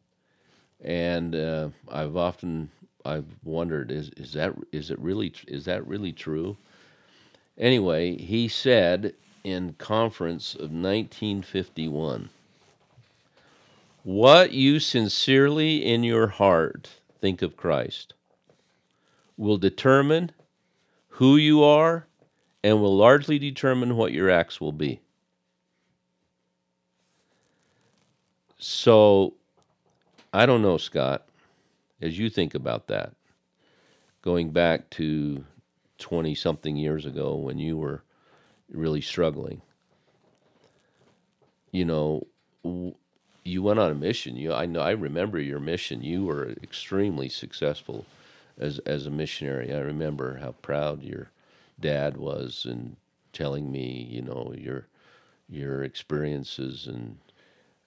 and 0.83 1.33
uh, 1.33 1.69
I've 1.89 2.17
often 2.17 2.69
I've 3.05 3.37
wondered 3.45 3.91
is 3.91 4.09
is 4.17 4.33
that 4.33 4.53
is 4.73 4.91
it 4.91 4.99
really 4.99 5.33
is 5.47 5.63
that 5.65 5.87
really 5.87 6.11
true? 6.11 6.57
Anyway, 7.57 8.17
he 8.17 8.49
said 8.49 9.13
in 9.45 9.75
conference 9.77 10.53
of 10.53 10.71
1951. 10.71 12.27
What 14.03 14.51
you 14.51 14.81
sincerely 14.81 15.85
in 15.85 16.03
your 16.03 16.27
heart 16.27 16.99
think 17.21 17.41
of 17.41 17.55
Christ 17.55 18.13
will 19.37 19.57
determine 19.57 20.33
who 21.15 21.37
you 21.37 21.63
are 21.63 22.05
and 22.61 22.81
will 22.81 22.95
largely 22.95 23.39
determine 23.39 23.95
what 23.95 24.11
your 24.11 24.29
acts 24.29 24.59
will 24.59 24.73
be. 24.73 24.99
So, 28.57 29.35
I 30.33 30.45
don't 30.45 30.61
know, 30.61 30.77
Scott, 30.77 31.25
as 32.01 32.19
you 32.19 32.29
think 32.29 32.53
about 32.53 32.87
that, 32.87 33.13
going 34.21 34.49
back 34.49 34.89
to 34.91 35.45
20 35.99 36.35
something 36.35 36.75
years 36.75 37.05
ago 37.05 37.35
when 37.35 37.59
you 37.59 37.77
were 37.77 38.03
really 38.69 39.01
struggling, 39.01 39.61
you 41.71 41.85
know, 41.85 42.27
you 43.45 43.63
went 43.63 43.79
on 43.79 43.91
a 43.91 43.95
mission. 43.95 44.35
You, 44.35 44.51
I 44.51 44.65
know, 44.65 44.81
I 44.81 44.91
remember 44.91 45.39
your 45.39 45.59
mission. 45.61 46.03
You 46.03 46.25
were 46.25 46.55
extremely 46.61 47.29
successful 47.29 48.05
as 48.57 48.79
as 48.79 49.05
a 49.05 49.11
missionary. 49.11 49.73
I 49.73 49.79
remember 49.79 50.37
how 50.37 50.51
proud 50.61 51.03
your 51.03 51.31
dad 51.79 52.17
was 52.17 52.65
in 52.69 52.97
telling 53.33 53.71
me, 53.71 54.07
you 54.09 54.21
know, 54.21 54.53
your 54.57 54.87
your 55.49 55.83
experiences 55.83 56.87
and 56.87 57.17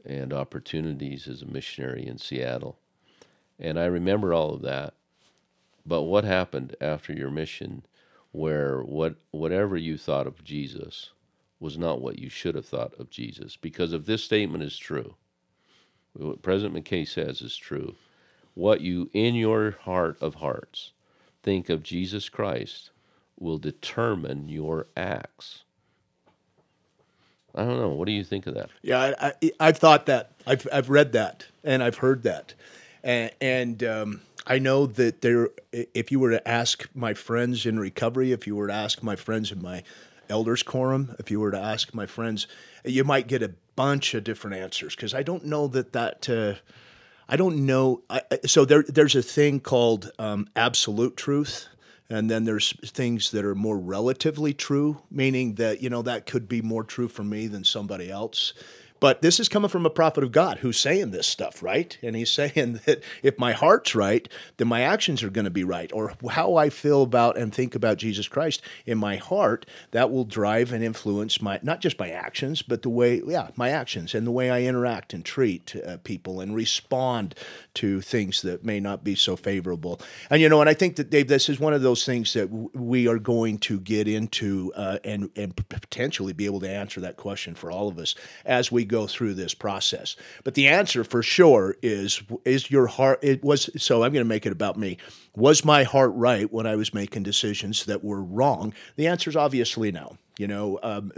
and 0.04 0.32
opportunities 0.32 1.26
as 1.28 1.42
a 1.42 1.46
missionary 1.46 2.06
in 2.06 2.18
Seattle. 2.18 2.78
And 3.58 3.78
I 3.78 3.86
remember 3.86 4.32
all 4.32 4.54
of 4.54 4.62
that. 4.62 4.94
But 5.84 6.02
what 6.02 6.24
happened 6.24 6.76
after 6.80 7.12
your 7.12 7.30
mission 7.30 7.82
where 8.32 8.80
what 8.80 9.16
whatever 9.30 9.76
you 9.76 9.96
thought 9.96 10.26
of 10.26 10.44
Jesus 10.44 11.10
was 11.60 11.76
not 11.78 12.00
what 12.00 12.18
you 12.18 12.28
should 12.28 12.54
have 12.54 12.66
thought 12.66 12.94
of 12.98 13.10
Jesus. 13.10 13.56
Because 13.56 13.92
if 13.92 14.06
this 14.06 14.22
statement 14.22 14.62
is 14.62 14.76
true, 14.76 15.14
what 16.12 16.42
President 16.42 16.74
McKay 16.84 17.06
says 17.06 17.42
is 17.42 17.56
true, 17.56 17.96
what 18.58 18.80
you 18.80 19.08
in 19.12 19.36
your 19.36 19.70
heart 19.82 20.18
of 20.20 20.34
hearts 20.36 20.90
think 21.44 21.68
of 21.68 21.80
Jesus 21.84 22.28
Christ 22.28 22.90
will 23.38 23.56
determine 23.56 24.48
your 24.48 24.88
acts. 24.96 25.62
I 27.54 27.64
don't 27.64 27.78
know. 27.78 27.90
What 27.90 28.06
do 28.06 28.12
you 28.12 28.24
think 28.24 28.48
of 28.48 28.54
that? 28.54 28.70
Yeah, 28.82 29.14
I, 29.20 29.32
I've 29.60 29.78
thought 29.78 30.06
that. 30.06 30.32
I've, 30.44 30.66
I've 30.72 30.90
read 30.90 31.12
that 31.12 31.46
and 31.62 31.84
I've 31.84 31.98
heard 31.98 32.24
that. 32.24 32.54
And, 33.04 33.30
and 33.40 33.84
um, 33.84 34.20
I 34.44 34.58
know 34.58 34.86
that 34.86 35.20
there, 35.20 35.50
if 35.72 36.10
you 36.10 36.18
were 36.18 36.30
to 36.30 36.48
ask 36.48 36.88
my 36.96 37.14
friends 37.14 37.64
in 37.64 37.78
recovery, 37.78 38.32
if 38.32 38.44
you 38.48 38.56
were 38.56 38.66
to 38.66 38.74
ask 38.74 39.04
my 39.04 39.14
friends 39.14 39.52
in 39.52 39.62
my 39.62 39.84
elders 40.28 40.64
quorum, 40.64 41.14
if 41.20 41.30
you 41.30 41.38
were 41.38 41.52
to 41.52 41.60
ask 41.60 41.94
my 41.94 42.06
friends, 42.06 42.48
you 42.84 43.04
might 43.04 43.28
get 43.28 43.40
a 43.40 43.54
bunch 43.76 44.14
of 44.14 44.24
different 44.24 44.56
answers 44.56 44.96
because 44.96 45.14
I 45.14 45.22
don't 45.22 45.44
know 45.44 45.68
that 45.68 45.92
that. 45.92 46.28
Uh, 46.28 46.54
I 47.28 47.36
don't 47.36 47.66
know. 47.66 48.02
I, 48.08 48.22
so 48.46 48.64
there, 48.64 48.82
there's 48.82 49.14
a 49.14 49.22
thing 49.22 49.60
called 49.60 50.10
um, 50.18 50.48
absolute 50.56 51.16
truth, 51.16 51.68
and 52.08 52.30
then 52.30 52.44
there's 52.44 52.72
things 52.88 53.32
that 53.32 53.44
are 53.44 53.54
more 53.54 53.78
relatively 53.78 54.54
true, 54.54 55.02
meaning 55.10 55.56
that 55.56 55.82
you 55.82 55.90
know 55.90 56.02
that 56.02 56.24
could 56.24 56.48
be 56.48 56.62
more 56.62 56.84
true 56.84 57.08
for 57.08 57.24
me 57.24 57.46
than 57.46 57.64
somebody 57.64 58.10
else. 58.10 58.54
But 59.00 59.22
this 59.22 59.38
is 59.38 59.48
coming 59.48 59.68
from 59.68 59.86
a 59.86 59.90
prophet 59.90 60.24
of 60.24 60.32
God 60.32 60.58
who's 60.58 60.78
saying 60.78 61.10
this 61.10 61.26
stuff, 61.26 61.62
right? 61.62 61.96
And 62.02 62.16
he's 62.16 62.32
saying 62.32 62.80
that 62.86 63.02
if 63.22 63.38
my 63.38 63.52
heart's 63.52 63.94
right, 63.94 64.28
then 64.56 64.68
my 64.68 64.82
actions 64.82 65.22
are 65.22 65.30
going 65.30 65.44
to 65.44 65.50
be 65.50 65.64
right. 65.64 65.90
Or 65.92 66.14
how 66.30 66.56
I 66.56 66.70
feel 66.70 67.02
about 67.02 67.36
and 67.38 67.54
think 67.54 67.74
about 67.74 67.98
Jesus 67.98 68.28
Christ 68.28 68.62
in 68.86 68.98
my 68.98 69.16
heart, 69.16 69.66
that 69.92 70.10
will 70.10 70.24
drive 70.24 70.72
and 70.72 70.82
influence 70.82 71.40
my, 71.40 71.60
not 71.62 71.80
just 71.80 71.98
my 71.98 72.10
actions, 72.10 72.62
but 72.62 72.82
the 72.82 72.88
way, 72.88 73.22
yeah, 73.26 73.48
my 73.56 73.70
actions 73.70 74.14
and 74.14 74.26
the 74.26 74.30
way 74.30 74.50
I 74.50 74.62
interact 74.62 75.14
and 75.14 75.24
treat 75.24 75.74
uh, 75.76 75.98
people 75.98 76.40
and 76.40 76.54
respond 76.54 77.34
to 77.74 78.00
things 78.00 78.42
that 78.42 78.64
may 78.64 78.80
not 78.80 79.04
be 79.04 79.14
so 79.14 79.36
favorable. 79.36 80.00
And, 80.30 80.40
you 80.40 80.48
know, 80.48 80.60
and 80.60 80.68
I 80.68 80.74
think 80.74 80.96
that, 80.96 81.10
Dave, 81.10 81.28
this 81.28 81.48
is 81.48 81.60
one 81.60 81.72
of 81.72 81.82
those 81.82 82.04
things 82.04 82.32
that 82.32 82.50
w- 82.50 82.70
we 82.74 83.06
are 83.06 83.18
going 83.18 83.58
to 83.58 83.78
get 83.80 84.08
into 84.08 84.72
uh, 84.74 84.98
and, 85.04 85.30
and 85.36 85.54
potentially 85.68 86.32
be 86.32 86.46
able 86.46 86.60
to 86.60 86.68
answer 86.68 87.00
that 87.00 87.16
question 87.16 87.54
for 87.54 87.70
all 87.70 87.88
of 87.88 87.98
us 87.98 88.14
as 88.44 88.72
we 88.72 88.84
go 88.88 89.06
through 89.06 89.34
this 89.34 89.54
process. 89.54 90.16
But 90.44 90.54
the 90.54 90.68
answer 90.68 91.04
for 91.04 91.22
sure 91.22 91.76
is 91.82 92.22
is 92.44 92.70
your 92.70 92.86
heart 92.86 93.20
it 93.22 93.44
was 93.44 93.70
so 93.76 94.02
I'm 94.02 94.12
going 94.12 94.24
to 94.24 94.28
make 94.28 94.46
it 94.46 94.52
about 94.52 94.76
me. 94.76 94.98
Was 95.36 95.64
my 95.64 95.84
heart 95.84 96.12
right 96.14 96.52
when 96.52 96.66
I 96.66 96.76
was 96.76 96.92
making 96.92 97.22
decisions 97.22 97.84
that 97.84 98.02
were 98.02 98.22
wrong? 98.22 98.74
The 98.96 99.06
answer 99.06 99.30
is 99.30 99.36
obviously 99.36 99.92
no. 99.92 100.16
You 100.38 100.46
know, 100.46 100.78
um, 100.82 101.12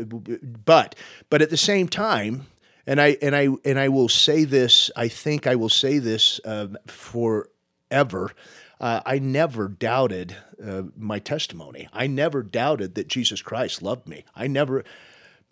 but 0.64 0.95
but 1.29 1.43
at 1.43 1.51
the 1.51 1.59
same 1.59 1.89
time, 1.89 2.47
and 2.87 3.01
I 3.01 3.18
and 3.21 3.37
I 3.37 3.49
and 3.64 3.79
I 3.79 3.89
will 3.89 4.09
say 4.09 4.45
this. 4.45 4.91
I 4.97 5.09
think 5.09 5.47
I 5.47 5.55
will 5.57 5.68
say 5.68 5.99
this 5.99 6.41
uh, 6.45 6.68
forever. 6.87 8.33
Uh, 8.81 9.03
I 9.05 9.18
never 9.18 9.68
doubted 9.68 10.37
uh, 10.64 10.85
my 10.97 11.18
testimony. 11.18 11.87
I 11.93 12.07
never 12.07 12.43
doubted 12.43 12.95
that 12.95 13.09
Jesus 13.09 13.43
Christ 13.43 13.83
loved 13.83 14.09
me. 14.09 14.25
I 14.35 14.47
never. 14.47 14.85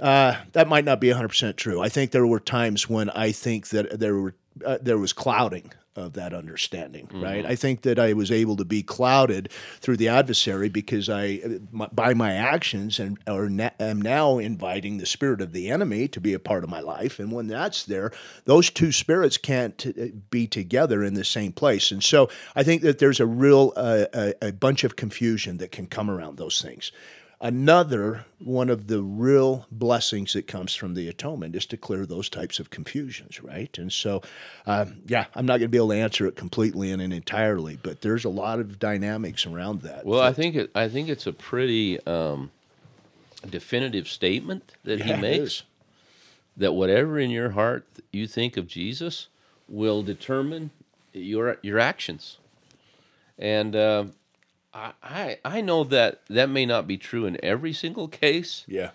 Uh, 0.01 0.37
that 0.53 0.69
might 0.69 0.85
not 0.85 1.01
be 1.01 1.09
100% 1.09 1.57
true. 1.57 1.81
I 1.81 1.89
think 1.89 2.13
there 2.13 2.27
were 2.27 2.41
times 2.41 2.89
when 2.89 3.11
I 3.11 3.33
think 3.33 3.69
that 3.69 3.99
there 3.99 4.15
were 4.15 4.35
uh, 4.65 4.79
there 4.81 4.99
was 4.99 5.13
clouding 5.13 5.73
of 5.99 6.15
that 6.15 6.33
understanding, 6.33 7.07
mm-hmm. 7.07 7.23
right? 7.23 7.45
I 7.45 7.57
think 7.57 7.83
that 7.83 7.99
I 7.99 8.13
was 8.13 8.31
able 8.31 8.57
to 8.57 8.65
be 8.65 8.83
clouded 8.83 9.51
through 9.81 9.97
the 9.97 10.09
adversary 10.09 10.69
because 10.69 11.09
I, 11.09 11.41
my, 11.73 11.89
by 11.93 12.15
my 12.15 12.33
actions, 12.33 12.99
and 13.01 13.19
or 13.27 13.51
na- 13.51 13.71
am 13.81 14.01
now 14.01 14.39
inviting 14.39 14.99
the 14.99 15.07
spirit 15.07 15.41
of 15.41 15.53
the 15.53 15.71
enemy 15.71 16.09
to 16.09 16.21
be 16.21 16.33
a 16.33 16.39
part 16.39 16.65
of 16.65 16.71
my 16.71 16.81
life. 16.81 17.19
And 17.19 17.33
when 17.33 17.49
that's 17.49 17.85
there, 17.85 18.13
those 18.45 18.71
two 18.71 18.93
spirits 18.93 19.37
can't 19.37 19.77
t- 19.77 19.95
uh, 20.01 20.07
be 20.31 20.47
together 20.47 21.03
in 21.03 21.15
the 21.15 21.25
same 21.25 21.53
place. 21.53 21.91
And 21.91 22.03
so 22.03 22.31
I 22.55 22.63
think 22.63 22.83
that 22.83 22.99
there's 22.99 23.21
a 23.21 23.27
real 23.27 23.73
uh, 23.77 24.07
a, 24.15 24.35
a 24.49 24.53
bunch 24.53 24.85
of 24.85 24.97
confusion 24.97 25.59
that 25.59 25.73
can 25.73 25.87
come 25.87 26.11
around 26.11 26.39
those 26.39 26.63
things. 26.63 26.93
Another 27.41 28.25
one 28.41 28.69
of 28.69 28.89
the 28.89 29.01
real 29.01 29.67
blessings 29.71 30.33
that 30.33 30.49
comes 30.49 30.75
from 30.75 30.95
the 30.95 31.09
atonement 31.09 31.55
is 31.55 31.67
to 31.67 31.77
clear 31.77 32.05
those 32.05 32.29
types 32.29 32.59
of 32.59 32.71
confusions, 32.71 33.41
right? 33.41 33.79
And 33.79 33.93
so, 33.93 34.23
um, 34.67 35.03
yeah, 35.07 35.27
I'm 35.37 35.47
not 35.47 35.59
going 35.59 35.63
to 35.63 35.69
be 35.69 35.79
able 35.79 35.91
to 35.91 35.97
answer 35.97 36.27
it 36.27 36.35
completely 36.35 36.91
and 36.91 37.01
entirely, 37.01 37.79
but 37.81 38.01
there's 38.01 38.25
a 38.25 38.29
lot 38.29 38.59
of 38.59 38.81
dynamics 38.81 39.47
around 39.47 39.83
that. 39.83 40.05
Well, 40.05 40.21
I 40.21 40.33
think 40.33 40.57
it, 40.57 40.71
I 40.75 40.89
think 40.89 41.09
it's 41.09 41.29
a 41.29 41.33
pretty 41.33 42.05
um, 42.07 42.51
definitive 43.49 44.09
statement 44.09 44.75
that 44.83 44.99
yeah, 44.99 45.15
he 45.15 45.23
makes 45.23 45.63
that 46.57 46.73
whatever 46.73 47.21
in 47.21 47.31
your 47.31 47.51
heart 47.51 47.87
you 48.13 48.27
think 48.27 48.57
of 48.57 48.67
Jesus 48.67 49.29
will 49.69 50.03
determine 50.03 50.71
your 51.13 51.59
your 51.63 51.79
actions, 51.79 52.39
and. 53.39 53.77
Uh, 53.77 54.05
I, 55.03 55.39
I 55.45 55.61
know 55.61 55.85
that 55.85 56.23
that 56.29 56.49
may 56.49 56.67
not 56.67 56.87
be 56.87 56.97
true 56.97 57.27
in 57.27 57.43
every 57.45 57.73
single 57.73 58.09
case. 58.09 58.65
Yeah. 58.67 58.91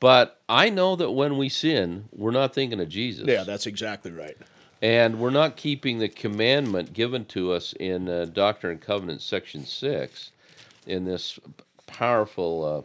But 0.00 0.40
I 0.48 0.68
know 0.68 0.96
that 0.96 1.12
when 1.12 1.38
we 1.38 1.48
sin, 1.48 2.08
we're 2.12 2.30
not 2.30 2.54
thinking 2.54 2.80
of 2.80 2.88
Jesus. 2.88 3.26
Yeah, 3.26 3.44
that's 3.44 3.66
exactly 3.66 4.12
right. 4.12 4.36
And 4.80 5.18
we're 5.18 5.30
not 5.30 5.56
keeping 5.56 5.98
the 5.98 6.08
commandment 6.08 6.92
given 6.92 7.24
to 7.26 7.52
us 7.52 7.72
in 7.72 8.08
uh, 8.08 8.26
Doctrine 8.26 8.72
and 8.72 8.80
Covenants, 8.80 9.24
section 9.24 9.66
6, 9.66 10.30
in 10.86 11.04
this 11.04 11.40
powerful 11.86 12.64
uh, 12.64 12.82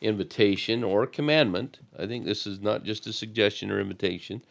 invitation 0.00 0.82
or 0.82 1.06
commandment. 1.06 1.78
I 1.96 2.06
think 2.06 2.24
this 2.24 2.46
is 2.46 2.60
not 2.60 2.82
just 2.82 3.06
a 3.06 3.12
suggestion 3.12 3.70
or 3.70 3.80
invitation. 3.80 4.42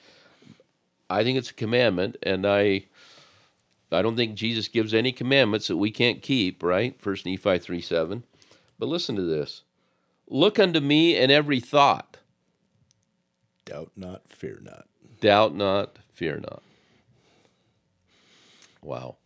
I 1.10 1.24
think 1.24 1.38
it's 1.38 1.52
a 1.52 1.56
commandment, 1.56 2.18
and 2.24 2.46
I 2.46 2.86
I 3.92 4.02
don't 4.02 4.16
think 4.16 4.36
Jesus 4.36 4.68
gives 4.68 4.94
any 4.94 5.12
commandments 5.12 5.68
that 5.68 5.78
we 5.78 5.92
can't 5.92 6.22
keep, 6.22 6.64
right? 6.64 7.00
First 7.00 7.26
Nephi 7.26 7.60
3 7.60 7.82
7. 7.82 8.24
But 8.78 8.88
listen 8.88 9.16
to 9.16 9.22
this 9.22 9.64
Look 10.28 10.60
unto 10.60 10.80
me 10.80 11.16
in 11.16 11.32
every 11.32 11.60
thought. 11.60 12.18
Doubt 13.66 13.92
not, 13.96 14.22
fear 14.30 14.60
not. 14.62 14.86
Doubt 15.22 15.56
not, 15.56 15.98
fear 16.10 16.40
not. 16.40 16.62
Wow. 18.82 19.18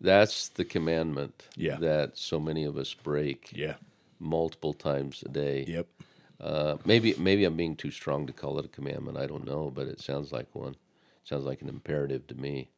That's 0.00 0.48
the 0.48 0.64
commandment 0.64 1.48
yeah. 1.56 1.76
that 1.76 2.18
so 2.18 2.38
many 2.38 2.64
of 2.64 2.76
us 2.76 2.94
break. 2.94 3.50
Yeah. 3.52 3.74
Multiple 4.20 4.72
times 4.72 5.22
a 5.24 5.28
day. 5.28 5.64
Yep. 5.66 5.86
Uh, 6.40 6.76
maybe 6.84 7.14
maybe 7.18 7.44
I'm 7.44 7.56
being 7.56 7.74
too 7.74 7.90
strong 7.90 8.26
to 8.26 8.32
call 8.32 8.58
it 8.58 8.64
a 8.64 8.68
commandment. 8.68 9.18
I 9.18 9.26
don't 9.26 9.44
know, 9.44 9.72
but 9.74 9.88
it 9.88 10.00
sounds 10.00 10.30
like 10.30 10.46
one. 10.52 10.72
It 10.72 11.28
sounds 11.28 11.44
like 11.44 11.62
an 11.62 11.68
imperative 11.68 12.26
to 12.28 12.36
me. 12.36 12.70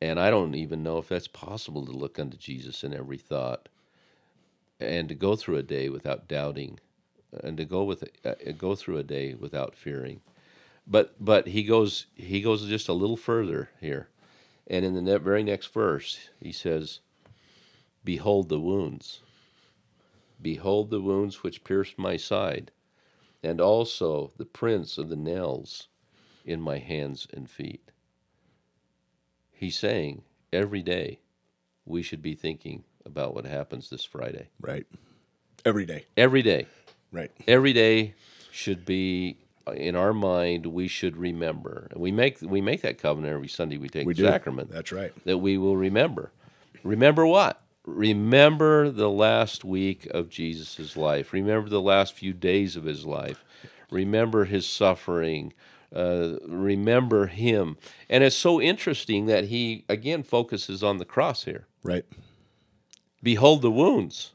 And 0.00 0.20
I 0.20 0.30
don't 0.30 0.54
even 0.54 0.82
know 0.82 0.98
if 0.98 1.08
that's 1.08 1.28
possible 1.28 1.84
to 1.86 1.92
look 1.92 2.18
unto 2.18 2.36
Jesus 2.36 2.84
in 2.84 2.94
every 2.94 3.18
thought 3.18 3.68
and 4.78 5.08
to 5.08 5.14
go 5.14 5.34
through 5.34 5.56
a 5.56 5.62
day 5.62 5.88
without 5.88 6.28
doubting 6.28 6.78
and 7.42 7.56
to 7.56 7.64
go 7.64 7.82
with 7.84 8.04
uh, 8.24 8.34
go 8.56 8.74
through 8.74 8.98
a 8.98 9.02
day 9.02 9.34
without 9.34 9.74
fearing. 9.74 10.20
But 10.86 11.14
but 11.20 11.48
he 11.48 11.64
goes 11.64 12.06
he 12.14 12.40
goes 12.40 12.66
just 12.66 12.88
a 12.88 12.92
little 12.94 13.16
further 13.16 13.70
here. 13.80 14.08
And 14.68 14.84
in 14.84 14.94
the 14.94 15.02
ne- 15.02 15.18
very 15.18 15.42
next 15.42 15.72
verse, 15.72 16.28
he 16.40 16.52
says, 16.52 17.00
Behold 18.04 18.48
the 18.48 18.60
wounds. 18.60 19.20
Behold 20.40 20.90
the 20.90 21.00
wounds 21.00 21.42
which 21.42 21.64
pierced 21.64 21.98
my 21.98 22.16
side, 22.16 22.70
and 23.42 23.60
also 23.60 24.30
the 24.36 24.44
prints 24.44 24.98
of 24.98 25.08
the 25.08 25.16
nails 25.16 25.88
in 26.44 26.60
my 26.60 26.78
hands 26.78 27.26
and 27.32 27.50
feet. 27.50 27.90
He's 29.58 29.76
saying 29.76 30.22
every 30.52 30.82
day 30.82 31.18
we 31.84 32.00
should 32.02 32.22
be 32.22 32.36
thinking 32.36 32.84
about 33.04 33.34
what 33.34 33.44
happens 33.44 33.90
this 33.90 34.04
Friday. 34.04 34.50
Right. 34.60 34.86
Every 35.64 35.84
day. 35.84 36.06
Every 36.16 36.42
day. 36.42 36.68
Right. 37.10 37.32
Every 37.48 37.72
day 37.72 38.14
should 38.52 38.84
be 38.84 39.38
in 39.74 39.96
our 39.96 40.12
mind 40.12 40.66
we 40.66 40.86
should 40.86 41.16
remember. 41.16 41.88
We 41.96 42.12
make 42.12 42.38
we 42.40 42.60
make 42.60 42.82
that 42.82 42.98
covenant 42.98 43.34
every 43.34 43.48
Sunday 43.48 43.78
we 43.78 43.88
take 43.88 44.06
we 44.06 44.14
the 44.14 44.22
do. 44.22 44.28
sacrament. 44.28 44.70
That's 44.70 44.92
right. 44.92 45.12
That 45.24 45.38
we 45.38 45.58
will 45.58 45.76
remember. 45.76 46.30
Remember 46.84 47.26
what? 47.26 47.60
Remember 47.84 48.90
the 48.90 49.10
last 49.10 49.64
week 49.64 50.06
of 50.12 50.28
Jesus' 50.28 50.96
life. 50.96 51.32
Remember 51.32 51.68
the 51.68 51.80
last 51.80 52.14
few 52.14 52.32
days 52.32 52.76
of 52.76 52.84
his 52.84 53.04
life. 53.04 53.44
Remember 53.90 54.44
his 54.44 54.68
suffering 54.68 55.52
uh, 55.94 56.36
remember 56.46 57.26
him. 57.26 57.76
And 58.08 58.22
it's 58.22 58.36
so 58.36 58.60
interesting 58.60 59.26
that 59.26 59.44
he, 59.44 59.84
again, 59.88 60.22
focuses 60.22 60.82
on 60.82 60.98
the 60.98 61.04
cross 61.04 61.44
here. 61.44 61.66
Right. 61.82 62.04
Behold 63.22 63.62
the 63.62 63.70
wounds. 63.70 64.32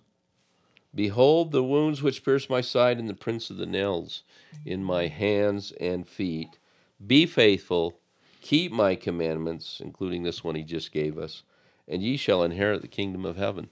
Behold 0.95 1.51
the 1.51 1.63
wounds 1.63 2.01
which 2.01 2.23
pierced 2.23 2.49
my 2.49 2.61
side, 2.61 2.99
and 2.99 3.09
the 3.09 3.15
prints 3.15 3.49
of 3.49 3.57
the 3.57 3.65
nails 3.65 4.23
in 4.65 4.83
my 4.83 5.07
hands 5.07 5.71
and 5.79 6.07
feet. 6.07 6.59
Be 7.05 7.25
faithful, 7.25 7.99
keep 8.41 8.71
my 8.71 8.95
commandments, 8.95 9.81
including 9.83 10.23
this 10.23 10.43
one 10.43 10.55
he 10.55 10.63
just 10.63 10.91
gave 10.91 11.17
us, 11.17 11.43
and 11.87 12.03
ye 12.03 12.15
shall 12.15 12.43
inherit 12.43 12.81
the 12.81 12.87
kingdom 12.87 13.25
of 13.25 13.37
heaven. 13.37 13.69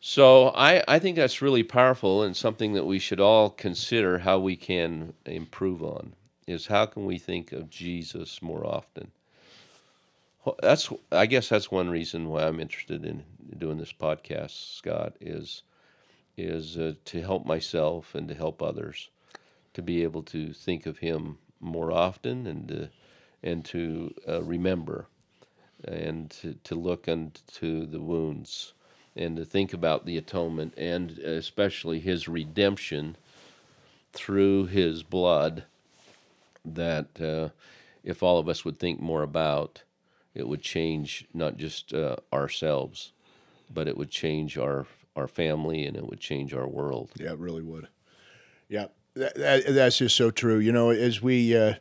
So 0.00 0.48
I, 0.48 0.82
I 0.88 0.98
think 0.98 1.16
that's 1.16 1.40
really 1.40 1.62
powerful 1.62 2.22
and 2.22 2.36
something 2.36 2.74
that 2.74 2.84
we 2.84 2.98
should 2.98 3.20
all 3.20 3.48
consider 3.48 4.18
how 4.18 4.38
we 4.38 4.56
can 4.56 5.14
improve 5.24 5.82
on 5.82 6.14
is 6.46 6.66
how 6.66 6.86
can 6.86 7.06
we 7.06 7.18
think 7.18 7.52
of 7.52 7.70
Jesus 7.70 8.42
more 8.42 8.66
often. 8.66 9.10
Well, 10.44 10.56
That's 10.62 10.90
I 11.10 11.26
guess 11.26 11.48
that's 11.48 11.70
one 11.70 11.90
reason 11.90 12.28
why 12.28 12.46
I'm 12.46 12.60
interested 12.60 13.04
in 13.04 13.24
doing 13.56 13.78
this 13.78 13.92
podcast, 13.92 14.76
Scott, 14.76 15.14
is 15.20 15.62
is 16.36 16.76
uh, 16.76 16.94
to 17.04 17.20
help 17.22 17.46
myself 17.46 18.14
and 18.14 18.28
to 18.28 18.34
help 18.34 18.60
others 18.60 19.08
to 19.72 19.82
be 19.82 20.02
able 20.02 20.22
to 20.22 20.52
think 20.52 20.86
of 20.86 20.98
Him 20.98 21.38
more 21.60 21.92
often 21.92 22.46
and 22.46 22.68
to, 22.68 22.88
and 23.42 23.64
to 23.64 24.14
uh, 24.28 24.42
remember 24.42 25.06
and 25.84 26.30
to, 26.30 26.54
to 26.64 26.74
look 26.74 27.08
into 27.08 27.86
the 27.86 28.00
wounds 28.00 28.72
and 29.16 29.36
to 29.36 29.44
think 29.44 29.72
about 29.72 30.06
the 30.06 30.16
atonement 30.16 30.74
and 30.76 31.18
especially 31.18 32.00
his 32.00 32.28
redemption 32.28 33.16
through 34.12 34.66
his 34.66 35.02
blood 35.02 35.64
that 36.64 37.20
uh, 37.20 37.48
if 38.02 38.22
all 38.22 38.38
of 38.38 38.48
us 38.48 38.64
would 38.64 38.78
think 38.78 39.00
more 39.00 39.22
about 39.22 39.82
it 40.34 40.48
would 40.48 40.62
change 40.62 41.26
not 41.32 41.56
just 41.56 41.92
uh, 41.94 42.16
ourselves 42.32 43.12
but 43.72 43.88
it 43.88 43.96
would 43.96 44.10
change 44.10 44.56
our 44.58 44.86
our 45.16 45.28
family 45.28 45.84
and 45.84 45.96
it 45.96 46.06
would 46.08 46.20
change 46.20 46.52
our 46.52 46.66
world 46.66 47.10
Yeah, 47.16 47.32
it 47.32 47.38
really 47.38 47.62
would. 47.62 47.88
Yeah, 48.68 48.86
that, 49.14 49.34
that, 49.36 49.74
that's 49.74 49.98
just 49.98 50.16
so 50.16 50.30
true. 50.30 50.58
You 50.58 50.72
know, 50.72 50.90
as 50.90 51.22
we 51.22 51.56
uh, 51.56 51.74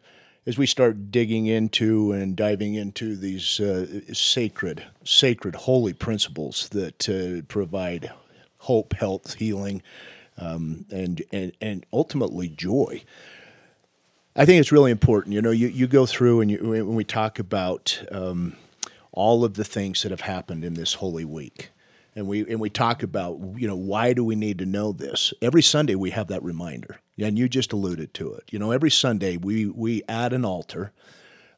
as 0.46 0.58
we 0.58 0.66
start 0.66 1.12
digging 1.12 1.48
into 1.48 2.12
and 2.12 2.36
diving 2.36 2.76
into 2.76 3.16
these 3.16 3.60
uh, 3.60 4.02
sacred, 4.14 4.86
sacred, 5.04 5.56
holy 5.56 5.94
principles 5.94 6.70
that 6.70 7.10
uh, 7.10 7.42
provide 7.48 8.12
hope, 8.60 8.94
health, 8.94 9.36
healing, 9.36 9.82
um, 10.38 10.86
and 10.92 11.24
and 11.32 11.54
and 11.62 11.86
ultimately 11.94 12.50
joy. 12.50 13.04
I 14.36 14.46
think 14.46 14.60
it's 14.60 14.72
really 14.72 14.92
important. 14.92 15.34
You 15.34 15.42
know, 15.42 15.52
you, 15.52 15.68
you 15.68 15.88
go 15.88 16.06
through 16.06 16.42
and 16.42 16.50
you, 16.50 16.58
when 16.58 16.96
we 16.96 17.04
talk 17.04 17.38
about 17.38 18.04
um, 18.12 18.56
all 19.12 19.46
of 19.46 19.54
the 19.54 19.64
things 19.64 20.02
that 20.02 20.12
have 20.12 20.22
happened 20.22 20.66
in 20.66 20.74
this 20.74 20.96
Holy 20.96 21.26
Week, 21.26 21.70
and 22.16 22.28
we 22.28 22.42
and 22.42 22.60
we 22.60 22.70
talk 22.70 23.04
about 23.04 23.40
you 23.56 23.68
know 23.68 23.76
why 23.76 24.14
do 24.14 24.24
we 24.24 24.36
need 24.36 24.58
to 24.60 24.66
know 24.66 24.92
this? 24.92 25.34
Every 25.42 25.62
Sunday 25.62 25.96
we 25.96 26.12
have 26.12 26.28
that 26.28 26.44
reminder, 26.44 27.00
and 27.20 27.38
you 27.38 27.48
just 27.48 27.74
alluded 27.74 28.14
to 28.16 28.34
it. 28.34 28.44
You 28.52 28.60
know, 28.60 28.72
every 28.72 28.92
Sunday 28.92 29.38
we 29.38 29.68
we 29.68 30.04
add 30.10 30.34
an 30.34 30.46
altar, 30.46 30.92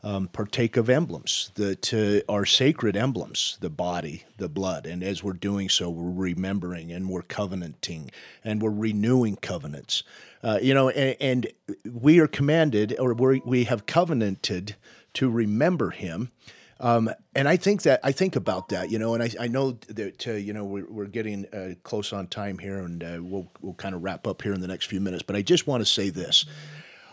um, 0.06 0.28
partake 0.28 0.78
of 0.78 0.88
emblems 0.88 1.51
that 1.56 2.24
are 2.30 2.45
sacred 2.45 2.95
emblems, 2.95 3.58
the 3.60 3.72
body, 3.72 4.24
the 4.38 4.47
blood, 4.47 4.86
and 4.86 5.03
as 5.03 5.24
we're 5.24 5.34
doing 5.34 5.68
so, 5.68 5.89
we're 5.89 6.12
remembering 6.12 6.91
and 6.91 7.10
we're 7.10 7.24
covenanting 7.24 8.12
and 8.43 8.62
we're 8.62 8.70
renewing 8.70 9.36
covenants. 9.36 10.03
Uh, 10.43 10.60
you 10.62 10.76
know, 10.76 10.89
and, 10.89 11.18
and 11.20 11.47
we 11.91 12.20
are 12.20 12.28
commanded, 12.28 12.95
or 12.99 13.16
we 13.16 13.41
we 13.45 13.64
have 13.64 13.88
covenanted 13.88 14.76
to 15.16 15.28
remember 15.28 15.89
Him. 15.89 16.32
Um, 16.80 17.10
and 17.34 17.47
I 17.47 17.56
think 17.58 17.82
that 17.84 17.99
I 18.03 18.12
think 18.12 18.36
about 18.36 18.70
that, 18.70 18.91
you 18.91 18.99
know, 18.99 19.16
and 19.16 19.24
I, 19.24 19.30
I 19.39 19.47
know 19.47 19.72
that 19.88 20.28
uh, 20.28 20.34
you 20.34 20.53
know 20.53 20.66
we're, 20.66 20.86
we're 20.88 21.06
getting 21.06 21.47
uh, 21.47 21.74
close 21.82 22.14
on 22.14 22.28
time 22.28 22.60
here, 22.60 22.78
and 22.78 23.03
uh, 23.03 23.18
we'll 23.22 23.49
we'll 23.62 23.74
kind 23.74 23.95
of 23.95 24.03
wrap 24.03 24.28
up 24.28 24.43
here 24.43 24.53
in 24.53 24.62
the 24.62 24.68
next 24.68 24.86
few 24.86 24.99
minutes. 24.99 25.24
But 25.24 25.36
I 25.36 25.41
just 25.41 25.66
want 25.66 25.82
to 25.82 25.86
say 25.86 26.10
this: 26.12 26.45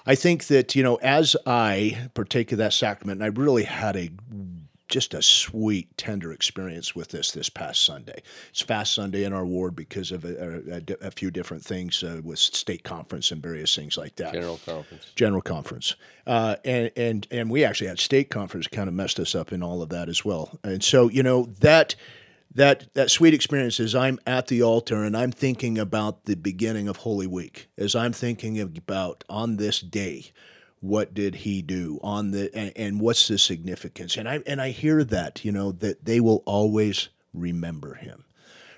I 0.06 0.14
think 0.14 0.46
that 0.46 0.74
you 0.74 0.82
know, 0.82 0.96
as 0.96 1.36
I 1.46 2.08
partake 2.14 2.52
of 2.52 2.58
that 2.58 2.72
sacrament, 2.72 3.22
and 3.22 3.24
I 3.24 3.40
really 3.40 3.64
had 3.64 3.96
a 3.96 4.10
just 4.92 5.14
a 5.14 5.22
sweet, 5.22 5.96
tender 5.96 6.32
experience 6.32 6.94
with 6.94 7.08
this 7.08 7.30
this 7.30 7.48
past 7.48 7.82
Sunday. 7.82 8.22
It's 8.50 8.60
Fast 8.60 8.94
Sunday 8.94 9.24
in 9.24 9.32
our 9.32 9.46
ward 9.46 9.74
because 9.74 10.12
of 10.12 10.26
a, 10.26 10.60
a, 10.70 11.06
a 11.06 11.10
few 11.10 11.30
different 11.30 11.64
things 11.64 12.02
uh, 12.02 12.20
with 12.22 12.38
state 12.38 12.84
conference 12.84 13.30
and 13.30 13.42
various 13.42 13.74
things 13.74 13.96
like 13.96 14.16
that 14.16 14.34
general 14.34 14.60
conference 14.64 15.10
general 15.16 15.40
conference, 15.40 15.96
uh, 16.26 16.56
and 16.64 16.90
and 16.94 17.26
and 17.30 17.50
we 17.50 17.64
actually 17.64 17.86
had 17.86 17.98
state 17.98 18.28
conference 18.28 18.68
kind 18.68 18.86
of 18.86 18.94
messed 18.94 19.18
us 19.18 19.34
up 19.34 19.50
in 19.50 19.62
all 19.62 19.80
of 19.80 19.88
that 19.88 20.10
as 20.10 20.26
well. 20.26 20.58
And 20.62 20.84
so 20.84 21.08
you 21.08 21.22
know 21.22 21.48
that 21.60 21.94
that 22.54 22.92
that 22.94 23.10
sweet 23.10 23.34
experience 23.34 23.80
is 23.80 23.94
I'm 23.94 24.18
at 24.26 24.48
the 24.48 24.62
altar 24.62 25.02
and 25.02 25.16
I'm 25.16 25.32
thinking 25.32 25.78
about 25.78 26.24
the 26.24 26.36
beginning 26.36 26.88
of 26.88 26.98
Holy 26.98 27.26
Week, 27.26 27.68
as 27.78 27.94
I'm 27.94 28.12
thinking 28.12 28.60
about 28.60 29.24
on 29.28 29.56
this 29.56 29.80
day, 29.80 30.32
what 30.80 31.14
did 31.14 31.36
he 31.36 31.62
do 31.62 31.98
on 32.02 32.32
the 32.32 32.54
and, 32.54 32.72
and 32.76 33.00
what's 33.00 33.28
the 33.28 33.38
significance? 33.38 34.16
And 34.16 34.28
I 34.28 34.40
and 34.46 34.60
I 34.60 34.70
hear 34.70 35.04
that 35.04 35.44
you 35.44 35.52
know 35.52 35.72
that 35.72 36.04
they 36.04 36.20
will 36.20 36.42
always 36.46 37.08
remember 37.32 37.94
him 37.94 38.24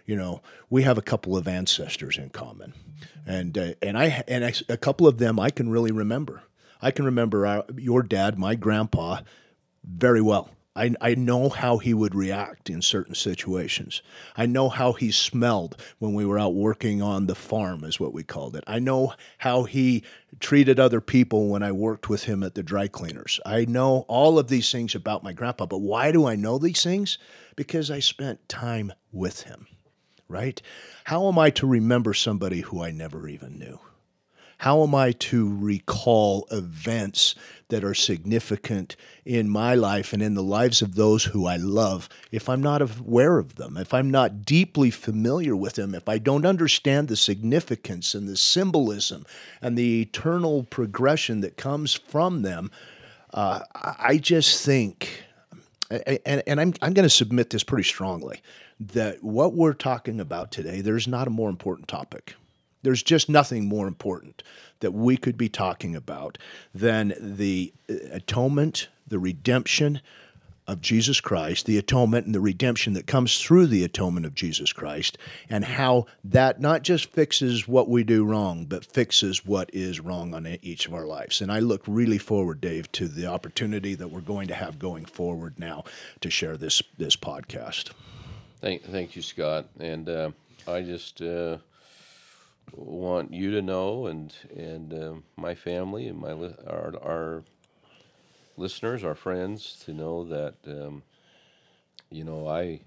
you 0.06 0.16
know, 0.16 0.42
we 0.68 0.82
have 0.82 0.98
a 0.98 1.02
couple 1.02 1.36
of 1.36 1.48
ancestors 1.48 2.18
in 2.18 2.30
common, 2.30 2.74
and 3.26 3.56
uh, 3.56 3.72
and 3.80 3.96
I 3.96 4.22
and 4.28 4.44
a 4.68 4.76
couple 4.76 5.06
of 5.06 5.18
them 5.18 5.40
I 5.40 5.50
can 5.50 5.70
really 5.70 5.92
remember. 5.92 6.42
I 6.82 6.90
can 6.90 7.06
remember 7.06 7.46
our, 7.46 7.64
your 7.76 8.02
dad, 8.02 8.38
my 8.38 8.54
grandpa, 8.54 9.20
very 9.82 10.20
well. 10.20 10.50
I, 10.76 10.94
I 11.00 11.14
know 11.14 11.48
how 11.48 11.78
he 11.78 11.94
would 11.94 12.14
react 12.14 12.68
in 12.68 12.82
certain 12.82 13.14
situations. 13.14 14.02
I 14.36 14.46
know 14.46 14.68
how 14.68 14.92
he 14.92 15.12
smelled 15.12 15.80
when 15.98 16.14
we 16.14 16.26
were 16.26 16.38
out 16.38 16.54
working 16.54 17.00
on 17.00 17.26
the 17.26 17.34
farm, 17.34 17.84
is 17.84 18.00
what 18.00 18.12
we 18.12 18.24
called 18.24 18.56
it. 18.56 18.64
I 18.66 18.80
know 18.80 19.14
how 19.38 19.64
he 19.64 20.02
treated 20.40 20.80
other 20.80 21.00
people 21.00 21.48
when 21.48 21.62
I 21.62 21.72
worked 21.72 22.08
with 22.08 22.24
him 22.24 22.42
at 22.42 22.54
the 22.54 22.62
dry 22.62 22.88
cleaners. 22.88 23.40
I 23.46 23.64
know 23.66 24.04
all 24.08 24.38
of 24.38 24.48
these 24.48 24.70
things 24.72 24.94
about 24.94 25.22
my 25.22 25.32
grandpa, 25.32 25.66
but 25.66 25.78
why 25.78 26.10
do 26.10 26.26
I 26.26 26.34
know 26.34 26.58
these 26.58 26.82
things? 26.82 27.18
Because 27.54 27.90
I 27.90 28.00
spent 28.00 28.48
time 28.48 28.92
with 29.12 29.42
him 29.42 29.66
right? 30.28 30.60
How 31.04 31.28
am 31.28 31.38
I 31.38 31.50
to 31.50 31.66
remember 31.66 32.14
somebody 32.14 32.60
who 32.62 32.82
I 32.82 32.90
never 32.90 33.28
even 33.28 33.58
knew? 33.58 33.78
How 34.64 34.82
am 34.82 34.94
I 34.94 35.12
to 35.12 35.54
recall 35.54 36.48
events 36.50 37.34
that 37.68 37.84
are 37.84 37.92
significant 37.92 38.96
in 39.26 39.46
my 39.46 39.74
life 39.74 40.14
and 40.14 40.22
in 40.22 40.32
the 40.32 40.42
lives 40.42 40.80
of 40.80 40.94
those 40.94 41.24
who 41.24 41.44
I 41.44 41.56
love 41.56 42.08
if 42.32 42.48
I'm 42.48 42.62
not 42.62 42.80
aware 42.80 43.36
of 43.36 43.56
them, 43.56 43.76
if 43.76 43.92
I'm 43.92 44.10
not 44.10 44.46
deeply 44.46 44.90
familiar 44.90 45.54
with 45.54 45.74
them, 45.74 45.94
if 45.94 46.08
I 46.08 46.16
don't 46.16 46.46
understand 46.46 47.08
the 47.08 47.16
significance 47.16 48.14
and 48.14 48.26
the 48.26 48.38
symbolism 48.38 49.26
and 49.60 49.76
the 49.76 50.00
eternal 50.00 50.62
progression 50.62 51.42
that 51.42 51.58
comes 51.58 51.92
from 51.92 52.40
them? 52.40 52.70
Uh, 53.34 53.60
I 53.74 54.16
just 54.16 54.64
think 54.64 55.24
and, 55.90 56.42
and 56.46 56.58
I'm, 56.58 56.72
I'm 56.80 56.94
going 56.94 57.02
to 57.02 57.10
submit 57.10 57.50
this 57.50 57.64
pretty 57.64 57.84
strongly 57.84 58.40
that 58.80 59.22
what 59.22 59.52
we're 59.52 59.74
talking 59.74 60.20
about 60.20 60.50
today, 60.50 60.80
there's 60.80 61.06
not 61.06 61.26
a 61.26 61.30
more 61.30 61.50
important 61.50 61.86
topic. 61.86 62.36
There's 62.84 63.02
just 63.02 63.28
nothing 63.28 63.66
more 63.66 63.86
important 63.88 64.42
that 64.80 64.92
we 64.92 65.16
could 65.16 65.36
be 65.36 65.48
talking 65.48 65.96
about 65.96 66.38
than 66.74 67.14
the 67.18 67.72
uh, 67.88 67.94
atonement, 68.12 68.88
the 69.06 69.18
redemption 69.18 70.00
of 70.66 70.80
Jesus 70.80 71.20
Christ, 71.20 71.66
the 71.66 71.76
atonement 71.76 72.26
and 72.26 72.34
the 72.34 72.40
redemption 72.40 72.94
that 72.94 73.06
comes 73.06 73.38
through 73.38 73.66
the 73.66 73.84
atonement 73.84 74.24
of 74.24 74.34
Jesus 74.34 74.72
Christ, 74.72 75.18
and 75.50 75.64
how 75.64 76.06
that 76.24 76.60
not 76.60 76.82
just 76.82 77.10
fixes 77.10 77.68
what 77.68 77.88
we 77.88 78.02
do 78.02 78.24
wrong, 78.24 78.64
but 78.64 78.84
fixes 78.84 79.44
what 79.44 79.68
is 79.74 80.00
wrong 80.00 80.32
on 80.32 80.46
each 80.62 80.86
of 80.86 80.94
our 80.94 81.06
lives. 81.06 81.42
And 81.42 81.52
I 81.52 81.58
look 81.58 81.82
really 81.86 82.18
forward, 82.18 82.60
Dave, 82.60 82.90
to 82.92 83.08
the 83.08 83.26
opportunity 83.26 83.94
that 83.94 84.08
we're 84.08 84.20
going 84.20 84.48
to 84.48 84.54
have 84.54 84.78
going 84.78 85.04
forward 85.04 85.58
now 85.58 85.84
to 86.22 86.30
share 86.30 86.56
this 86.56 86.82
this 86.96 87.16
podcast. 87.16 87.90
Thank, 88.60 88.84
thank 88.84 89.14
you, 89.16 89.20
Scott. 89.20 89.66
And 89.78 90.08
uh, 90.08 90.30
I 90.66 90.80
just 90.80 91.20
uh, 91.20 91.58
want 92.72 93.32
you 93.32 93.50
to 93.52 93.62
know, 93.62 94.06
and 94.06 94.34
and 94.54 94.92
uh, 94.92 95.14
my 95.36 95.54
family 95.54 96.06
and 96.08 96.18
my 96.18 96.32
li- 96.32 96.54
our, 96.66 96.94
our 97.02 97.44
listeners, 98.56 99.04
our 99.04 99.14
friends, 99.14 99.82
to 99.84 99.92
know 99.92 100.24
that 100.24 100.54
um, 100.66 101.02
you 102.10 102.24
know 102.24 102.48
I 102.48 102.80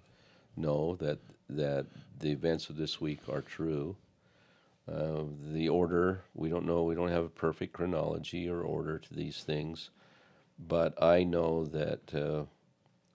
know 0.56 0.96
that 0.98 1.20
that 1.50 1.86
the 2.20 2.32
events 2.32 2.70
of 2.70 2.78
this 2.78 3.00
week 3.00 3.22
are 3.30 3.42
true. 3.42 3.96
Uh, 4.92 5.24
the 5.52 5.68
order 5.68 6.22
we 6.34 6.50
don't 6.50 6.66
know. 6.66 6.84
We 6.84 6.96
don't 6.96 7.10
have 7.10 7.26
a 7.26 7.30
perfect 7.30 7.74
chronology 7.74 8.50
or 8.50 8.62
order 8.62 9.00
to 9.00 9.14
these 9.14 9.44
things, 9.44 9.90
but 10.58 11.02
I 11.02 11.24
know 11.24 11.66
that 11.66 12.16
uh, 12.16 12.46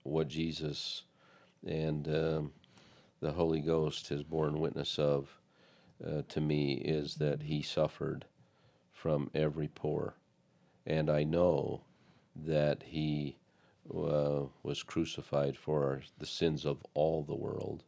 what 0.03 0.29
Jesus 0.29 1.03
and 1.67 2.09
um, 2.09 2.53
the 3.21 3.33
Holy 3.33 3.61
Ghost 3.61 4.09
has 4.09 4.23
borne 4.23 4.59
witness 4.59 4.99
of 4.99 5.39
uh, 6.07 6.23
to 6.29 6.41
me 6.41 6.75
is 6.75 7.17
that 7.17 7.43
he 7.43 7.63
suffered 7.63 8.25
from 8.93 9.31
every 9.35 9.69
pore. 9.69 10.15
And 10.87 11.11
I 11.11 11.25
know 11.25 11.83
that 12.35 12.85
he 12.85 13.37
uh, 13.89 14.43
was 14.63 14.83
crucified 14.83 15.57
for 15.57 16.03
the 16.19 16.27
sins 16.27 16.65
of 16.65 16.85
all 16.95 17.23
the 17.23 17.35
world. 17.35 17.85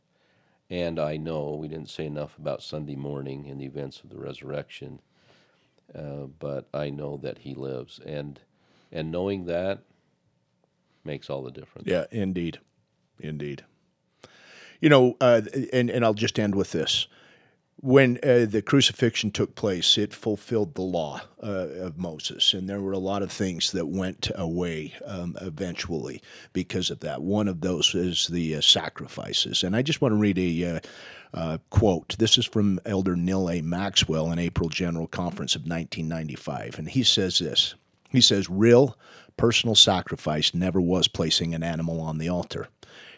And 0.70 0.98
I 0.98 1.16
know 1.16 1.54
we 1.54 1.68
didn't 1.68 1.90
say 1.90 2.06
enough 2.06 2.38
about 2.38 2.62
Sunday 2.62 2.96
morning 2.96 3.46
and 3.48 3.60
the 3.60 3.66
events 3.66 4.00
of 4.00 4.10
the 4.10 4.18
resurrection, 4.18 5.00
uh, 5.94 6.26
but 6.38 6.68
I 6.72 6.90
know 6.90 7.16
that 7.18 7.38
he 7.38 7.54
lives. 7.54 8.00
And, 8.04 8.40
and 8.90 9.12
knowing 9.12 9.44
that 9.46 9.80
makes 11.04 11.28
all 11.28 11.42
the 11.42 11.50
difference. 11.50 11.86
Yeah, 11.86 12.06
indeed. 12.10 12.58
Indeed. 13.20 13.64
You 14.80 14.88
know, 14.88 15.16
uh, 15.20 15.42
and 15.72 15.88
and 15.90 16.04
I'll 16.04 16.14
just 16.14 16.38
end 16.38 16.54
with 16.54 16.72
this. 16.72 17.06
When 17.76 18.18
uh, 18.22 18.46
the 18.48 18.62
crucifixion 18.62 19.30
took 19.30 19.56
place, 19.56 19.98
it 19.98 20.14
fulfilled 20.14 20.74
the 20.74 20.82
law 20.82 21.20
uh, 21.42 21.46
of 21.46 21.98
Moses, 21.98 22.54
and 22.54 22.68
there 22.68 22.80
were 22.80 22.92
a 22.92 22.98
lot 22.98 23.22
of 23.22 23.30
things 23.30 23.72
that 23.72 23.86
went 23.86 24.30
away 24.34 24.94
um, 25.04 25.36
eventually 25.40 26.22
because 26.52 26.88
of 26.88 27.00
that. 27.00 27.20
One 27.20 27.48
of 27.48 27.60
those 27.60 27.94
is 27.94 28.28
the 28.28 28.56
uh, 28.56 28.60
sacrifices, 28.60 29.62
and 29.62 29.76
I 29.76 29.82
just 29.82 30.00
want 30.00 30.12
to 30.12 30.16
read 30.16 30.38
a 30.38 30.76
uh, 30.76 30.80
uh, 31.34 31.58
quote. 31.70 32.16
This 32.16 32.38
is 32.38 32.46
from 32.46 32.80
Elder 32.86 33.16
Neal 33.16 33.50
A. 33.50 33.60
Maxwell 33.60 34.30
in 34.30 34.38
April 34.38 34.68
General 34.68 35.08
Conference 35.08 35.54
of 35.54 35.62
1995, 35.62 36.78
and 36.78 36.88
he 36.88 37.02
says 37.02 37.40
this. 37.40 37.74
He 38.08 38.20
says, 38.20 38.48
"Real 38.48 38.96
personal 39.36 39.74
sacrifice 39.74 40.54
never 40.54 40.80
was 40.80 41.08
placing 41.08 41.54
an 41.54 41.64
animal 41.64 42.00
on 42.00 42.18
the 42.18 42.28
altar." 42.28 42.68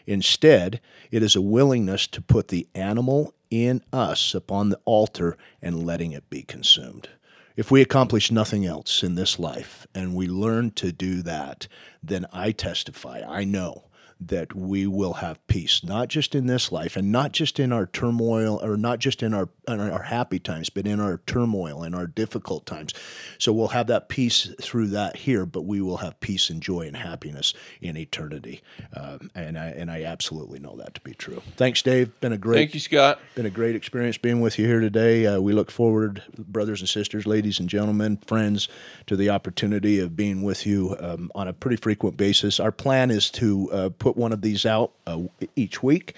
Instead, 0.07 0.79
it 1.11 1.21
is 1.21 1.35
a 1.35 1.41
willingness 1.41 2.07
to 2.07 2.21
put 2.21 2.47
the 2.47 2.67
animal 2.73 3.33
in 3.51 3.83
us 3.93 4.33
upon 4.33 4.69
the 4.69 4.79
altar 4.85 5.37
and 5.61 5.85
letting 5.85 6.13
it 6.13 6.29
be 6.29 6.41
consumed. 6.41 7.09
If 7.57 7.69
we 7.69 7.81
accomplish 7.81 8.31
nothing 8.31 8.65
else 8.65 9.03
in 9.03 9.15
this 9.15 9.37
life 9.37 9.85
and 9.93 10.15
we 10.15 10.27
learn 10.27 10.71
to 10.71 10.91
do 10.91 11.21
that, 11.23 11.67
then 12.01 12.25
I 12.31 12.51
testify, 12.51 13.21
I 13.27 13.43
know 13.43 13.86
that 14.19 14.55
we 14.55 14.87
will 14.87 15.13
have 15.13 15.45
peace, 15.47 15.83
not 15.83 16.07
just 16.07 16.33
in 16.33 16.47
this 16.47 16.71
life 16.71 16.95
and 16.95 17.11
not 17.11 17.31
just 17.31 17.59
in 17.59 17.71
our 17.71 17.85
turmoil 17.85 18.59
or 18.63 18.77
not 18.77 18.99
just 18.99 19.21
in 19.21 19.33
our, 19.33 19.49
in 19.67 19.79
our 19.79 20.03
happy 20.03 20.39
times, 20.39 20.69
but 20.69 20.87
in 20.87 20.99
our 20.99 21.21
turmoil 21.27 21.83
and 21.83 21.93
our 21.93 22.07
difficult 22.07 22.65
times. 22.65 22.93
So 23.37 23.53
we'll 23.53 23.69
have 23.69 23.87
that 23.87 24.09
peace 24.09 24.49
through 24.61 24.87
that 24.87 25.17
here, 25.17 25.45
but 25.45 25.63
we 25.63 25.81
will 25.81 25.97
have 25.97 26.19
peace 26.19 26.49
and 26.49 26.61
joy 26.61 26.81
and 26.81 26.97
happiness 26.97 27.53
in 27.81 27.97
eternity. 27.97 28.61
Um, 28.95 29.29
and 29.35 29.57
I 29.57 29.67
and 29.67 29.91
I 29.91 30.03
absolutely 30.03 30.59
know 30.59 30.75
that 30.77 30.95
to 30.95 31.01
be 31.01 31.13
true. 31.13 31.41
Thanks, 31.55 31.81
Dave. 31.81 32.19
Been 32.19 32.33
a 32.33 32.37
great 32.37 32.57
Thank 32.57 32.73
you, 32.73 32.79
Scott. 32.79 33.19
been 33.35 33.45
a 33.45 33.51
great 33.51 33.75
experience 33.75 34.17
being 34.17 34.41
with 34.41 34.57
you 34.57 34.65
here 34.65 34.79
today. 34.79 35.25
Uh, 35.25 35.39
we 35.39 35.53
look 35.53 35.69
forward, 35.69 36.23
brothers 36.37 36.79
and 36.79 36.89
sisters, 36.89 37.27
ladies 37.27 37.59
and 37.59 37.69
gentlemen, 37.69 38.17
friends, 38.25 38.67
to 39.05 39.15
the 39.15 39.29
opportunity 39.29 39.99
of 39.99 40.15
being 40.15 40.41
with 40.41 40.65
you 40.65 40.95
um, 40.99 41.31
on 41.35 41.47
a 41.47 41.53
pretty 41.53 41.77
frequent 41.77 42.17
basis. 42.17 42.59
Our 42.59 42.71
plan 42.71 43.11
is 43.11 43.29
to 43.31 43.71
uh, 43.71 43.89
put 43.89 44.06
one 44.15 44.31
of 44.31 44.41
these 44.41 44.65
out 44.65 44.91
uh, 45.05 45.23
each 45.55 45.83
week. 45.83 46.15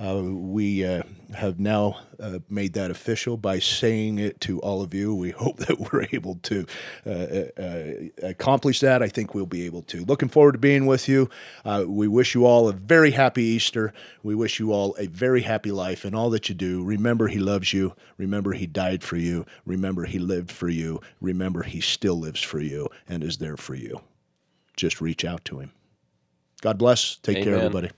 Uh, 0.00 0.22
we 0.22 0.84
uh, 0.84 1.02
have 1.34 1.58
now 1.58 1.98
uh, 2.20 2.38
made 2.48 2.72
that 2.74 2.90
official 2.90 3.36
by 3.36 3.58
saying 3.58 4.18
it 4.18 4.40
to 4.40 4.60
all 4.60 4.80
of 4.80 4.94
you. 4.94 5.12
We 5.12 5.30
hope 5.38 5.56
that 5.58 5.78
we're 5.80 6.06
able 6.12 6.36
to 6.36 6.66
uh, 7.04 7.10
uh, 7.60 7.92
accomplish 8.22 8.78
that. 8.80 9.02
I 9.02 9.08
think 9.08 9.34
we'll 9.34 9.46
be 9.46 9.66
able 9.66 9.82
to. 9.82 10.04
Looking 10.04 10.28
forward 10.28 10.52
to 10.52 10.58
being 10.58 10.86
with 10.86 11.08
you. 11.08 11.28
Uh, 11.64 11.84
we 11.88 12.06
wish 12.06 12.34
you 12.34 12.46
all 12.46 12.68
a 12.68 12.72
very 12.72 13.10
happy 13.10 13.42
Easter. 13.42 13.92
We 14.22 14.36
wish 14.36 14.60
you 14.60 14.72
all 14.72 14.94
a 14.98 15.06
very 15.08 15.42
happy 15.42 15.72
life 15.72 16.04
and 16.04 16.14
all 16.14 16.30
that 16.30 16.48
you 16.48 16.54
do. 16.54 16.84
Remember, 16.84 17.26
He 17.26 17.40
loves 17.40 17.72
you. 17.72 17.94
Remember, 18.18 18.52
He 18.52 18.66
died 18.66 19.02
for 19.02 19.16
you. 19.16 19.46
Remember, 19.66 20.04
He 20.04 20.20
lived 20.20 20.52
for 20.52 20.68
you. 20.68 21.00
Remember, 21.20 21.64
He 21.64 21.80
still 21.80 22.18
lives 22.18 22.40
for 22.40 22.60
you 22.60 22.88
and 23.08 23.24
is 23.24 23.38
there 23.38 23.56
for 23.56 23.74
you. 23.74 24.00
Just 24.76 25.00
reach 25.00 25.24
out 25.24 25.44
to 25.46 25.58
Him. 25.58 25.72
God 26.60 26.78
bless. 26.78 27.16
Take 27.16 27.44
care, 27.44 27.54
everybody. 27.54 27.90